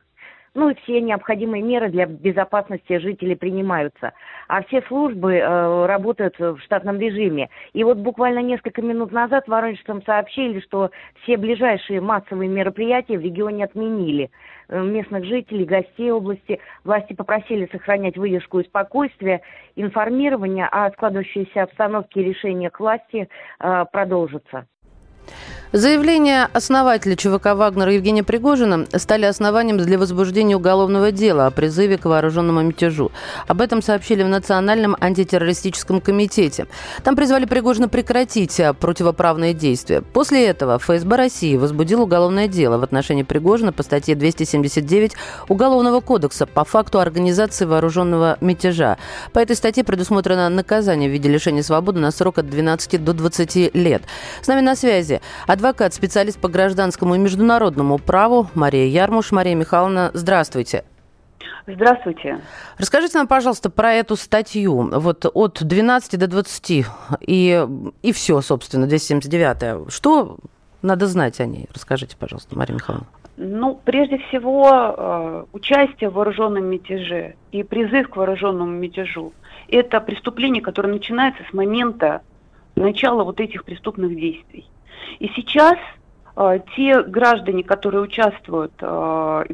Ну 0.54 0.70
и 0.70 0.74
все 0.82 1.00
необходимые 1.00 1.62
меры 1.62 1.90
для 1.90 2.06
безопасности 2.06 2.98
жителей 2.98 3.36
принимаются. 3.36 4.12
А 4.48 4.62
все 4.64 4.82
службы 4.82 5.34
э, 5.34 5.86
работают 5.86 6.38
в 6.38 6.58
штатном 6.60 6.98
режиме. 6.98 7.50
И 7.72 7.84
вот 7.84 7.98
буквально 7.98 8.40
несколько 8.40 8.82
минут 8.82 9.12
назад 9.12 9.46
воронежцам 9.48 10.02
сообщили, 10.02 10.60
что 10.60 10.90
все 11.22 11.36
ближайшие 11.36 12.00
массовые 12.00 12.48
мероприятия 12.48 13.18
в 13.18 13.22
регионе 13.22 13.64
отменили. 13.64 14.30
Э, 14.68 14.82
местных 14.82 15.24
жителей, 15.24 15.64
гостей 15.64 16.10
области 16.10 16.60
власти 16.84 17.12
попросили 17.12 17.68
сохранять 17.70 18.16
выдержку 18.16 18.60
и 18.60 18.64
спокойствие. 18.64 19.42
Информирование 19.76 20.66
о 20.66 20.90
складывающейся 20.90 21.62
обстановке 21.62 22.20
и 22.20 22.24
решениях 22.24 22.78
власти 22.78 23.28
э, 23.60 23.84
продолжится. 23.92 24.66
Заявления 25.72 26.48
основателя 26.52 27.14
ЧВК 27.14 27.54
«Вагнера» 27.54 27.92
Евгения 27.92 28.24
Пригожина 28.24 28.88
стали 28.96 29.24
основанием 29.26 29.78
для 29.78 30.00
возбуждения 30.00 30.56
уголовного 30.56 31.12
дела 31.12 31.46
о 31.46 31.52
призыве 31.52 31.96
к 31.96 32.06
вооруженному 32.06 32.60
мятежу. 32.60 33.12
Об 33.46 33.60
этом 33.60 33.80
сообщили 33.80 34.24
в 34.24 34.28
Национальном 34.28 34.96
антитеррористическом 34.98 36.00
комитете. 36.00 36.66
Там 37.04 37.14
призвали 37.14 37.44
Пригожина 37.44 37.88
прекратить 37.88 38.60
противоправные 38.80 39.54
действия. 39.54 40.02
После 40.02 40.44
этого 40.48 40.76
ФСБ 40.80 41.14
России 41.14 41.56
возбудил 41.56 42.02
уголовное 42.02 42.48
дело 42.48 42.76
в 42.78 42.82
отношении 42.82 43.22
Пригожина 43.22 43.72
по 43.72 43.84
статье 43.84 44.16
279 44.16 45.12
Уголовного 45.48 46.00
кодекса 46.00 46.46
по 46.46 46.64
факту 46.64 46.98
организации 46.98 47.64
вооруженного 47.64 48.38
мятежа. 48.40 48.98
По 49.32 49.38
этой 49.38 49.54
статье 49.54 49.84
предусмотрено 49.84 50.48
наказание 50.48 51.08
в 51.08 51.12
виде 51.12 51.28
лишения 51.28 51.62
свободы 51.62 52.00
на 52.00 52.10
срок 52.10 52.38
от 52.38 52.50
12 52.50 53.04
до 53.04 53.12
20 53.12 53.72
лет. 53.76 54.02
С 54.42 54.48
нами 54.48 54.62
на 54.62 54.74
связи 54.74 55.19
адвокат, 55.46 55.94
специалист 55.94 56.40
по 56.40 56.48
гражданскому 56.48 57.14
и 57.14 57.18
международному 57.18 57.98
праву 57.98 58.48
Мария 58.54 58.86
Ярмуш. 58.86 59.32
Мария 59.32 59.54
Михайловна, 59.54 60.10
здравствуйте. 60.14 60.84
Здравствуйте. 61.66 62.40
Расскажите 62.78 63.18
нам, 63.18 63.26
пожалуйста, 63.26 63.70
про 63.70 63.92
эту 63.92 64.16
статью. 64.16 64.90
Вот 64.92 65.26
от 65.32 65.58
12 65.62 66.18
до 66.18 66.26
20 66.26 66.86
и, 67.20 67.66
и 68.02 68.12
все, 68.12 68.40
собственно, 68.40 68.86
279. 68.86 69.92
Что 69.92 70.38
надо 70.82 71.06
знать 71.06 71.40
о 71.40 71.46
ней? 71.46 71.66
Расскажите, 71.72 72.16
пожалуйста, 72.16 72.56
Мария 72.56 72.74
Михайловна. 72.74 73.06
Ну, 73.36 73.80
прежде 73.84 74.18
всего, 74.18 74.68
э, 74.68 75.44
участие 75.52 76.10
в 76.10 76.14
вооруженном 76.14 76.66
мятеже 76.66 77.36
и 77.52 77.62
призыв 77.62 78.10
к 78.10 78.16
вооруженному 78.16 78.70
мятежу– 78.70 79.32
это 79.68 80.00
преступление, 80.00 80.62
которое 80.62 80.92
начинается 80.92 81.42
с 81.48 81.54
момента 81.54 82.22
начала 82.76 83.24
вот 83.24 83.40
этих 83.40 83.64
преступных 83.64 84.14
действий. 84.14 84.66
И 85.18 85.28
сейчас 85.36 85.76
э, 86.36 86.60
те 86.76 87.02
граждане, 87.02 87.62
которые 87.62 88.02
участвуют, 88.02 88.72
э, 88.80 89.44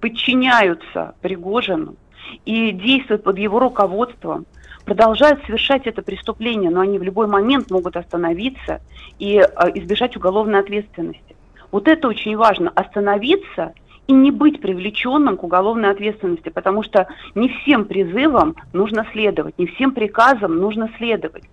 подчиняются 0.00 1.14
Пригожину 1.20 1.96
и 2.44 2.72
действуют 2.72 3.24
под 3.24 3.38
его 3.38 3.58
руководством, 3.58 4.46
продолжают 4.84 5.44
совершать 5.44 5.86
это 5.86 6.02
преступление, 6.02 6.70
но 6.70 6.80
они 6.80 6.98
в 6.98 7.02
любой 7.02 7.26
момент 7.26 7.70
могут 7.70 7.96
остановиться 7.96 8.80
и 9.18 9.36
э, 9.36 9.44
избежать 9.74 10.16
уголовной 10.16 10.60
ответственности. 10.60 11.36
Вот 11.72 11.88
это 11.88 12.08
очень 12.08 12.36
важно, 12.36 12.70
остановиться 12.70 13.74
и 14.06 14.12
не 14.12 14.30
быть 14.30 14.60
привлеченным 14.60 15.36
к 15.36 15.42
уголовной 15.42 15.90
ответственности, 15.90 16.48
потому 16.48 16.82
что 16.82 17.08
не 17.34 17.48
всем 17.48 17.84
призывам 17.84 18.54
нужно 18.72 19.06
следовать, 19.12 19.58
не 19.58 19.66
всем 19.66 19.92
приказам 19.92 20.58
нужно 20.58 20.88
следовать. 20.96 21.44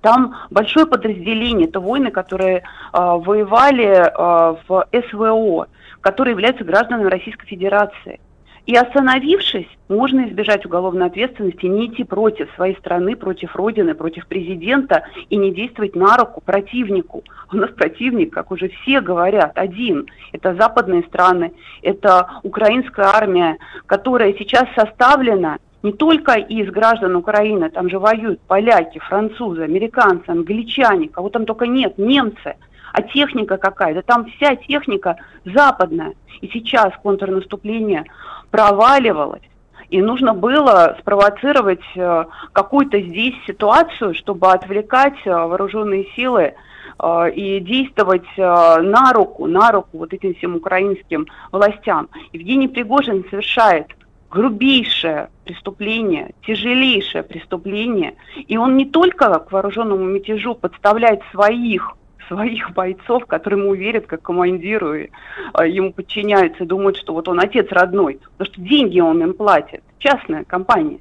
Там 0.00 0.36
большое 0.50 0.86
подразделение, 0.86 1.68
это 1.68 1.80
воины, 1.80 2.10
которые 2.10 2.58
э, 2.58 2.62
воевали 2.92 3.86
э, 3.86 4.56
в 4.66 4.86
СВО, 5.10 5.68
которые 6.00 6.32
являются 6.32 6.64
гражданами 6.64 7.08
Российской 7.08 7.46
Федерации. 7.46 8.20
И 8.68 8.76
остановившись, 8.76 9.66
можно 9.88 10.28
избежать 10.28 10.66
уголовной 10.66 11.06
ответственности, 11.06 11.64
не 11.64 11.86
идти 11.86 12.04
против 12.04 12.50
своей 12.54 12.76
страны, 12.76 13.16
против 13.16 13.56
Родины, 13.56 13.94
против 13.94 14.26
президента 14.26 15.04
и 15.30 15.36
не 15.38 15.54
действовать 15.54 15.96
на 15.96 16.18
руку 16.18 16.42
противнику. 16.42 17.24
У 17.50 17.56
нас 17.56 17.70
противник, 17.70 18.34
как 18.34 18.50
уже 18.50 18.68
все 18.68 19.00
говорят, 19.00 19.52
один. 19.56 20.06
Это 20.32 20.54
западные 20.54 21.02
страны, 21.04 21.54
это 21.80 22.28
украинская 22.42 23.06
армия, 23.06 23.56
которая 23.86 24.34
сейчас 24.34 24.66
составлена 24.76 25.56
не 25.82 25.92
только 25.92 26.32
из 26.32 26.70
граждан 26.70 27.16
Украины, 27.16 27.70
там 27.70 27.88
же 27.88 27.98
воюют 27.98 28.40
поляки, 28.40 28.98
французы, 28.98 29.62
американцы, 29.62 30.28
англичане, 30.28 31.08
кого 31.08 31.28
там 31.28 31.46
только 31.46 31.66
нет, 31.66 31.98
немцы, 31.98 32.56
а 32.92 33.02
техника 33.02 33.58
какая? 33.58 33.94
Да 33.94 34.02
там 34.02 34.26
вся 34.26 34.56
техника 34.56 35.16
западная. 35.44 36.14
И 36.40 36.48
сейчас 36.48 36.92
контрнаступление 37.02 38.04
проваливалось. 38.50 39.42
И 39.90 40.02
нужно 40.02 40.34
было 40.34 40.96
спровоцировать 41.00 41.84
э, 41.96 42.24
какую-то 42.52 43.00
здесь 43.00 43.34
ситуацию, 43.46 44.14
чтобы 44.14 44.50
отвлекать 44.52 45.16
э, 45.24 45.30
вооруженные 45.30 46.06
силы 46.14 46.54
э, 46.98 47.30
и 47.30 47.60
действовать 47.60 48.26
на 48.36 49.12
руку, 49.14 49.46
на 49.46 49.72
руку 49.72 49.98
вот 49.98 50.12
этим 50.12 50.34
всем 50.34 50.56
украинским 50.56 51.26
властям. 51.52 52.08
Евгений 52.32 52.68
Пригожин 52.68 53.24
совершает 53.30 53.86
грубейшее 54.30 55.30
преступление, 55.44 56.32
тяжелейшее 56.46 57.22
преступление. 57.22 58.14
И 58.46 58.56
он 58.56 58.76
не 58.76 58.86
только 58.86 59.38
к 59.38 59.52
вооруженному 59.52 60.04
мятежу 60.04 60.54
подставляет 60.54 61.20
своих 61.32 61.94
своих 62.28 62.72
бойцов, 62.72 63.24
которые 63.24 63.62
ему 63.62 63.72
верят 63.72 64.06
как 64.06 64.20
командиру, 64.20 64.94
и, 64.94 65.08
а, 65.54 65.66
ему 65.66 65.94
подчиняются, 65.94 66.66
думают, 66.66 66.98
что 66.98 67.14
вот 67.14 67.26
он 67.26 67.40
отец 67.40 67.68
родной, 67.70 68.20
потому 68.36 68.52
что 68.52 68.60
деньги 68.60 69.00
он 69.00 69.22
им 69.22 69.32
платит, 69.32 69.82
частная 69.98 70.44
компания 70.44 71.00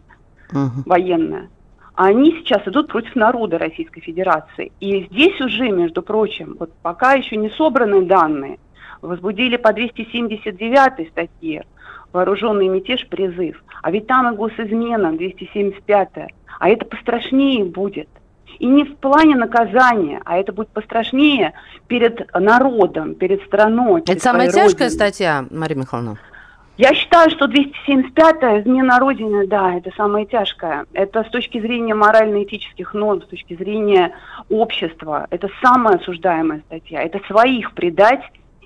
uh-huh. 0.54 0.84
военная. 0.86 1.50
А 1.96 2.06
они 2.06 2.32
сейчас 2.32 2.66
идут 2.68 2.88
против 2.88 3.16
народа 3.16 3.58
Российской 3.58 4.02
Федерации. 4.02 4.72
И 4.80 5.08
здесь 5.12 5.42
уже, 5.42 5.70
между 5.70 6.02
прочим, 6.02 6.56
вот 6.60 6.72
пока 6.82 7.14
еще 7.14 7.36
не 7.36 7.50
собраны 7.50 8.06
данные, 8.06 8.60
возбудили 9.02 9.58
по 9.58 9.74
279 9.74 11.10
статье 11.10 11.66
вооруженный 12.14 12.68
мятеж, 12.68 13.08
призыв. 13.08 13.64
А 13.82 13.92
ведь 13.92 14.08
там 14.08 14.34
и 14.34 14.36
госизмена, 14.36 15.14
275 15.14 16.10
А 16.60 16.70
это 16.70 16.86
пострашнее 16.86 17.66
будет. 17.66 18.10
И 18.60 18.66
не 18.66 18.86
в 18.86 18.98
плане 18.98 19.36
наказания, 19.36 20.22
а 20.26 20.38
это 20.38 20.52
будет 20.52 20.70
пострашнее 20.70 21.54
перед 21.88 22.34
народом, 22.34 23.16
перед 23.16 23.44
страной. 23.44 24.02
Перед 24.02 24.18
это 24.18 24.24
самая 24.24 24.48
тяжкая 24.48 24.90
родиной. 24.90 24.92
статья, 24.92 25.46
Мария 25.52 25.78
Михайловна? 25.78 26.18
Я 26.78 26.94
считаю, 26.94 27.32
что 27.32 27.46
275-я 27.46 28.62
измена 28.62 29.00
Родины, 29.00 29.48
да, 29.48 29.74
это 29.74 29.92
самая 29.98 30.26
тяжкая. 30.26 30.86
Это 30.94 31.24
с 31.24 31.30
точки 31.30 31.60
зрения 31.60 31.96
морально-этических 31.96 32.94
норм, 32.94 33.24
с 33.24 33.26
точки 33.26 33.56
зрения 33.56 34.14
общества. 34.50 35.26
Это 35.32 35.50
самая 35.60 35.98
осуждаемая 35.98 36.62
статья. 36.68 37.02
Это 37.02 37.20
своих 37.26 37.74
предать 37.74 38.22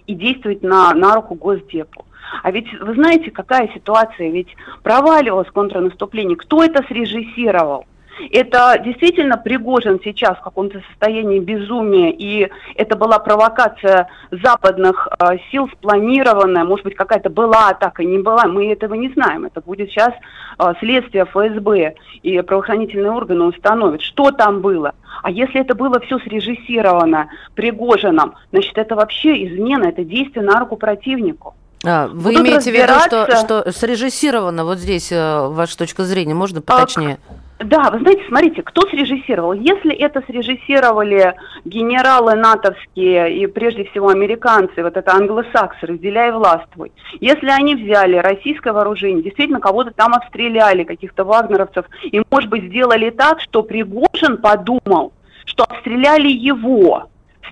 и 0.08 0.14
действовать 0.14 0.62
на, 0.62 0.94
на 0.94 1.16
руку 1.16 1.36
Госдепу. 1.36 2.06
А 2.44 2.52
ведь 2.52 2.72
вы 2.80 2.94
знаете, 2.96 3.32
какая 3.32 3.70
ситуация? 3.74 4.30
Ведь 4.30 4.56
проваливалось 4.84 5.50
контрнаступление. 5.50 6.38
Кто 6.38 6.64
это 6.64 6.84
срежиссировал? 6.88 7.86
Это 8.30 8.80
действительно 8.84 9.38
Пригожин 9.38 10.00
сейчас 10.04 10.38
в 10.38 10.42
каком-то 10.42 10.82
состоянии 10.90 11.40
безумия, 11.40 12.12
и 12.12 12.50
это 12.76 12.96
была 12.96 13.20
провокация 13.20 14.08
западных 14.30 15.08
э, 15.20 15.38
сил 15.50 15.70
спланированная, 15.70 16.64
может 16.64 16.86
быть, 16.86 16.96
какая-то 16.96 17.30
была 17.30 17.70
атака, 17.70 18.04
не 18.04 18.20
была, 18.20 18.46
мы 18.46 18.72
этого 18.72 18.94
не 18.94 19.10
знаем. 19.10 19.46
Это 19.46 19.62
будет 19.62 19.90
сейчас 19.90 20.14
э, 20.60 20.74
следствие 20.80 21.26
ФСБ, 21.26 21.96
и 22.22 22.42
правоохранительные 22.42 23.12
органы 23.12 23.46
установят, 23.46 24.02
что 24.02 24.32
там 24.32 24.62
было. 24.62 24.94
А 25.24 25.32
если 25.32 25.62
это 25.62 25.74
было 25.74 26.00
все 26.02 26.20
срежиссировано 26.20 27.30
Пригожином, 27.56 28.36
значит, 28.52 28.78
это 28.78 28.96
вообще 28.96 29.48
измена, 29.48 29.86
это 29.86 30.04
действие 30.04 30.46
на 30.46 30.60
руку 30.60 30.78
противнику. 30.78 31.56
А, 31.86 32.08
вы 32.08 32.32
Будут 32.34 32.48
имеете 32.48 32.72
в 32.72 32.76
виду, 32.76 33.00
что, 33.06 33.36
что 33.38 33.72
срежиссировано 33.72 34.66
вот 34.66 34.78
здесь 34.78 35.12
э, 35.12 35.48
ваша 35.48 35.78
точка 35.78 36.04
зрения? 36.04 36.34
Можно 36.34 36.62
поточнее? 36.62 37.18
А, 37.28 37.64
да, 37.64 37.90
вы 37.92 38.00
знаете, 38.00 38.24
смотрите, 38.28 38.62
кто 38.64 38.82
срежиссировал? 38.88 39.54
Если 39.54 39.94
это 39.94 40.24
срежиссировали 40.28 41.36
генералы 41.66 42.36
натовские 42.36 43.36
и 43.36 43.48
прежде 43.48 43.86
всего 43.86 44.10
американцы, 44.10 44.84
вот 44.84 44.96
это 44.96 45.12
англосаксы, 45.14 45.86
разделяй 45.86 46.32
властвуй. 46.32 46.92
Если 47.20 47.50
они 47.50 47.76
взяли 47.76 48.18
российское 48.18 48.74
вооружение, 48.74 49.24
действительно 49.24 49.60
кого-то 49.60 49.92
там 49.92 50.14
обстреляли, 50.14 50.84
каких-то 50.84 51.24
вагнеровцев, 51.24 51.86
и, 52.04 52.22
может 52.30 52.50
быть, 52.50 52.66
сделали 52.66 53.10
так, 53.10 53.42
что 53.42 53.64
Пригожин 53.64 54.38
подумал, 54.38 55.14
что 55.46 55.64
обстреляли 55.64 56.30
его, 56.30 57.11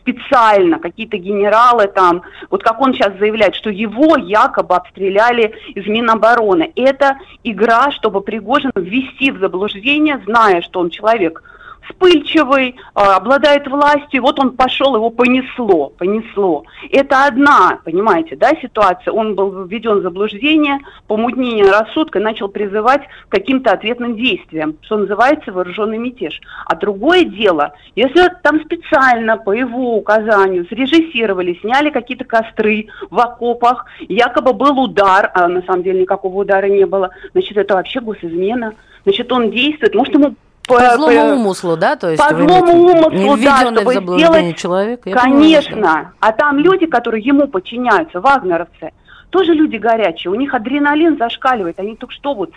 специально 0.10 0.80
какие-то 0.80 1.18
генералы 1.18 1.88
там, 1.88 2.24
вот 2.50 2.64
как 2.64 2.80
он 2.82 2.94
сейчас 2.94 3.18
заявляет, 3.18 3.56
что 3.56 3.70
его 3.70 4.18
якобы 4.18 4.76
обстреляли 4.76 5.54
из 5.76 5.88
Минобороны. 5.88 6.72
Это 6.76 7.18
игра, 7.44 7.92
чтобы 7.92 8.22
Пригожин 8.22 8.72
ввести 8.76 9.32
в 9.32 9.40
заблуждение, 9.40 10.22
зная, 10.26 10.62
что 10.62 10.80
он 10.80 10.90
человек 10.90 11.44
вспыльчивый, 11.90 12.76
а, 12.94 13.18
обладает 13.18 13.68
властью, 13.68 14.22
вот 14.22 14.40
он 14.40 14.52
пошел, 14.52 14.96
его 14.96 15.10
понесло, 15.10 15.90
понесло. 15.98 16.64
Это 16.92 17.26
одна, 17.26 17.80
понимаете, 17.84 18.36
да, 18.36 18.52
ситуация. 18.62 19.12
Он 19.12 19.36
был 19.36 19.66
введен 19.66 20.00
в 20.00 20.02
заблуждение, 20.02 20.80
помутнение 21.08 21.70
рассудка, 21.70 22.20
начал 22.20 22.48
призывать 22.48 23.02
к 23.28 23.32
каким-то 23.32 23.72
ответным 23.72 24.16
действиям, 24.16 24.78
что 24.82 24.98
называется 24.98 25.52
вооруженный 25.52 25.98
мятеж. 25.98 26.40
А 26.66 26.76
другое 26.76 27.24
дело, 27.24 27.74
если 27.96 28.30
там 28.44 28.62
специально 28.62 29.38
по 29.38 29.52
его 29.52 29.96
указанию 29.98 30.66
срежиссировали, 30.68 31.60
сняли 31.62 31.90
какие-то 31.90 32.26
костры 32.26 32.88
в 33.10 33.20
окопах, 33.20 33.86
якобы 34.08 34.54
был 34.54 34.80
удар, 34.80 35.32
а 35.34 35.48
на 35.48 35.62
самом 35.64 35.84
деле 35.84 36.02
никакого 36.02 36.42
удара 36.42 36.68
не 36.68 36.86
было, 36.86 37.10
значит, 37.32 37.58
это 37.58 37.76
вообще 37.76 38.00
госизмена. 38.00 38.74
Значит, 39.04 39.32
он 39.32 39.50
действует, 39.50 39.96
может, 39.96 40.14
ему 40.14 40.36
по, 40.70 40.80
по 40.80 40.96
злому 40.96 41.36
умыслу, 41.36 41.78
да? 41.78 41.96
То 41.96 42.10
есть 42.10 42.24
по 42.24 42.36
злому 42.36 42.74
умыслу, 42.74 43.38
да, 43.44 43.58
чтобы 43.58 43.94
сделать... 43.94 44.58
человек. 44.58 45.04
Конечно. 45.04 45.76
Понимаю, 45.76 46.12
а 46.20 46.32
там 46.32 46.58
люди, 46.60 46.86
которые 46.86 47.24
ему 47.24 47.48
подчиняются, 47.48 48.22
вагнеровцы, 48.22 48.92
тоже 49.30 49.54
люди 49.54 49.76
горячие, 49.76 50.32
у 50.32 50.36
них 50.36 50.54
адреналин 50.54 51.18
зашкаливает, 51.18 51.80
они 51.80 51.96
только 51.96 52.14
что 52.14 52.34
вот 52.34 52.52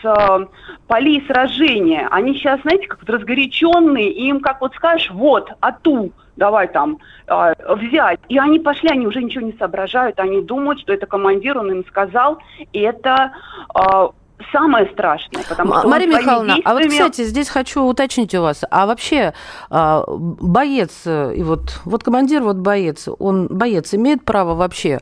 с 0.00 0.04
э, 0.04 0.46
полей 0.86 1.24
сражения, 1.26 2.08
они 2.10 2.34
сейчас, 2.34 2.60
знаете, 2.62 2.86
как 2.86 3.00
вот 3.00 3.10
разгоряченные, 3.10 4.10
и 4.10 4.28
им 4.28 4.40
как 4.40 4.60
вот 4.60 4.74
скажешь, 4.74 5.10
вот, 5.10 5.50
ату, 5.60 6.12
давай 6.36 6.68
там 6.68 6.98
э, 7.26 7.54
взять. 7.76 8.20
И 8.28 8.38
они 8.38 8.58
пошли, 8.58 8.90
они 8.90 9.06
уже 9.06 9.22
ничего 9.22 9.44
не 9.44 9.52
соображают, 9.54 10.18
они 10.18 10.42
думают, 10.42 10.80
что 10.80 10.92
это 10.92 11.06
командир, 11.06 11.58
он 11.58 11.70
им 11.70 11.84
сказал, 11.86 12.38
и 12.72 12.80
это 12.80 13.32
э, 13.74 14.08
самое 14.50 14.86
страшное, 14.92 15.44
потому 15.48 15.74
что 15.74 15.88
Мария 15.88 16.08
Михайловна, 16.08 16.54
действиями... 16.54 16.62
а 16.64 16.74
вот, 16.74 16.90
кстати, 16.90 17.22
здесь 17.24 17.48
хочу 17.48 17.82
уточнить 17.82 18.34
у 18.34 18.42
вас, 18.42 18.64
а 18.70 18.86
вообще 18.86 19.34
а, 19.70 20.04
боец, 20.08 21.06
и 21.06 21.42
вот, 21.42 21.80
вот 21.84 22.02
командир, 22.02 22.42
вот 22.42 22.56
боец, 22.56 23.08
он, 23.18 23.48
боец 23.48 23.94
имеет 23.94 24.24
право 24.24 24.54
вообще 24.54 25.00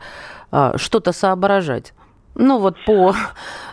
а, 0.51 0.77
что-то 0.77 1.13
соображать? 1.13 1.95
Ну, 2.35 2.59
вот 2.59 2.77
по, 2.85 3.15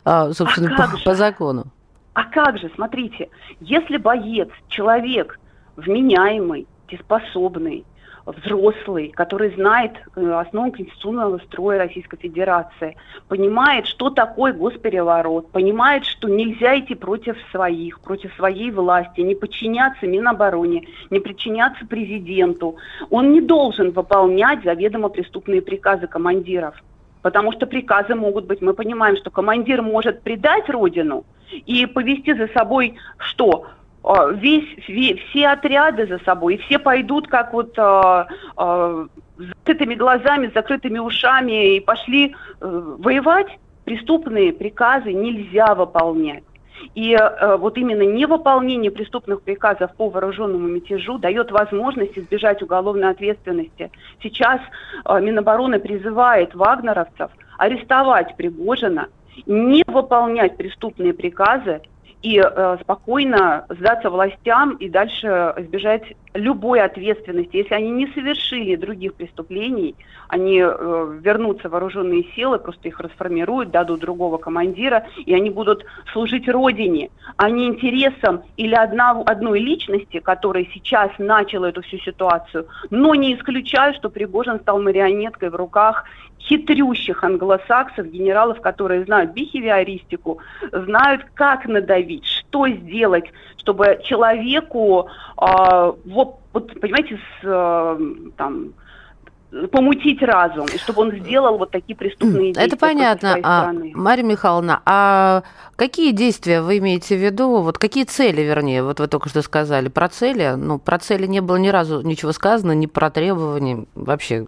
а, 0.06 0.32
собственно, 0.34 0.76
а 0.76 0.90
по, 0.90 1.04
по 1.04 1.14
закону. 1.16 1.66
А 2.14 2.24
как 2.26 2.58
же, 2.58 2.72
смотрите, 2.76 3.30
если 3.60 3.98
боец, 3.98 4.50
человек 4.68 5.40
вменяемый, 5.76 6.68
дееспособный, 6.90 7.86
взрослый, 8.28 9.10
который 9.10 9.54
знает 9.56 9.94
э, 10.16 10.32
основу 10.32 10.72
конституционного 10.72 11.40
строя 11.40 11.80
Российской 11.80 12.18
Федерации, 12.18 12.98
понимает, 13.28 13.88
что 13.88 14.10
такое 14.10 14.54
госпереворот, 14.54 15.52
понимает, 15.52 16.06
что 16.06 16.28
нельзя 16.28 16.78
идти 16.80 16.96
против 16.96 17.38
своих, 17.52 18.02
против 18.02 18.34
своей 18.36 18.72
власти, 18.72 19.22
не 19.22 19.36
подчиняться 19.36 20.08
Минобороне, 20.08 20.88
не 21.10 21.20
подчиняться 21.20 21.86
президенту. 21.86 22.76
Он 23.10 23.32
не 23.32 23.42
должен 23.42 23.92
выполнять 23.92 24.64
заведомо 24.64 25.10
преступные 25.10 25.62
приказы 25.62 26.08
командиров. 26.08 26.76
Потому 27.22 27.52
что 27.52 27.66
приказы 27.66 28.16
могут 28.16 28.46
быть, 28.46 28.62
мы 28.62 28.74
понимаем, 28.74 29.18
что 29.18 29.32
командир 29.32 29.82
может 29.82 30.22
предать 30.22 30.70
родину 30.70 31.26
и 31.52 31.86
повести 31.86 32.34
за 32.34 32.48
собой 32.50 32.96
что? 33.18 33.68
А, 34.08 34.32
весь, 34.32 34.64
все 34.86 35.48
отряды 35.50 36.08
за 36.08 36.20
собой, 36.20 36.56
и 36.56 36.58
все 36.60 36.80
пойдут 36.80 37.28
как 37.28 37.52
вот 37.52 37.78
а, 37.78 38.28
а, 38.56 39.06
с 39.38 39.44
закрытыми 39.60 39.96
глазами, 39.96 40.48
с 40.48 40.54
закрытыми 40.54 41.00
ушами 41.00 41.76
и 41.76 41.80
пошли 41.82 42.34
э, 42.62 42.96
воевать, 43.00 43.48
преступные 43.84 44.54
приказы 44.54 45.12
нельзя 45.12 45.76
выполнять. 45.76 46.46
И 46.96 47.16
э, 47.16 47.58
вот 47.58 47.78
именно 47.78 48.04
невыполнение 48.04 48.92
преступных 48.92 49.42
приказов 49.42 49.94
по 49.96 50.10
вооруженному 50.10 50.70
мятежу 50.70 51.18
дает 51.18 51.52
возможность 51.52 52.18
избежать 52.18 52.64
уголовной 52.64 53.10
ответственности. 53.10 53.92
Сейчас 54.24 54.62
э, 55.04 55.20
Минобороны 55.20 55.80
призывает 55.80 56.56
вагнеровцев 56.56 57.30
арестовать 57.58 58.38
Пригожина, 58.38 59.10
не 59.46 59.84
выполнять 59.86 60.56
преступные 60.56 61.14
приказы 61.14 61.82
и 62.28 62.42
э, 62.44 62.78
спокойно 62.82 63.66
сдаться 63.70 64.10
властям 64.10 64.76
и 64.76 64.90
дальше 64.90 65.54
избежать 65.58 66.04
любой 66.38 66.82
ответственности. 66.82 67.58
Если 67.58 67.74
они 67.74 67.90
не 67.90 68.08
совершили 68.08 68.76
других 68.76 69.16
преступлений, 69.16 69.96
они 70.30 70.62
э, 70.62 71.20
вернутся 71.22 71.68
в 71.68 71.72
вооруженные 71.72 72.24
силы, 72.36 72.60
просто 72.60 72.88
их 72.88 73.00
расформируют, 73.00 73.72
дадут 73.72 74.02
другого 74.02 74.38
командира, 74.38 75.08
и 75.26 75.34
они 75.34 75.50
будут 75.50 75.86
служить 76.14 76.48
Родине, 76.48 77.10
а 77.38 77.50
не 77.50 77.68
интересам 77.68 78.44
или 78.58 78.76
одна, 78.76 79.12
одной 79.26 79.60
личности, 79.60 80.20
которая 80.20 80.66
сейчас 80.74 81.12
начала 81.18 81.66
эту 81.66 81.82
всю 81.82 81.98
ситуацию. 81.98 82.68
Но 82.90 83.16
не 83.16 83.36
исключаю, 83.36 83.94
что 83.96 84.10
Пригожин 84.10 84.60
стал 84.60 84.82
марионеткой 84.82 85.50
в 85.50 85.56
руках 85.56 86.06
хитрющих 86.40 87.24
англосаксов, 87.24 88.08
генералов, 88.08 88.62
которые 88.62 89.06
знают 89.06 89.32
бихевиористику, 89.32 90.40
знают, 90.72 91.26
как 91.34 91.66
надавить, 91.66 92.26
что 92.50 92.68
сделать, 92.68 93.26
чтобы 93.58 94.00
человеку, 94.04 95.10
э, 95.40 95.94
вот, 96.06 96.40
понимаете, 96.54 97.20
с, 97.42 97.44
э, 97.44 98.00
там, 98.38 98.74
помутить 99.72 100.22
разум, 100.22 100.66
и 100.66 100.78
чтобы 100.78 101.04
он 101.04 101.12
сделал 101.12 101.58
вот 101.58 101.72
такие 101.72 101.96
преступные 101.96 102.54
действия. 102.54 102.66
Это 102.66 102.78
понятно. 102.78 103.38
А, 103.44 103.72
Мария 103.72 104.26
Михайловна, 104.26 104.82
а 104.86 105.44
какие 105.78 106.12
действия 106.12 106.62
вы 106.62 106.80
имеете 106.80 107.16
в 107.16 107.22
виду? 107.22 107.62
Вот 107.62 107.78
какие 107.78 108.04
цели, 108.04 108.42
вернее, 108.42 108.84
вот 108.84 109.00
вы 109.00 109.08
только 109.08 109.30
что 109.30 109.42
сказали 109.42 109.88
про 109.88 110.10
цели. 110.10 110.56
Ну, 110.58 110.80
про 110.80 111.00
цели 111.00 111.28
не 111.28 111.40
было 111.40 111.56
ни 111.56 111.70
разу 111.70 112.02
ничего 112.02 112.34
сказано, 112.34 112.74
ни 112.74 112.88
про 112.88 113.10
требования 113.10 113.86
вообще. 113.96 114.48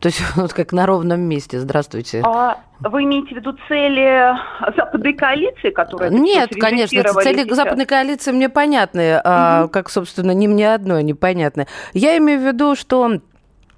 То 0.00 0.08
есть 0.08 0.22
вот 0.36 0.52
как 0.52 0.72
на 0.72 0.86
ровном 0.86 1.20
месте. 1.20 1.60
Здравствуйте. 1.60 2.22
А 2.24 2.58
вы 2.80 3.04
имеете 3.04 3.34
в 3.34 3.38
виду 3.38 3.56
цели 3.68 4.34
западной 4.76 5.12
коалиции, 5.12 5.70
которые 5.70 6.10
Нет, 6.10 6.50
конечно, 6.58 7.02
цели 7.22 7.44
сейчас? 7.44 7.56
западной 7.56 7.86
коалиции 7.86 8.32
мне 8.32 8.48
понятны, 8.48 9.16
угу. 9.16 9.22
а, 9.24 9.68
как, 9.68 9.90
собственно, 9.90 10.32
не 10.32 10.48
мне 10.48 10.72
одной 10.72 11.02
непонятны. 11.02 11.66
Я 11.92 12.16
имею 12.16 12.40
в 12.40 12.46
виду, 12.46 12.74
что 12.74 13.20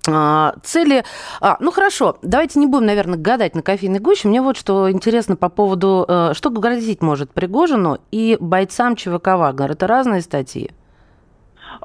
а, 0.09 0.55
цели... 0.63 1.05
А, 1.41 1.57
ну 1.61 1.71
хорошо, 1.73 2.19
давайте 2.23 2.61
не 2.61 2.67
будем, 2.67 2.87
наверное, 2.87 3.19
гадать 3.19 3.55
на 3.55 3.63
кофейной 3.63 3.99
гуще. 3.99 4.29
Мне 4.29 4.41
вот 4.41 4.57
что 4.57 4.91
интересно 4.91 5.37
по 5.37 5.49
поводу, 5.49 6.05
э, 6.09 6.33
что 6.35 6.51
грозить 6.51 7.03
может 7.03 7.33
Пригожину 7.33 7.99
и 8.11 8.37
бойцам 8.41 8.97
ЧВК 8.97 9.29
«Вагнер». 9.29 9.73
Это 9.73 9.87
разные 9.87 10.23
статьи? 10.23 10.71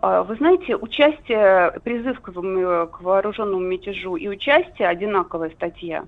А, 0.02 0.24
вы 0.24 0.36
знаете, 0.36 0.76
участие, 0.76 1.80
призыв 1.84 2.20
к, 2.22 2.32
к 2.32 3.02
вооруженному 3.02 3.62
мятежу 3.62 4.16
и 4.16 4.28
участие 4.28 4.88
одинаковая 4.88 5.50
статья 5.52 6.06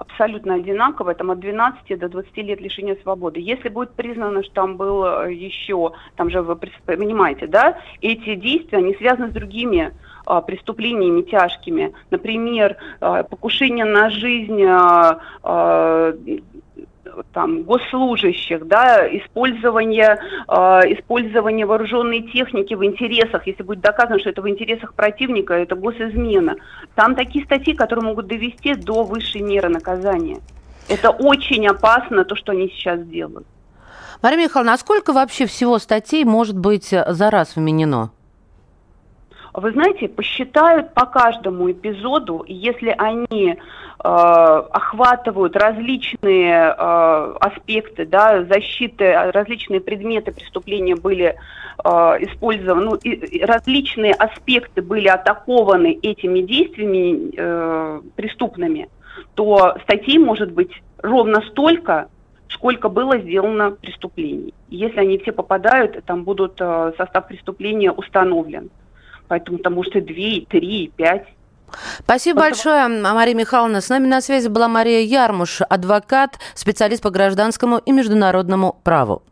абсолютно 0.00 0.54
одинаковая, 0.54 1.14
там 1.14 1.30
от 1.30 1.40
12 1.40 1.98
до 1.98 2.08
20 2.08 2.36
лет 2.38 2.58
лишения 2.58 2.96
свободы. 3.02 3.38
Если 3.38 3.68
будет 3.68 3.92
признано, 3.92 4.42
что 4.42 4.54
там 4.54 4.76
был 4.78 5.04
э, 5.04 5.34
еще, 5.34 5.92
там 6.16 6.30
же 6.30 6.40
вы 6.40 6.56
понимаете, 6.56 7.46
да, 7.46 7.76
эти 8.00 8.34
действия, 8.34 8.78
они 8.78 8.94
связаны 8.94 9.28
с 9.28 9.32
другими 9.32 9.92
а, 10.24 10.40
преступлениями 10.40 11.20
тяжкими. 11.20 11.92
Например, 12.10 12.78
а, 13.00 13.24
покушение 13.24 13.84
на 13.84 14.08
жизнь 14.08 14.62
там, 17.32 17.62
госслужащих, 17.62 18.66
да, 18.66 19.06
использование, 19.16 20.18
э, 20.48 20.52
использование 20.94 21.66
вооруженной 21.66 22.22
техники 22.22 22.74
в 22.74 22.84
интересах, 22.84 23.46
если 23.46 23.62
будет 23.62 23.80
доказано, 23.80 24.18
что 24.18 24.30
это 24.30 24.42
в 24.42 24.48
интересах 24.48 24.94
противника, 24.94 25.54
это 25.54 25.74
госизмена. 25.74 26.56
Там 26.94 27.14
такие 27.14 27.44
статьи, 27.44 27.74
которые 27.74 28.04
могут 28.04 28.26
довести 28.26 28.74
до 28.74 29.04
высшей 29.04 29.42
меры 29.42 29.68
наказания. 29.68 30.38
Это 30.88 31.10
очень 31.10 31.66
опасно, 31.66 32.24
то, 32.24 32.34
что 32.36 32.52
они 32.52 32.68
сейчас 32.68 33.00
делают. 33.06 33.46
Мария 34.22 34.44
Михайловна, 34.44 34.74
а 34.74 34.78
сколько 34.78 35.12
вообще 35.12 35.46
всего 35.46 35.78
статей 35.78 36.24
может 36.24 36.58
быть 36.58 36.88
за 36.90 37.30
раз 37.30 37.56
вменено? 37.56 38.10
Вы 39.52 39.72
знаете, 39.72 40.08
посчитают 40.08 40.94
по 40.94 41.06
каждому 41.06 41.70
эпизоду, 41.70 42.44
если 42.46 42.94
они 42.96 43.52
э, 43.52 43.56
охватывают 43.98 45.56
различные 45.56 46.74
э, 46.76 47.34
аспекты, 47.40 48.06
да, 48.06 48.44
защиты, 48.44 49.12
различные 49.32 49.80
предметы 49.80 50.30
преступления 50.30 50.94
были 50.94 51.34
э, 51.84 51.88
использованы, 52.20 52.84
ну, 52.84 52.94
и 52.94 53.44
различные 53.44 54.12
аспекты 54.12 54.82
были 54.82 55.08
атакованы 55.08 55.98
этими 56.00 56.42
действиями 56.42 57.32
э, 57.36 58.00
преступными, 58.14 58.88
то 59.34 59.76
статей 59.82 60.18
может 60.18 60.52
быть 60.52 60.70
ровно 60.98 61.42
столько, 61.50 62.08
сколько 62.48 62.88
было 62.88 63.18
сделано 63.18 63.72
преступлений. 63.72 64.54
Если 64.68 65.00
они 65.00 65.18
все 65.18 65.32
попадают, 65.32 66.04
там 66.04 66.22
будут 66.22 66.60
э, 66.60 66.92
состав 66.96 67.26
преступления 67.26 67.90
установлен. 67.90 68.70
Поэтому 69.30 69.58
там 69.58 69.74
может 69.74 69.94
и 69.94 70.00
2, 70.00 70.14
и 70.14 70.44
3, 70.44 70.60
и 70.60 70.88
5. 70.88 71.24
Спасибо 72.00 72.40
Потому... 72.40 72.50
большое, 72.50 72.88
Мария 72.88 73.34
Михайловна. 73.36 73.80
С 73.80 73.88
нами 73.88 74.08
на 74.08 74.20
связи 74.20 74.48
была 74.48 74.66
Мария 74.66 75.02
Ярмуш, 75.02 75.60
адвокат, 75.62 76.40
специалист 76.54 77.00
по 77.00 77.10
гражданскому 77.10 77.78
и 77.78 77.92
международному 77.92 78.80
праву. 78.82 79.22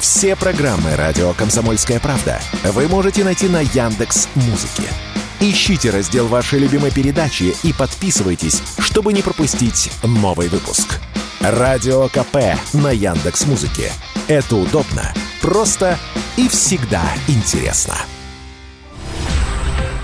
Все 0.00 0.36
программы 0.36 0.94
радио 0.96 1.32
Комсомольская 1.32 1.98
правда 1.98 2.40
вы 2.74 2.88
можете 2.88 3.24
найти 3.24 3.48
на 3.48 3.60
Яндекс 3.60 4.28
Музыке. 4.34 4.92
Ищите 5.40 5.88
раздел 5.88 6.26
вашей 6.26 6.58
любимой 6.58 6.92
передачи 6.92 7.54
и 7.64 7.72
подписывайтесь, 7.72 8.62
чтобы 8.78 9.14
не 9.14 9.22
пропустить 9.22 9.90
новый 10.02 10.48
выпуск. 10.48 11.00
Радио 11.40 12.08
КП 12.08 12.58
на 12.74 12.90
Яндекс 12.90 13.46
Музыке. 13.46 13.90
Это 14.28 14.56
удобно, 14.56 15.14
просто 15.40 15.96
и 16.36 16.48
всегда 16.48 17.02
интересно. 17.28 17.94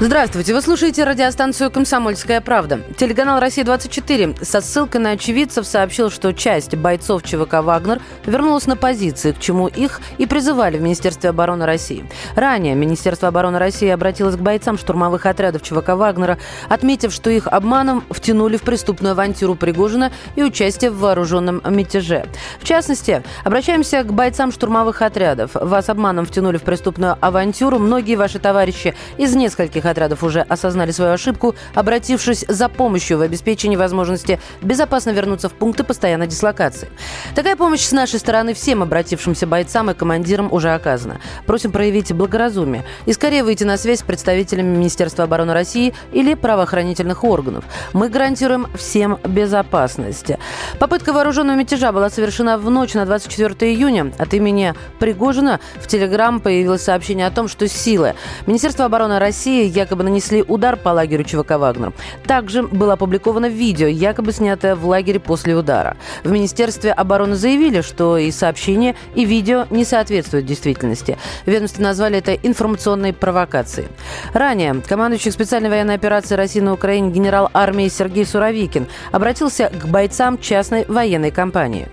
Здравствуйте, 0.01 0.55
вы 0.55 0.63
слушаете 0.63 1.03
радиостанцию 1.03 1.73
«Комсомольская 1.73 2.41
правда». 2.41 2.83
Телеканал 2.97 3.41
«Россия-24» 3.41 4.45
со 4.45 4.61
ссылкой 4.61 5.01
на 5.01 5.11
очевидцев 5.11 5.67
сообщил, 5.67 6.09
что 6.09 6.33
часть 6.33 6.77
бойцов 6.77 7.25
ЧВК 7.25 7.55
«Вагнер» 7.55 8.01
вернулась 8.25 8.69
на 8.69 8.77
позиции, 8.77 9.33
к 9.33 9.41
чему 9.41 9.67
их 9.67 10.01
и 10.19 10.27
призывали 10.27 10.79
в 10.79 10.83
Министерстве 10.83 11.31
обороны 11.31 11.67
России. 11.67 12.09
Ранее 12.37 12.77
Министерство 12.77 13.27
обороны 13.27 13.59
России 13.59 13.89
обратилось 13.89 14.37
к 14.37 14.39
бойцам 14.39 14.79
штурмовых 14.79 15.27
отрядов 15.27 15.63
ЧВК 15.63 15.89
«Вагнера», 15.89 16.39
отметив, 16.69 17.13
что 17.13 17.29
их 17.31 17.49
обманом 17.49 18.05
втянули 18.09 18.57
в 18.57 18.63
преступную 18.63 19.13
авантюру 19.15 19.57
Пригожина 19.57 20.13
и 20.37 20.45
участие 20.45 20.93
в 20.93 20.99
вооруженном 21.01 21.61
мятеже. 21.69 22.27
В 22.61 22.65
частности, 22.65 23.25
обращаемся 23.43 24.05
к 24.05 24.13
бойцам 24.13 24.53
штурмовых 24.53 25.03
отрядов. 25.03 25.51
Вас 25.55 25.89
обманом 25.89 26.25
втянули 26.25 26.57
в 26.57 26.63
преступную 26.63 27.17
авантюру 27.21 27.81
многие 27.81 28.15
ваши 28.15 28.39
товарищи 28.39 28.95
из 29.17 29.35
нескольких 29.35 29.88
отрядов 29.91 30.23
уже 30.23 30.41
осознали 30.41 30.91
свою 30.91 31.13
ошибку, 31.13 31.55
обратившись 31.75 32.45
за 32.49 32.69
помощью 32.69 33.19
в 33.19 33.23
обеспечении 33.23 33.77
возможности 33.77 34.41
безопасно 34.63 35.11
вернуться 35.11 35.49
в 35.49 35.53
пункты 35.53 35.85
постоянной 35.85 36.27
дислокации. 36.27 36.89
Такая 37.35 37.57
помощь 37.57 37.83
с 37.83 37.93
нашей 37.93 38.19
стороны 38.19 38.55
всем 38.55 38.83
обратившимся 38.83 39.47
бойцам 39.47 39.91
и 39.91 39.95
командирам 39.95 40.53
уже 40.53 40.71
оказана. 40.71 41.21
Просим 41.47 41.73
проявить 41.73 42.13
благоразумие 42.13 42.85
и 43.07 43.13
скорее 43.13 43.45
выйти 43.45 43.65
на 43.65 43.77
связь 43.77 44.01
с 44.01 44.03
представителями 44.03 44.77
Министерства 44.77 45.25
обороны 45.25 45.53
России 45.53 45.95
или 46.13 46.35
правоохранительных 46.35 47.25
органов. 47.25 47.65
Мы 47.93 48.09
гарантируем 48.09 48.67
всем 48.75 49.19
безопасность. 49.25 50.33
Попытка 50.79 51.13
вооруженного 51.13 51.57
мятежа 51.57 51.93
была 51.93 52.11
совершена 52.11 52.59
в 52.59 52.71
ночь 52.71 52.95
на 52.95 53.07
24 53.07 53.73
июня. 53.73 54.13
От 54.19 54.35
имени 54.35 54.75
Пригожина 54.99 55.61
в 55.77 55.87
Телеграм 55.87 56.41
появилось 56.41 56.83
сообщение 56.83 57.27
о 57.27 57.31
том, 57.31 57.49
что 57.49 57.69
силы 57.69 58.15
Министерства 58.47 58.87
обороны 58.87 59.19
России 59.19 59.69
якобы 59.79 60.05
нанесли 60.05 60.43
удар 60.43 60.77
по 60.77 60.91
лагерю 60.91 61.25
ЧВК 61.25 61.53
«Вагнер». 61.53 61.93
Также 62.27 62.63
было 62.63 62.95
опубликовано 62.95 63.47
видео, 63.47 63.87
якобы 63.87 64.33
снятое 64.33 64.75
в 64.75 64.85
лагере 64.87 65.21
после 65.21 65.55
удара. 65.55 65.97
В 66.25 66.31
Министерстве 66.31 66.93
обороны 66.93 67.37
заявили, 67.37 67.81
что 67.81 68.19
и 68.19 68.31
сообщение, 68.31 68.97
и 69.15 69.25
видео 69.25 69.67
не 69.71 69.85
соответствуют 69.85 70.47
действительности. 70.47 71.17
Ведомство 71.47 71.83
назвали 71.83 72.19
это 72.19 72.35
информационной 72.35 73.13
провокацией. 73.13 73.89
Ранее 74.35 74.83
командующий 74.87 75.31
специальной 75.31 75.71
военной 75.71 75.95
операции 75.95 76.35
России 76.35 76.61
на 76.61 76.73
Украине 76.73 77.11
генерал 77.11 77.51
армии 77.55 77.89
Сергей 77.89 78.27
Суровикин 78.27 78.89
обратился 79.13 79.71
к 79.71 79.87
бойцам 79.87 80.39
частной 80.39 80.85
военной 80.87 81.31
компании. 81.31 81.89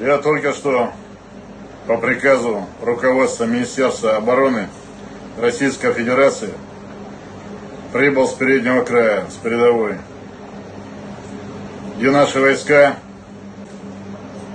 Я 0.00 0.18
только 0.18 0.52
что 0.52 0.90
по 1.86 1.96
приказу 1.96 2.66
руководства 2.82 3.44
Министерства 3.44 4.16
обороны 4.16 4.68
Российской 5.38 5.92
Федерации 5.92 6.50
прибыл 7.92 8.26
с 8.26 8.34
переднего 8.34 8.82
края, 8.84 9.24
с 9.30 9.34
передовой, 9.34 9.96
где 11.96 12.10
наши 12.10 12.40
войска, 12.40 12.96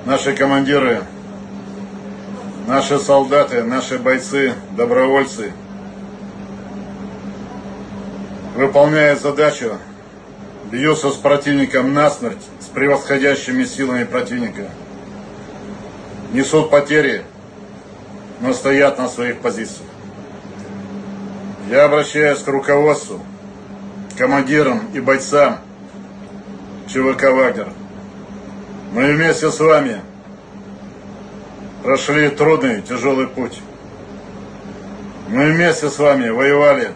наши 0.05 0.33
командиры, 0.33 1.01
наши 2.67 2.99
солдаты, 2.99 3.63
наши 3.63 3.99
бойцы, 3.99 4.53
добровольцы 4.75 5.51
выполняют 8.55 9.21
задачу, 9.21 9.77
бьются 10.71 11.09
с 11.09 11.15
противником 11.15 11.93
насмерть, 11.93 12.43
с 12.59 12.65
превосходящими 12.65 13.65
силами 13.65 14.05
противника, 14.05 14.69
несут 16.31 16.69
потери, 16.69 17.23
но 18.41 18.53
стоят 18.53 18.97
на 18.97 19.07
своих 19.07 19.39
позициях. 19.39 19.89
Я 21.67 21.85
обращаюсь 21.85 22.43
к 22.43 22.47
руководству, 22.47 23.21
командирам 24.15 24.81
и 24.93 24.99
бойцам 24.99 25.57
ЧВК 26.87 27.31
«Вагнер». 27.31 27.69
Мы 28.93 29.11
вместе 29.11 29.49
с 29.49 29.59
вами 29.59 29.99
прошли 31.81 32.29
трудный, 32.29 32.83
тяжелый 32.83 33.25
путь. 33.25 33.59
Мы 35.27 35.53
вместе 35.53 35.89
с 35.89 35.97
вами 35.97 36.29
воевали, 36.29 36.91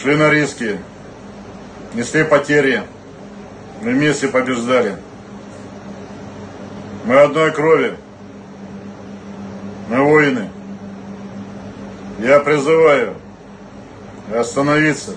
шли 0.00 0.14
на 0.14 0.30
риски, 0.30 0.78
несли 1.94 2.22
потери, 2.22 2.84
мы 3.80 3.94
вместе 3.94 4.28
побеждали. 4.28 4.96
Мы 7.04 7.16
одной 7.16 7.50
крови, 7.50 7.96
мы 9.88 10.04
воины. 10.04 10.51
Я 12.22 12.38
призываю 12.38 13.14
остановиться. 14.32 15.16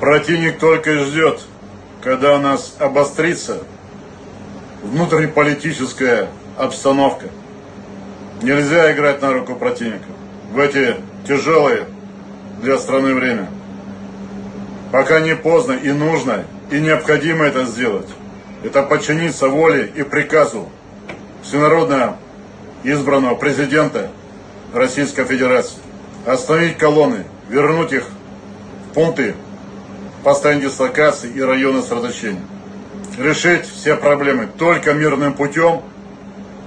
Противник 0.00 0.58
только 0.58 1.04
ждет, 1.04 1.42
когда 2.02 2.36
у 2.36 2.38
нас 2.38 2.76
обострится 2.78 3.58
внутриполитическая 4.82 6.28
обстановка. 6.56 7.26
Нельзя 8.40 8.90
играть 8.92 9.20
на 9.20 9.34
руку 9.34 9.54
противника 9.54 10.06
в 10.50 10.58
эти 10.58 10.96
тяжелые 11.28 11.84
для 12.62 12.78
страны 12.78 13.12
время. 13.12 13.46
Пока 14.92 15.20
не 15.20 15.36
поздно 15.36 15.72
и 15.72 15.92
нужно, 15.92 16.44
и 16.70 16.80
необходимо 16.80 17.44
это 17.44 17.66
сделать. 17.66 18.08
Это 18.64 18.82
подчиниться 18.82 19.48
воле 19.48 19.92
и 19.94 20.02
приказу 20.04 20.70
всенародно 21.42 22.16
избранного 22.82 23.34
президента 23.34 24.10
Российской 24.76 25.24
Федерации. 25.24 25.78
Остановить 26.26 26.76
колонны, 26.76 27.24
вернуть 27.48 27.92
их 27.92 28.04
в 28.04 28.94
пункты 28.94 29.34
постоянной 30.22 30.66
дислокации 30.66 31.30
и 31.30 31.40
районы 31.40 31.80
сосредоточения. 31.80 32.42
Решить 33.16 33.64
все 33.64 33.96
проблемы 33.96 34.48
только 34.58 34.92
мирным 34.92 35.32
путем 35.32 35.80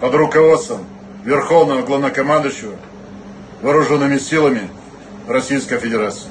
под 0.01 0.16
руководством 0.16 0.86
Верховного 1.24 1.84
Главнокомандующего 1.84 2.76
Вооруженными 3.62 4.18
силами 4.18 4.70
Российской 5.28 5.78
Федерации. 5.78 6.30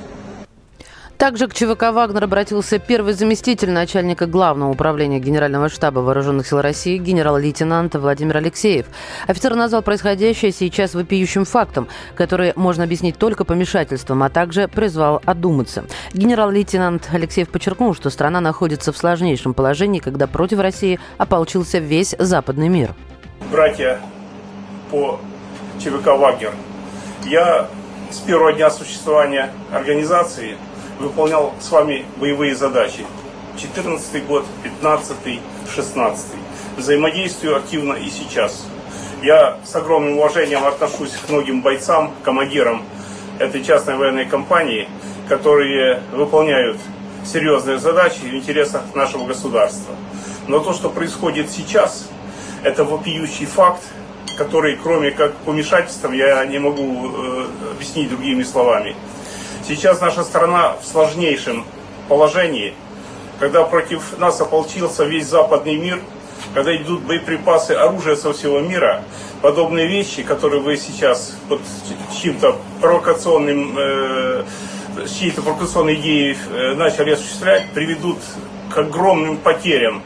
Также 1.18 1.48
к 1.48 1.52
ЧВК 1.52 1.90
«Вагнер» 1.92 2.22
обратился 2.22 2.78
первый 2.78 3.12
заместитель 3.12 3.72
начальника 3.72 4.26
Главного 4.26 4.70
управления 4.70 5.18
Генерального 5.18 5.68
штаба 5.68 5.98
Вооруженных 5.98 6.46
сил 6.46 6.60
России 6.60 6.96
генерал-лейтенант 6.96 7.96
Владимир 7.96 8.36
Алексеев. 8.36 8.86
Офицер 9.26 9.56
назвал 9.56 9.82
происходящее 9.82 10.52
сейчас 10.52 10.94
вопиющим 10.94 11.44
фактом, 11.44 11.88
который 12.14 12.52
можно 12.54 12.84
объяснить 12.84 13.18
только 13.18 13.44
помешательством, 13.44 14.22
а 14.22 14.30
также 14.30 14.68
призвал 14.68 15.20
одуматься. 15.24 15.86
Генерал-лейтенант 16.12 17.08
Алексеев 17.12 17.48
подчеркнул, 17.48 17.96
что 17.96 18.10
страна 18.10 18.40
находится 18.40 18.92
в 18.92 18.96
сложнейшем 18.96 19.54
положении, 19.54 19.98
когда 19.98 20.28
против 20.28 20.60
России 20.60 21.00
ополчился 21.16 21.78
весь 21.78 22.14
западный 22.16 22.68
мир. 22.68 22.94
Братья 23.50 23.98
по 24.92 25.18
ЧВК 25.80 26.06
«Вагнер», 26.16 26.52
я 27.24 27.66
с 28.12 28.18
первого 28.18 28.52
дня 28.52 28.70
существования 28.70 29.50
организации– 29.72 30.56
выполнял 30.99 31.55
с 31.61 31.70
вами 31.70 32.05
боевые 32.16 32.55
задачи. 32.55 33.07
14 33.57 34.26
год, 34.26 34.44
15 34.62 35.16
16 35.74 36.26
Взаимодействую 36.76 37.57
активно 37.57 37.94
и 37.94 38.09
сейчас. 38.09 38.66
Я 39.22 39.59
с 39.64 39.74
огромным 39.74 40.18
уважением 40.18 40.64
отношусь 40.64 41.11
к 41.11 41.28
многим 41.28 41.61
бойцам, 41.61 42.12
командирам 42.22 42.84
этой 43.40 43.64
частной 43.64 43.96
военной 43.96 44.26
компании, 44.26 44.88
которые 45.28 46.01
выполняют 46.12 46.78
серьезные 47.24 47.78
задачи 47.78 48.20
в 48.20 48.34
интересах 48.34 48.82
нашего 48.94 49.26
государства. 49.26 49.94
Но 50.46 50.61
то, 50.61 50.72
что 50.72 50.88
происходит 50.88 51.51
сейчас, 51.51 52.09
это 52.62 52.84
вопиющий 52.84 53.46
факт, 53.46 53.82
который, 54.36 54.78
кроме 54.80 55.11
как 55.11 55.34
помешательством, 55.38 56.12
я 56.12 56.44
не 56.46 56.59
могу 56.59 57.11
э, 57.12 57.46
объяснить 57.72 58.09
другими 58.09 58.44
словами. 58.44 58.94
Сейчас 59.68 60.00
наша 60.00 60.24
страна 60.24 60.76
в 60.80 60.86
сложнейшем 60.86 61.62
положении, 62.08 62.72
когда 63.38 63.64
против 63.64 64.18
нас 64.18 64.40
ополчился 64.40 65.04
весь 65.04 65.26
западный 65.26 65.76
мир, 65.76 66.00
когда 66.54 66.74
идут 66.74 67.02
боеприпасы, 67.02 67.72
оружие 67.72 68.16
со 68.16 68.32
всего 68.32 68.60
мира, 68.60 69.02
подобные 69.42 69.86
вещи, 69.86 70.22
которые 70.22 70.62
вы 70.62 70.78
сейчас 70.78 71.36
под 71.50 71.60
чьим-то 72.18 72.56
провокационным, 72.80 73.74
э, 73.78 74.44
чьей-то 75.06 75.42
провокационной 75.42 75.96
идеей 75.96 76.38
э, 76.50 76.74
начали 76.74 77.10
осуществлять, 77.10 77.70
приведут 77.74 78.20
к 78.72 78.78
огромным 78.78 79.36
потерям 79.36 80.02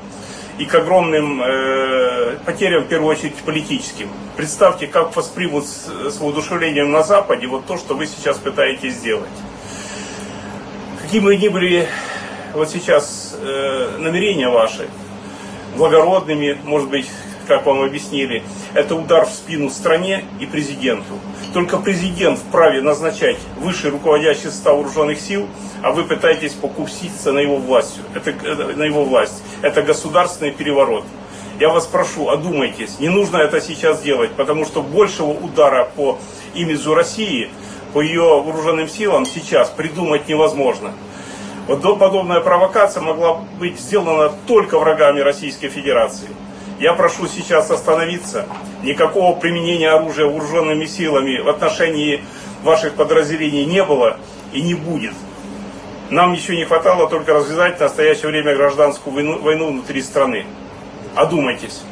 и 0.59 0.65
к 0.65 0.75
огромным 0.75 1.41
э, 1.41 2.37
потерям, 2.45 2.83
в 2.83 2.89
первую 2.89 3.13
очередь, 3.13 3.37
политическим. 3.37 4.09
Представьте, 4.37 4.89
как 4.89 5.15
воспримут 5.15 5.67
с, 5.67 5.87
с 6.11 6.19
воодушевлением 6.19 6.91
на 6.91 7.05
Западе 7.05 7.47
вот 7.47 7.65
то, 7.67 7.79
что 7.79 7.95
вы 7.95 8.09
сейчас 8.09 8.39
пытаетесь 8.39 8.95
сделать. 8.95 9.31
Какие 11.13 11.25
бы 11.27 11.37
ни 11.37 11.49
были 11.49 11.87
вот 12.55 12.71
сейчас 12.71 13.37
э, 13.39 13.99
намерения 13.99 14.49
ваши, 14.49 14.89
благородными, 15.77 16.57
может 16.65 16.89
быть, 16.89 17.07
как 17.47 17.67
вам 17.67 17.83
объяснили, 17.83 18.43
это 18.73 18.95
удар 18.95 19.27
в 19.27 19.29
спину 19.29 19.69
стране 19.69 20.25
и 20.41 20.47
президенту. 20.47 21.19
Только 21.53 21.77
президент 21.77 22.39
вправе 22.39 22.81
назначать 22.81 23.37
высший 23.59 23.91
руководящий 23.91 24.45
состав 24.45 24.77
вооруженных 24.77 25.21
сил, 25.21 25.47
а 25.83 25.93
вы 25.93 26.05
пытаетесь 26.05 26.55
покуситься 26.55 27.31
на 27.31 27.41
его 27.41 27.59
власть. 27.59 28.01
Это, 28.15 28.31
это, 28.31 28.69
на 28.75 28.85
его 28.85 29.05
власть. 29.05 29.43
Это 29.61 29.83
государственный 29.83 30.53
переворот. 30.53 31.05
Я 31.61 31.69
вас 31.69 31.87
прошу, 31.87 32.31
одумайтесь. 32.31 32.99
Не 33.01 33.11
нужно 33.11 33.37
это 33.37 33.61
сейчас 33.61 34.01
делать, 34.01 34.31
потому 34.31 34.65
что 34.65 34.81
большего 34.81 35.29
удара 35.29 35.91
по 35.95 36.19
имиджу 36.55 36.95
России, 36.95 37.51
по 37.93 38.01
ее 38.01 38.23
вооруженным 38.43 38.89
силам 38.89 39.27
сейчас 39.27 39.71
придумать 39.71 40.29
невозможно. 40.29 40.93
Вот 41.67 41.83
подобная 41.99 42.41
провокация 42.41 43.03
могла 43.03 43.35
быть 43.59 43.79
сделана 43.79 44.33
только 44.47 44.79
врагами 44.79 45.21
Российской 45.21 45.69
Федерации. 45.69 46.29
Я 46.81 46.95
прошу 46.95 47.29
сейчас 47.29 47.71
остановиться. 47.71 48.47
Никакого 48.83 49.39
применения 49.39 49.91
оружия 49.91 50.27
вооруженными 50.27 50.87
силами 50.87 51.39
в 51.39 51.49
отношении 51.49 52.25
ваших 52.65 52.95
подразделений 52.95 53.65
не 53.65 53.85
было 53.85 54.17
и 54.53 54.61
не 54.61 54.75
будет. 54.75 55.15
Нам 56.11 56.33
еще 56.33 56.57
не 56.57 56.65
хватало 56.65 57.09
только 57.09 57.33
развязать 57.33 57.77
в 57.77 57.81
настоящее 57.81 58.29
время 58.29 58.55
гражданскую 58.57 59.15
войну, 59.15 59.39
войну 59.39 59.69
внутри 59.69 60.03
страны. 60.03 60.45
Одумайтесь. 61.15 61.83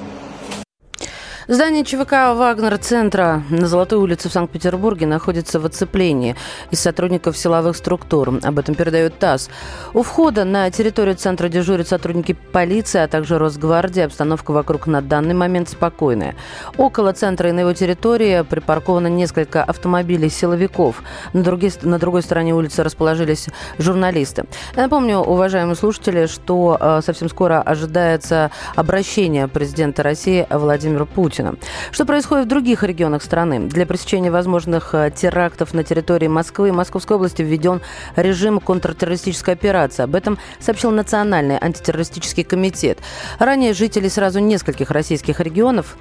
Здание 1.51 1.85
ЧВК 1.85 2.13
«Вагнер-центра» 2.37 3.43
на 3.51 3.67
Золотой 3.67 3.99
улице 3.99 4.29
в 4.29 4.33
Санкт-Петербурге 4.33 5.09
находится 5.09 5.59
в 5.59 5.67
оцеплении 5.67 6.37
из 6.71 6.79
сотрудников 6.79 7.37
силовых 7.37 7.77
структур. 7.77 8.39
Об 8.45 8.61
этом 8.61 8.77
передает 8.77 9.19
ТАСС. 9.19 9.51
У 9.93 10.05
входа 10.05 10.45
на 10.45 10.71
территорию 10.71 11.17
центра 11.17 11.49
дежурят 11.49 11.89
сотрудники 11.89 12.37
полиции, 12.53 13.01
а 13.01 13.09
также 13.09 13.37
Росгвардии. 13.37 14.03
Обстановка 14.03 14.53
вокруг 14.53 14.87
на 14.87 15.03
данный 15.03 15.35
момент 15.35 15.69
спокойная. 15.69 16.37
Около 16.77 17.13
центра 17.15 17.49
и 17.49 17.53
на 17.53 17.61
его 17.61 17.73
территории 17.73 18.43
припарковано 18.43 19.09
несколько 19.09 19.65
автомобилей 19.65 20.29
силовиков. 20.29 21.03
На, 21.33 21.43
другой, 21.43 21.73
на 21.83 21.99
другой 21.99 22.23
стороне 22.23 22.55
улицы 22.55 22.85
расположились 22.85 23.49
журналисты. 23.77 24.45
Я 24.77 24.85
напомню, 24.85 25.19
уважаемые 25.19 25.75
слушатели, 25.75 26.27
что 26.27 26.79
э, 26.81 27.01
совсем 27.05 27.29
скоро 27.29 27.61
ожидается 27.61 28.53
обращение 28.77 29.49
президента 29.49 30.05
России 30.05 30.47
Владимира 30.49 31.07
Путина 31.07 31.40
Путина. 31.41 31.55
Что 31.91 32.05
происходит 32.05 32.47
в 32.47 32.49
других 32.49 32.83
регионах 32.83 33.23
страны? 33.23 33.61
Для 33.61 33.87
пресечения 33.87 34.31
возможных 34.31 34.95
э, 34.95 35.11
терактов 35.15 35.75
на 35.75 35.85
территории 35.85 36.29
Москвы 36.29 36.69
и 36.69 36.73
Московской 36.73 37.17
области 37.17 37.43
введен 37.43 37.81
режим 38.17 38.61
контртеррористической 38.61 39.55
операции. 39.55 40.03
Об 40.03 40.15
этом 40.15 40.39
сообщил 40.59 40.91
Национальный 40.91 41.59
антитеррористический 41.61 42.45
комитет. 42.45 42.99
Ранее 43.39 43.73
жители 43.73 44.09
сразу 44.09 44.41
нескольких 44.41 44.91
российских 44.91 45.41
регионов 45.41 45.97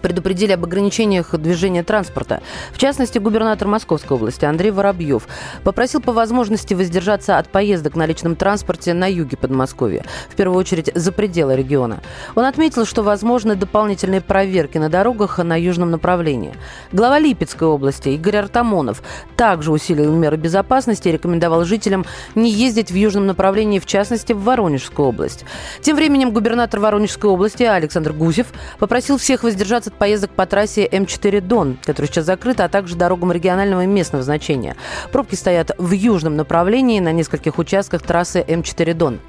предупредили 0.00 0.52
об 0.52 0.64
ограничениях 0.64 1.34
движения 1.38 1.82
транспорта. 1.82 2.42
В 2.72 2.78
частности, 2.78 3.18
губернатор 3.18 3.68
Московской 3.68 4.16
области 4.16 4.44
Андрей 4.44 4.70
Воробьев 4.70 5.26
попросил 5.64 6.00
по 6.00 6.12
возможности 6.12 6.74
воздержаться 6.74 7.38
от 7.38 7.48
поездок 7.48 7.96
на 7.96 8.06
личном 8.06 8.36
транспорте 8.36 8.94
на 8.94 9.10
юге 9.10 9.36
Подмосковья, 9.36 10.04
в 10.28 10.34
первую 10.34 10.58
очередь 10.58 10.90
за 10.94 11.12
пределы 11.12 11.56
региона. 11.56 12.00
Он 12.34 12.44
отметил, 12.44 12.84
что 12.84 13.02
возможны 13.02 13.54
дополнительные 13.54 14.20
проверки 14.20 14.78
на 14.78 14.88
дорогах 14.88 15.38
на 15.38 15.58
южном 15.58 15.90
направлении. 15.90 16.54
Глава 16.92 17.18
Липецкой 17.18 17.68
области 17.68 18.10
Игорь 18.10 18.36
Артамонов 18.36 19.02
также 19.36 19.72
усилил 19.72 20.12
меры 20.14 20.36
безопасности 20.36 21.08
и 21.08 21.12
рекомендовал 21.12 21.64
жителям 21.64 22.04
не 22.34 22.50
ездить 22.50 22.90
в 22.90 22.94
южном 22.94 23.26
направлении, 23.26 23.78
в 23.78 23.86
частности, 23.86 24.32
в 24.32 24.42
Воронежскую 24.42 25.08
область. 25.08 25.44
Тем 25.80 25.96
временем 25.96 26.32
губернатор 26.32 26.80
Воронежской 26.80 27.30
области 27.30 27.62
Александр 27.62 28.12
Гусев 28.12 28.48
попросил 28.78 29.18
всех 29.18 29.42
воздержаться 29.42 29.89
15 29.90 29.98
поездок 29.98 30.30
по 30.30 30.46
трассе 30.46 30.86
М4 30.86 31.40
Дон, 31.40 31.78
которая 31.84 32.10
сейчас 32.10 32.26
закрыта, 32.26 32.64
а 32.64 32.68
также 32.68 32.96
дорогам 32.96 33.32
регионального 33.32 33.84
и 33.84 33.86
местного 33.86 34.22
значения. 34.24 34.76
Пробки 35.12 35.34
стоят 35.34 35.72
в 35.78 35.92
южном 35.92 36.36
направлении 36.36 37.00
на 37.00 37.12
нескольких 37.12 37.58
участках 37.58 38.02
трассы 38.02 38.44
М4 38.46 38.94
Дон. 38.94 39.20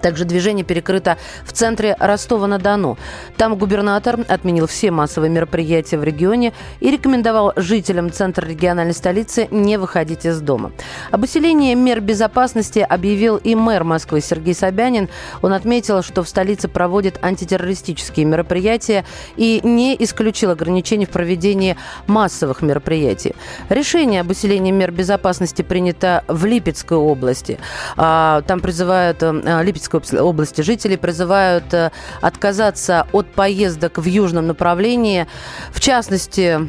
Также 0.00 0.24
движение 0.24 0.64
перекрыто 0.64 1.18
в 1.44 1.52
центре 1.52 1.96
Ростова-на-Дону. 1.98 2.98
Там 3.36 3.56
губернатор 3.56 4.20
отменил 4.28 4.66
все 4.66 4.90
массовые 4.90 5.30
мероприятия 5.30 5.98
в 5.98 6.04
регионе 6.04 6.52
и 6.80 6.90
рекомендовал 6.90 7.52
жителям 7.56 8.12
центра 8.12 8.46
региональной 8.46 8.94
столицы 8.94 9.48
не 9.50 9.78
выходить 9.78 10.24
из 10.26 10.40
дома. 10.40 10.72
Об 11.10 11.22
усилении 11.24 11.74
мер 11.74 12.00
безопасности 12.00 12.78
объявил 12.78 13.36
и 13.36 13.54
мэр 13.54 13.84
Москвы 13.84 14.20
Сергей 14.20 14.54
Собянин. 14.54 15.08
Он 15.42 15.52
отметил, 15.52 16.02
что 16.02 16.22
в 16.22 16.28
столице 16.28 16.68
проводят 16.68 17.22
антитеррористические 17.22 18.26
мероприятия 18.26 19.04
и 19.36 19.60
не 19.62 19.96
исключил 19.98 20.50
ограничений 20.50 21.06
в 21.06 21.10
проведении 21.10 21.76
массовых 22.06 22.62
мероприятий. 22.62 23.34
Решение 23.68 24.20
об 24.20 24.30
усилении 24.30 24.70
мер 24.70 24.90
безопасности 24.90 25.62
принято 25.62 26.24
в 26.28 26.44
Липецкой 26.44 26.98
области. 26.98 27.58
А, 27.96 28.42
там 28.42 28.60
призывают 28.60 29.22
а, 29.22 29.60
Московской 29.86 30.20
области 30.20 30.62
жители 30.62 30.96
призывают 30.96 31.72
э, 31.72 31.92
отказаться 32.20 33.06
от 33.12 33.28
поездок 33.28 33.98
в 33.98 34.04
южном 34.04 34.48
направлении. 34.48 35.28
В 35.70 35.80
частности, 35.80 36.68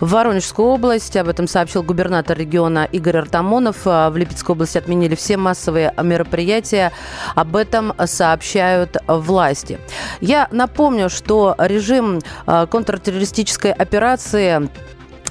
в 0.00 0.10
Воронежскую 0.10 0.68
область, 0.68 1.16
об 1.16 1.28
этом 1.28 1.48
сообщил 1.48 1.82
губернатор 1.82 2.36
региона 2.36 2.86
Игорь 2.92 3.16
Артамонов. 3.16 3.86
Э, 3.86 4.10
в 4.10 4.18
Липецкой 4.18 4.54
области 4.54 4.76
отменили 4.76 5.14
все 5.14 5.38
массовые 5.38 5.94
мероприятия. 6.02 6.92
Об 7.34 7.56
этом 7.56 7.94
сообщают 8.04 8.98
власти. 9.06 9.78
Я 10.20 10.48
напомню, 10.50 11.08
что 11.08 11.54
режим 11.58 12.20
э, 12.46 12.66
контртеррористической 12.70 13.72
операции 13.72 14.68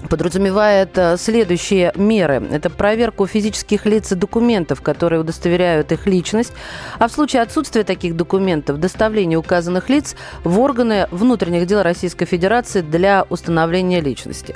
подразумевает 0.09 0.97
э, 0.97 1.17
следующие 1.17 1.91
меры. 1.95 2.43
Это 2.51 2.69
проверку 2.69 3.27
физических 3.27 3.85
лиц 3.85 4.11
и 4.11 4.15
документов, 4.15 4.81
которые 4.81 5.21
удостоверяют 5.21 5.91
их 5.91 6.07
личность, 6.07 6.53
а 6.99 7.07
в 7.07 7.11
случае 7.11 7.41
отсутствия 7.41 7.83
таких 7.83 8.15
документов 8.15 8.79
доставление 8.79 9.37
указанных 9.37 9.89
лиц 9.89 10.15
в 10.43 10.59
органы 10.59 11.07
внутренних 11.11 11.65
дел 11.67 11.81
Российской 11.81 12.25
Федерации 12.25 12.81
для 12.81 13.25
установления 13.29 14.01
личности. 14.01 14.55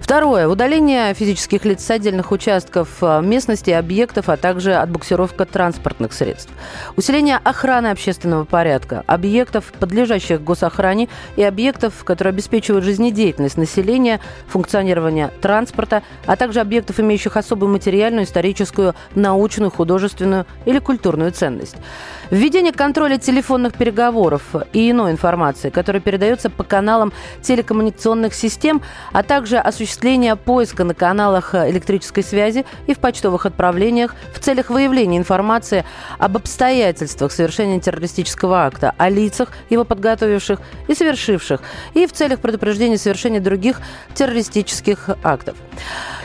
Второе. 0.00 0.48
Удаление 0.48 1.14
физических 1.14 1.64
лиц 1.64 1.84
с 1.84 1.90
отдельных 1.90 2.32
участков 2.32 2.88
э, 3.00 3.20
местности, 3.22 3.70
объектов, 3.70 4.28
а 4.28 4.36
также 4.36 4.74
отбуксировка 4.74 5.44
транспортных 5.44 6.12
средств. 6.12 6.50
Усиление 6.96 7.38
охраны 7.44 7.88
общественного 7.88 8.44
порядка, 8.44 9.04
объектов, 9.06 9.72
подлежащих 9.78 10.42
госохране 10.42 11.08
и 11.36 11.44
объектов, 11.44 12.02
которые 12.02 12.32
обеспечивают 12.32 12.84
жизнедеятельность 12.84 13.56
населения, 13.56 14.20
функционирование 14.48 15.30
транспорта, 15.40 16.02
а 16.26 16.34
также 16.34 16.60
объектов, 16.60 16.98
имеющих 16.98 17.36
особую 17.36 17.70
материальную, 17.70 18.24
историческую, 18.24 18.96
научную, 19.14 19.70
художественную 19.70 20.46
или 20.64 20.80
культурную 20.80 21.30
ценность. 21.30 21.76
Введение 22.30 22.72
контроля 22.72 23.18
телефонных 23.18 23.74
переговоров 23.74 24.42
и 24.72 24.90
иной 24.90 25.12
информации, 25.12 25.70
которая 25.70 26.00
передается 26.00 26.50
по 26.50 26.64
каналам 26.64 27.12
телекоммуникационных 27.42 28.34
систем, 28.34 28.82
а 29.12 29.22
также 29.22 29.58
осуществление 29.58 29.89
поиска 30.36 30.84
на 30.84 30.94
каналах 30.94 31.54
электрической 31.54 32.22
связи 32.22 32.64
и 32.86 32.94
в 32.94 32.98
почтовых 32.98 33.46
отправлениях 33.46 34.14
в 34.32 34.38
целях 34.38 34.70
выявления 34.70 35.18
информации 35.18 35.84
об 36.18 36.36
обстоятельствах 36.36 37.32
совершения 37.32 37.80
террористического 37.80 38.64
акта, 38.64 38.94
о 38.96 39.08
лицах, 39.08 39.50
его 39.68 39.84
подготовивших 39.84 40.60
и 40.88 40.94
совершивших, 40.94 41.60
и 41.94 42.06
в 42.06 42.12
целях 42.12 42.40
предупреждения 42.40 42.98
совершения 42.98 43.40
других 43.40 43.80
террористических 44.14 45.10
актов. 45.22 45.56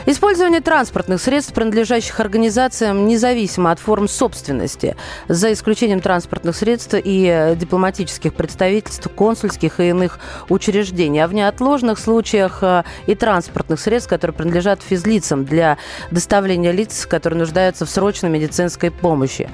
Использование 0.08 0.60
транспортных 0.60 1.20
средств, 1.20 1.52
принадлежащих 1.52 2.20
организациям, 2.20 3.08
независимо 3.08 3.72
от 3.72 3.80
форм 3.80 4.06
собственности, 4.06 4.94
за 5.26 5.52
исключением 5.52 6.00
транспортных 6.00 6.54
средств 6.54 6.94
и 6.94 7.26
э, 7.26 7.56
дипломатических 7.56 8.32
представительств, 8.32 9.08
консульских 9.12 9.80
и 9.80 9.88
иных 9.88 10.20
учреждений, 10.48 11.24
а 11.24 11.26
в 11.26 11.34
неотложных 11.34 11.98
случаях 11.98 12.58
э, 12.62 12.84
и 13.06 13.16
транспортных 13.56 13.80
средств, 13.80 14.10
которые 14.10 14.34
принадлежат 14.34 14.82
физлицам 14.82 15.44
для 15.44 15.78
доставления 16.10 16.72
лиц, 16.72 17.06
которые 17.06 17.38
нуждаются 17.38 17.86
в 17.86 17.90
срочной 17.90 18.30
медицинской 18.30 18.90
помощи 18.90 19.48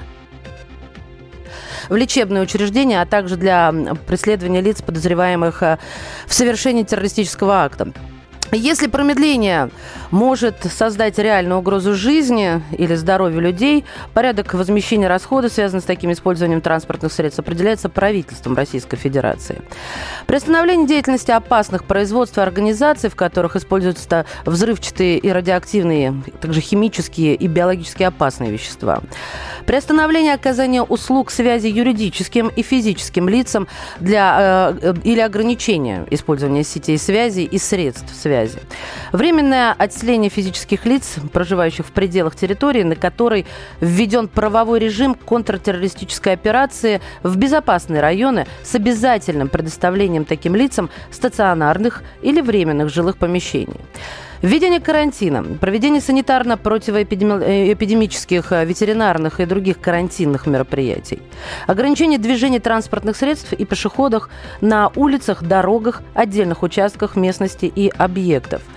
в 1.89 1.95
лечебные 1.95 2.43
учреждения, 2.43 3.01
а 3.01 3.05
также 3.05 3.35
для 3.35 3.73
преследования 4.07 4.61
лиц, 4.61 4.81
подозреваемых 4.81 5.63
э, 5.63 5.77
в 6.27 6.33
совершении 6.33 6.83
террористического 6.83 7.63
акта. 7.63 7.91
Если 8.55 8.85
промедление 8.85 9.71
может 10.11 10.63
создать 10.71 11.17
реальную 11.17 11.59
угрозу 11.59 11.95
жизни 11.95 12.61
или 12.77 12.93
здоровью 12.93 13.41
людей, 13.41 13.83
порядок 14.13 14.53
возмещения 14.53 15.07
расходов, 15.07 15.51
связанный 15.51 15.81
с 15.81 15.85
таким 15.85 16.11
использованием 16.11 16.61
транспортных 16.61 17.11
средств, 17.11 17.39
определяется 17.39 17.89
правительством 17.89 18.55
Российской 18.55 18.97
Федерации. 18.97 19.61
При 20.27 20.35
остановлении 20.35 20.85
деятельности 20.85 21.31
опасных 21.31 21.85
производств 21.85 22.37
и 22.37 22.41
организаций, 22.41 23.09
в 23.09 23.15
которых 23.15 23.55
используются 23.55 24.25
взрывчатые 24.45 25.17
и 25.17 25.29
радиоактивные, 25.31 26.21
также 26.39 26.61
химические 26.61 27.33
и 27.33 27.47
биологически 27.47 28.03
опасные 28.03 28.51
вещества. 28.51 29.01
При 29.65 29.77
остановлении 29.77 30.31
оказания 30.31 30.83
услуг 30.83 31.31
связи 31.31 31.67
юридическим 31.67 32.49
и 32.49 32.61
физическим 32.61 33.27
лицам 33.27 33.67
для, 33.99 34.75
э, 34.79 34.93
или 35.03 35.21
ограничения 35.21 36.05
использования 36.11 36.63
сетей 36.63 36.99
связи 36.99 37.41
и 37.41 37.57
средств 37.57 38.13
связи 38.13 38.42
связи. 38.47 38.59
Временное 39.11 39.73
отселение 39.73 40.29
физических 40.29 40.85
лиц, 40.85 41.15
проживающих 41.31 41.85
в 41.85 41.91
пределах 41.91 42.35
территории, 42.35 42.83
на 42.83 42.95
которой 42.95 43.45
введен 43.81 44.27
правовой 44.27 44.79
режим 44.79 45.15
контртеррористической 45.15 46.33
операции 46.33 47.01
в 47.21 47.35
безопасные 47.37 48.01
районы 48.01 48.47
с 48.63 48.75
обязательным 48.75 49.49
предоставлением 49.49 50.25
таким 50.25 50.55
лицам 50.55 50.89
стационарных 51.11 52.03
или 52.21 52.41
временных 52.41 52.89
жилых 52.89 53.17
помещений. 53.17 53.79
Введение 54.43 54.79
карантина, 54.81 55.41
проведение 55.41 56.01
санитарно-противоэпидемических, 56.01 58.51
э, 58.51 58.65
ветеринарных 58.65 59.39
и 59.39 59.45
других 59.45 59.79
карантинных 59.79 60.47
мероприятий, 60.47 61.21
ограничение 61.65 62.19
движения 62.19 62.59
транспортных 62.59 63.15
средств 63.15 63.53
и 63.53 63.63
пешеходов 63.63 64.27
на 64.59 64.91
улицах, 64.97 65.43
дорогах, 65.43 66.01
отдельных 66.13 66.61
участках 66.61 67.15
местности 67.15 67.71
и 67.73 67.89
объектов– 67.97 68.61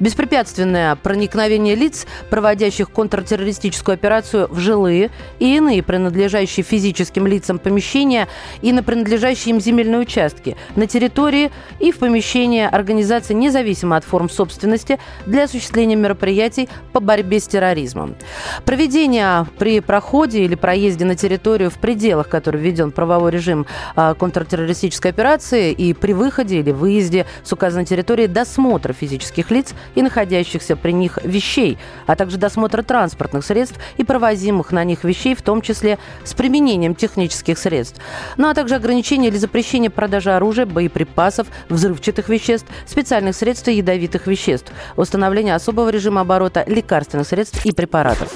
беспрепятственное 0.00 0.96
проникновение 0.96 1.74
лиц, 1.74 2.06
проводящих 2.30 2.90
контртеррористическую 2.90 3.94
операцию 3.94 4.48
в 4.50 4.58
жилые 4.58 5.10
и 5.38 5.56
иные 5.56 5.82
принадлежащие 5.82 6.64
физическим 6.64 7.26
лицам 7.26 7.58
помещения 7.58 8.28
и 8.62 8.72
на 8.72 8.82
принадлежащие 8.82 9.54
им 9.54 9.60
земельные 9.60 10.00
участки 10.00 10.56
на 10.76 10.86
территории 10.86 11.50
и 11.80 11.92
в 11.92 11.98
помещения 11.98 12.68
организации 12.68 13.34
независимо 13.34 13.96
от 13.96 14.04
форм 14.04 14.28
собственности 14.28 14.98
для 15.26 15.44
осуществления 15.44 15.96
мероприятий 15.96 16.68
по 16.92 17.00
борьбе 17.00 17.40
с 17.40 17.46
терроризмом. 17.46 18.16
Проведение 18.64 19.46
при 19.58 19.80
проходе 19.80 20.44
или 20.44 20.54
проезде 20.54 21.04
на 21.04 21.14
территорию 21.14 21.70
в 21.70 21.78
пределах, 21.78 22.28
который 22.28 22.60
введен 22.60 22.92
правовой 22.92 23.30
режим 23.30 23.66
а, 23.94 24.14
контртеррористической 24.14 25.10
операции 25.10 25.72
и 25.72 25.94
при 25.94 26.12
выходе 26.12 26.60
или 26.60 26.72
выезде 26.72 27.26
с 27.42 27.52
указанной 27.52 27.84
территории 27.84 28.26
досмотра 28.26 28.92
физических 28.92 29.50
лиц 29.50 29.74
и 29.94 30.02
находящихся 30.02 30.76
при 30.76 30.92
них 30.92 31.18
вещей, 31.22 31.78
а 32.06 32.16
также 32.16 32.36
досмотра 32.36 32.82
транспортных 32.82 33.44
средств 33.44 33.78
и 33.96 34.04
провозимых 34.04 34.72
на 34.72 34.84
них 34.84 35.04
вещей, 35.04 35.34
в 35.34 35.42
том 35.42 35.62
числе 35.62 35.98
с 36.24 36.34
применением 36.34 36.94
технических 36.94 37.58
средств. 37.58 38.00
Ну 38.36 38.48
а 38.48 38.54
также 38.54 38.76
ограничение 38.76 39.30
или 39.30 39.38
запрещение 39.38 39.90
продажи 39.90 40.30
оружия, 40.30 40.66
боеприпасов, 40.66 41.48
взрывчатых 41.68 42.28
веществ, 42.28 42.66
специальных 42.86 43.34
средств 43.36 43.68
и 43.68 43.74
ядовитых 43.74 44.26
веществ, 44.26 44.72
установление 44.96 45.54
особого 45.54 45.90
режима 45.90 46.22
оборота 46.22 46.64
лекарственных 46.66 47.26
средств 47.26 47.64
и 47.64 47.72
препаратов. 47.72 48.32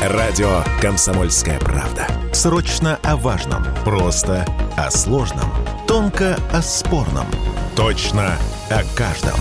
Радио 0.00 0.62
«Комсомольская 0.80 1.58
правда». 1.58 2.06
Срочно 2.32 3.00
о 3.02 3.16
важном. 3.16 3.64
Просто 3.84 4.46
о 4.76 4.92
сложном. 4.92 5.50
Тонко 5.88 6.36
о 6.52 6.62
спорном. 6.62 7.26
Точно 7.74 8.36
о 8.70 8.82
каждом. 8.96 9.40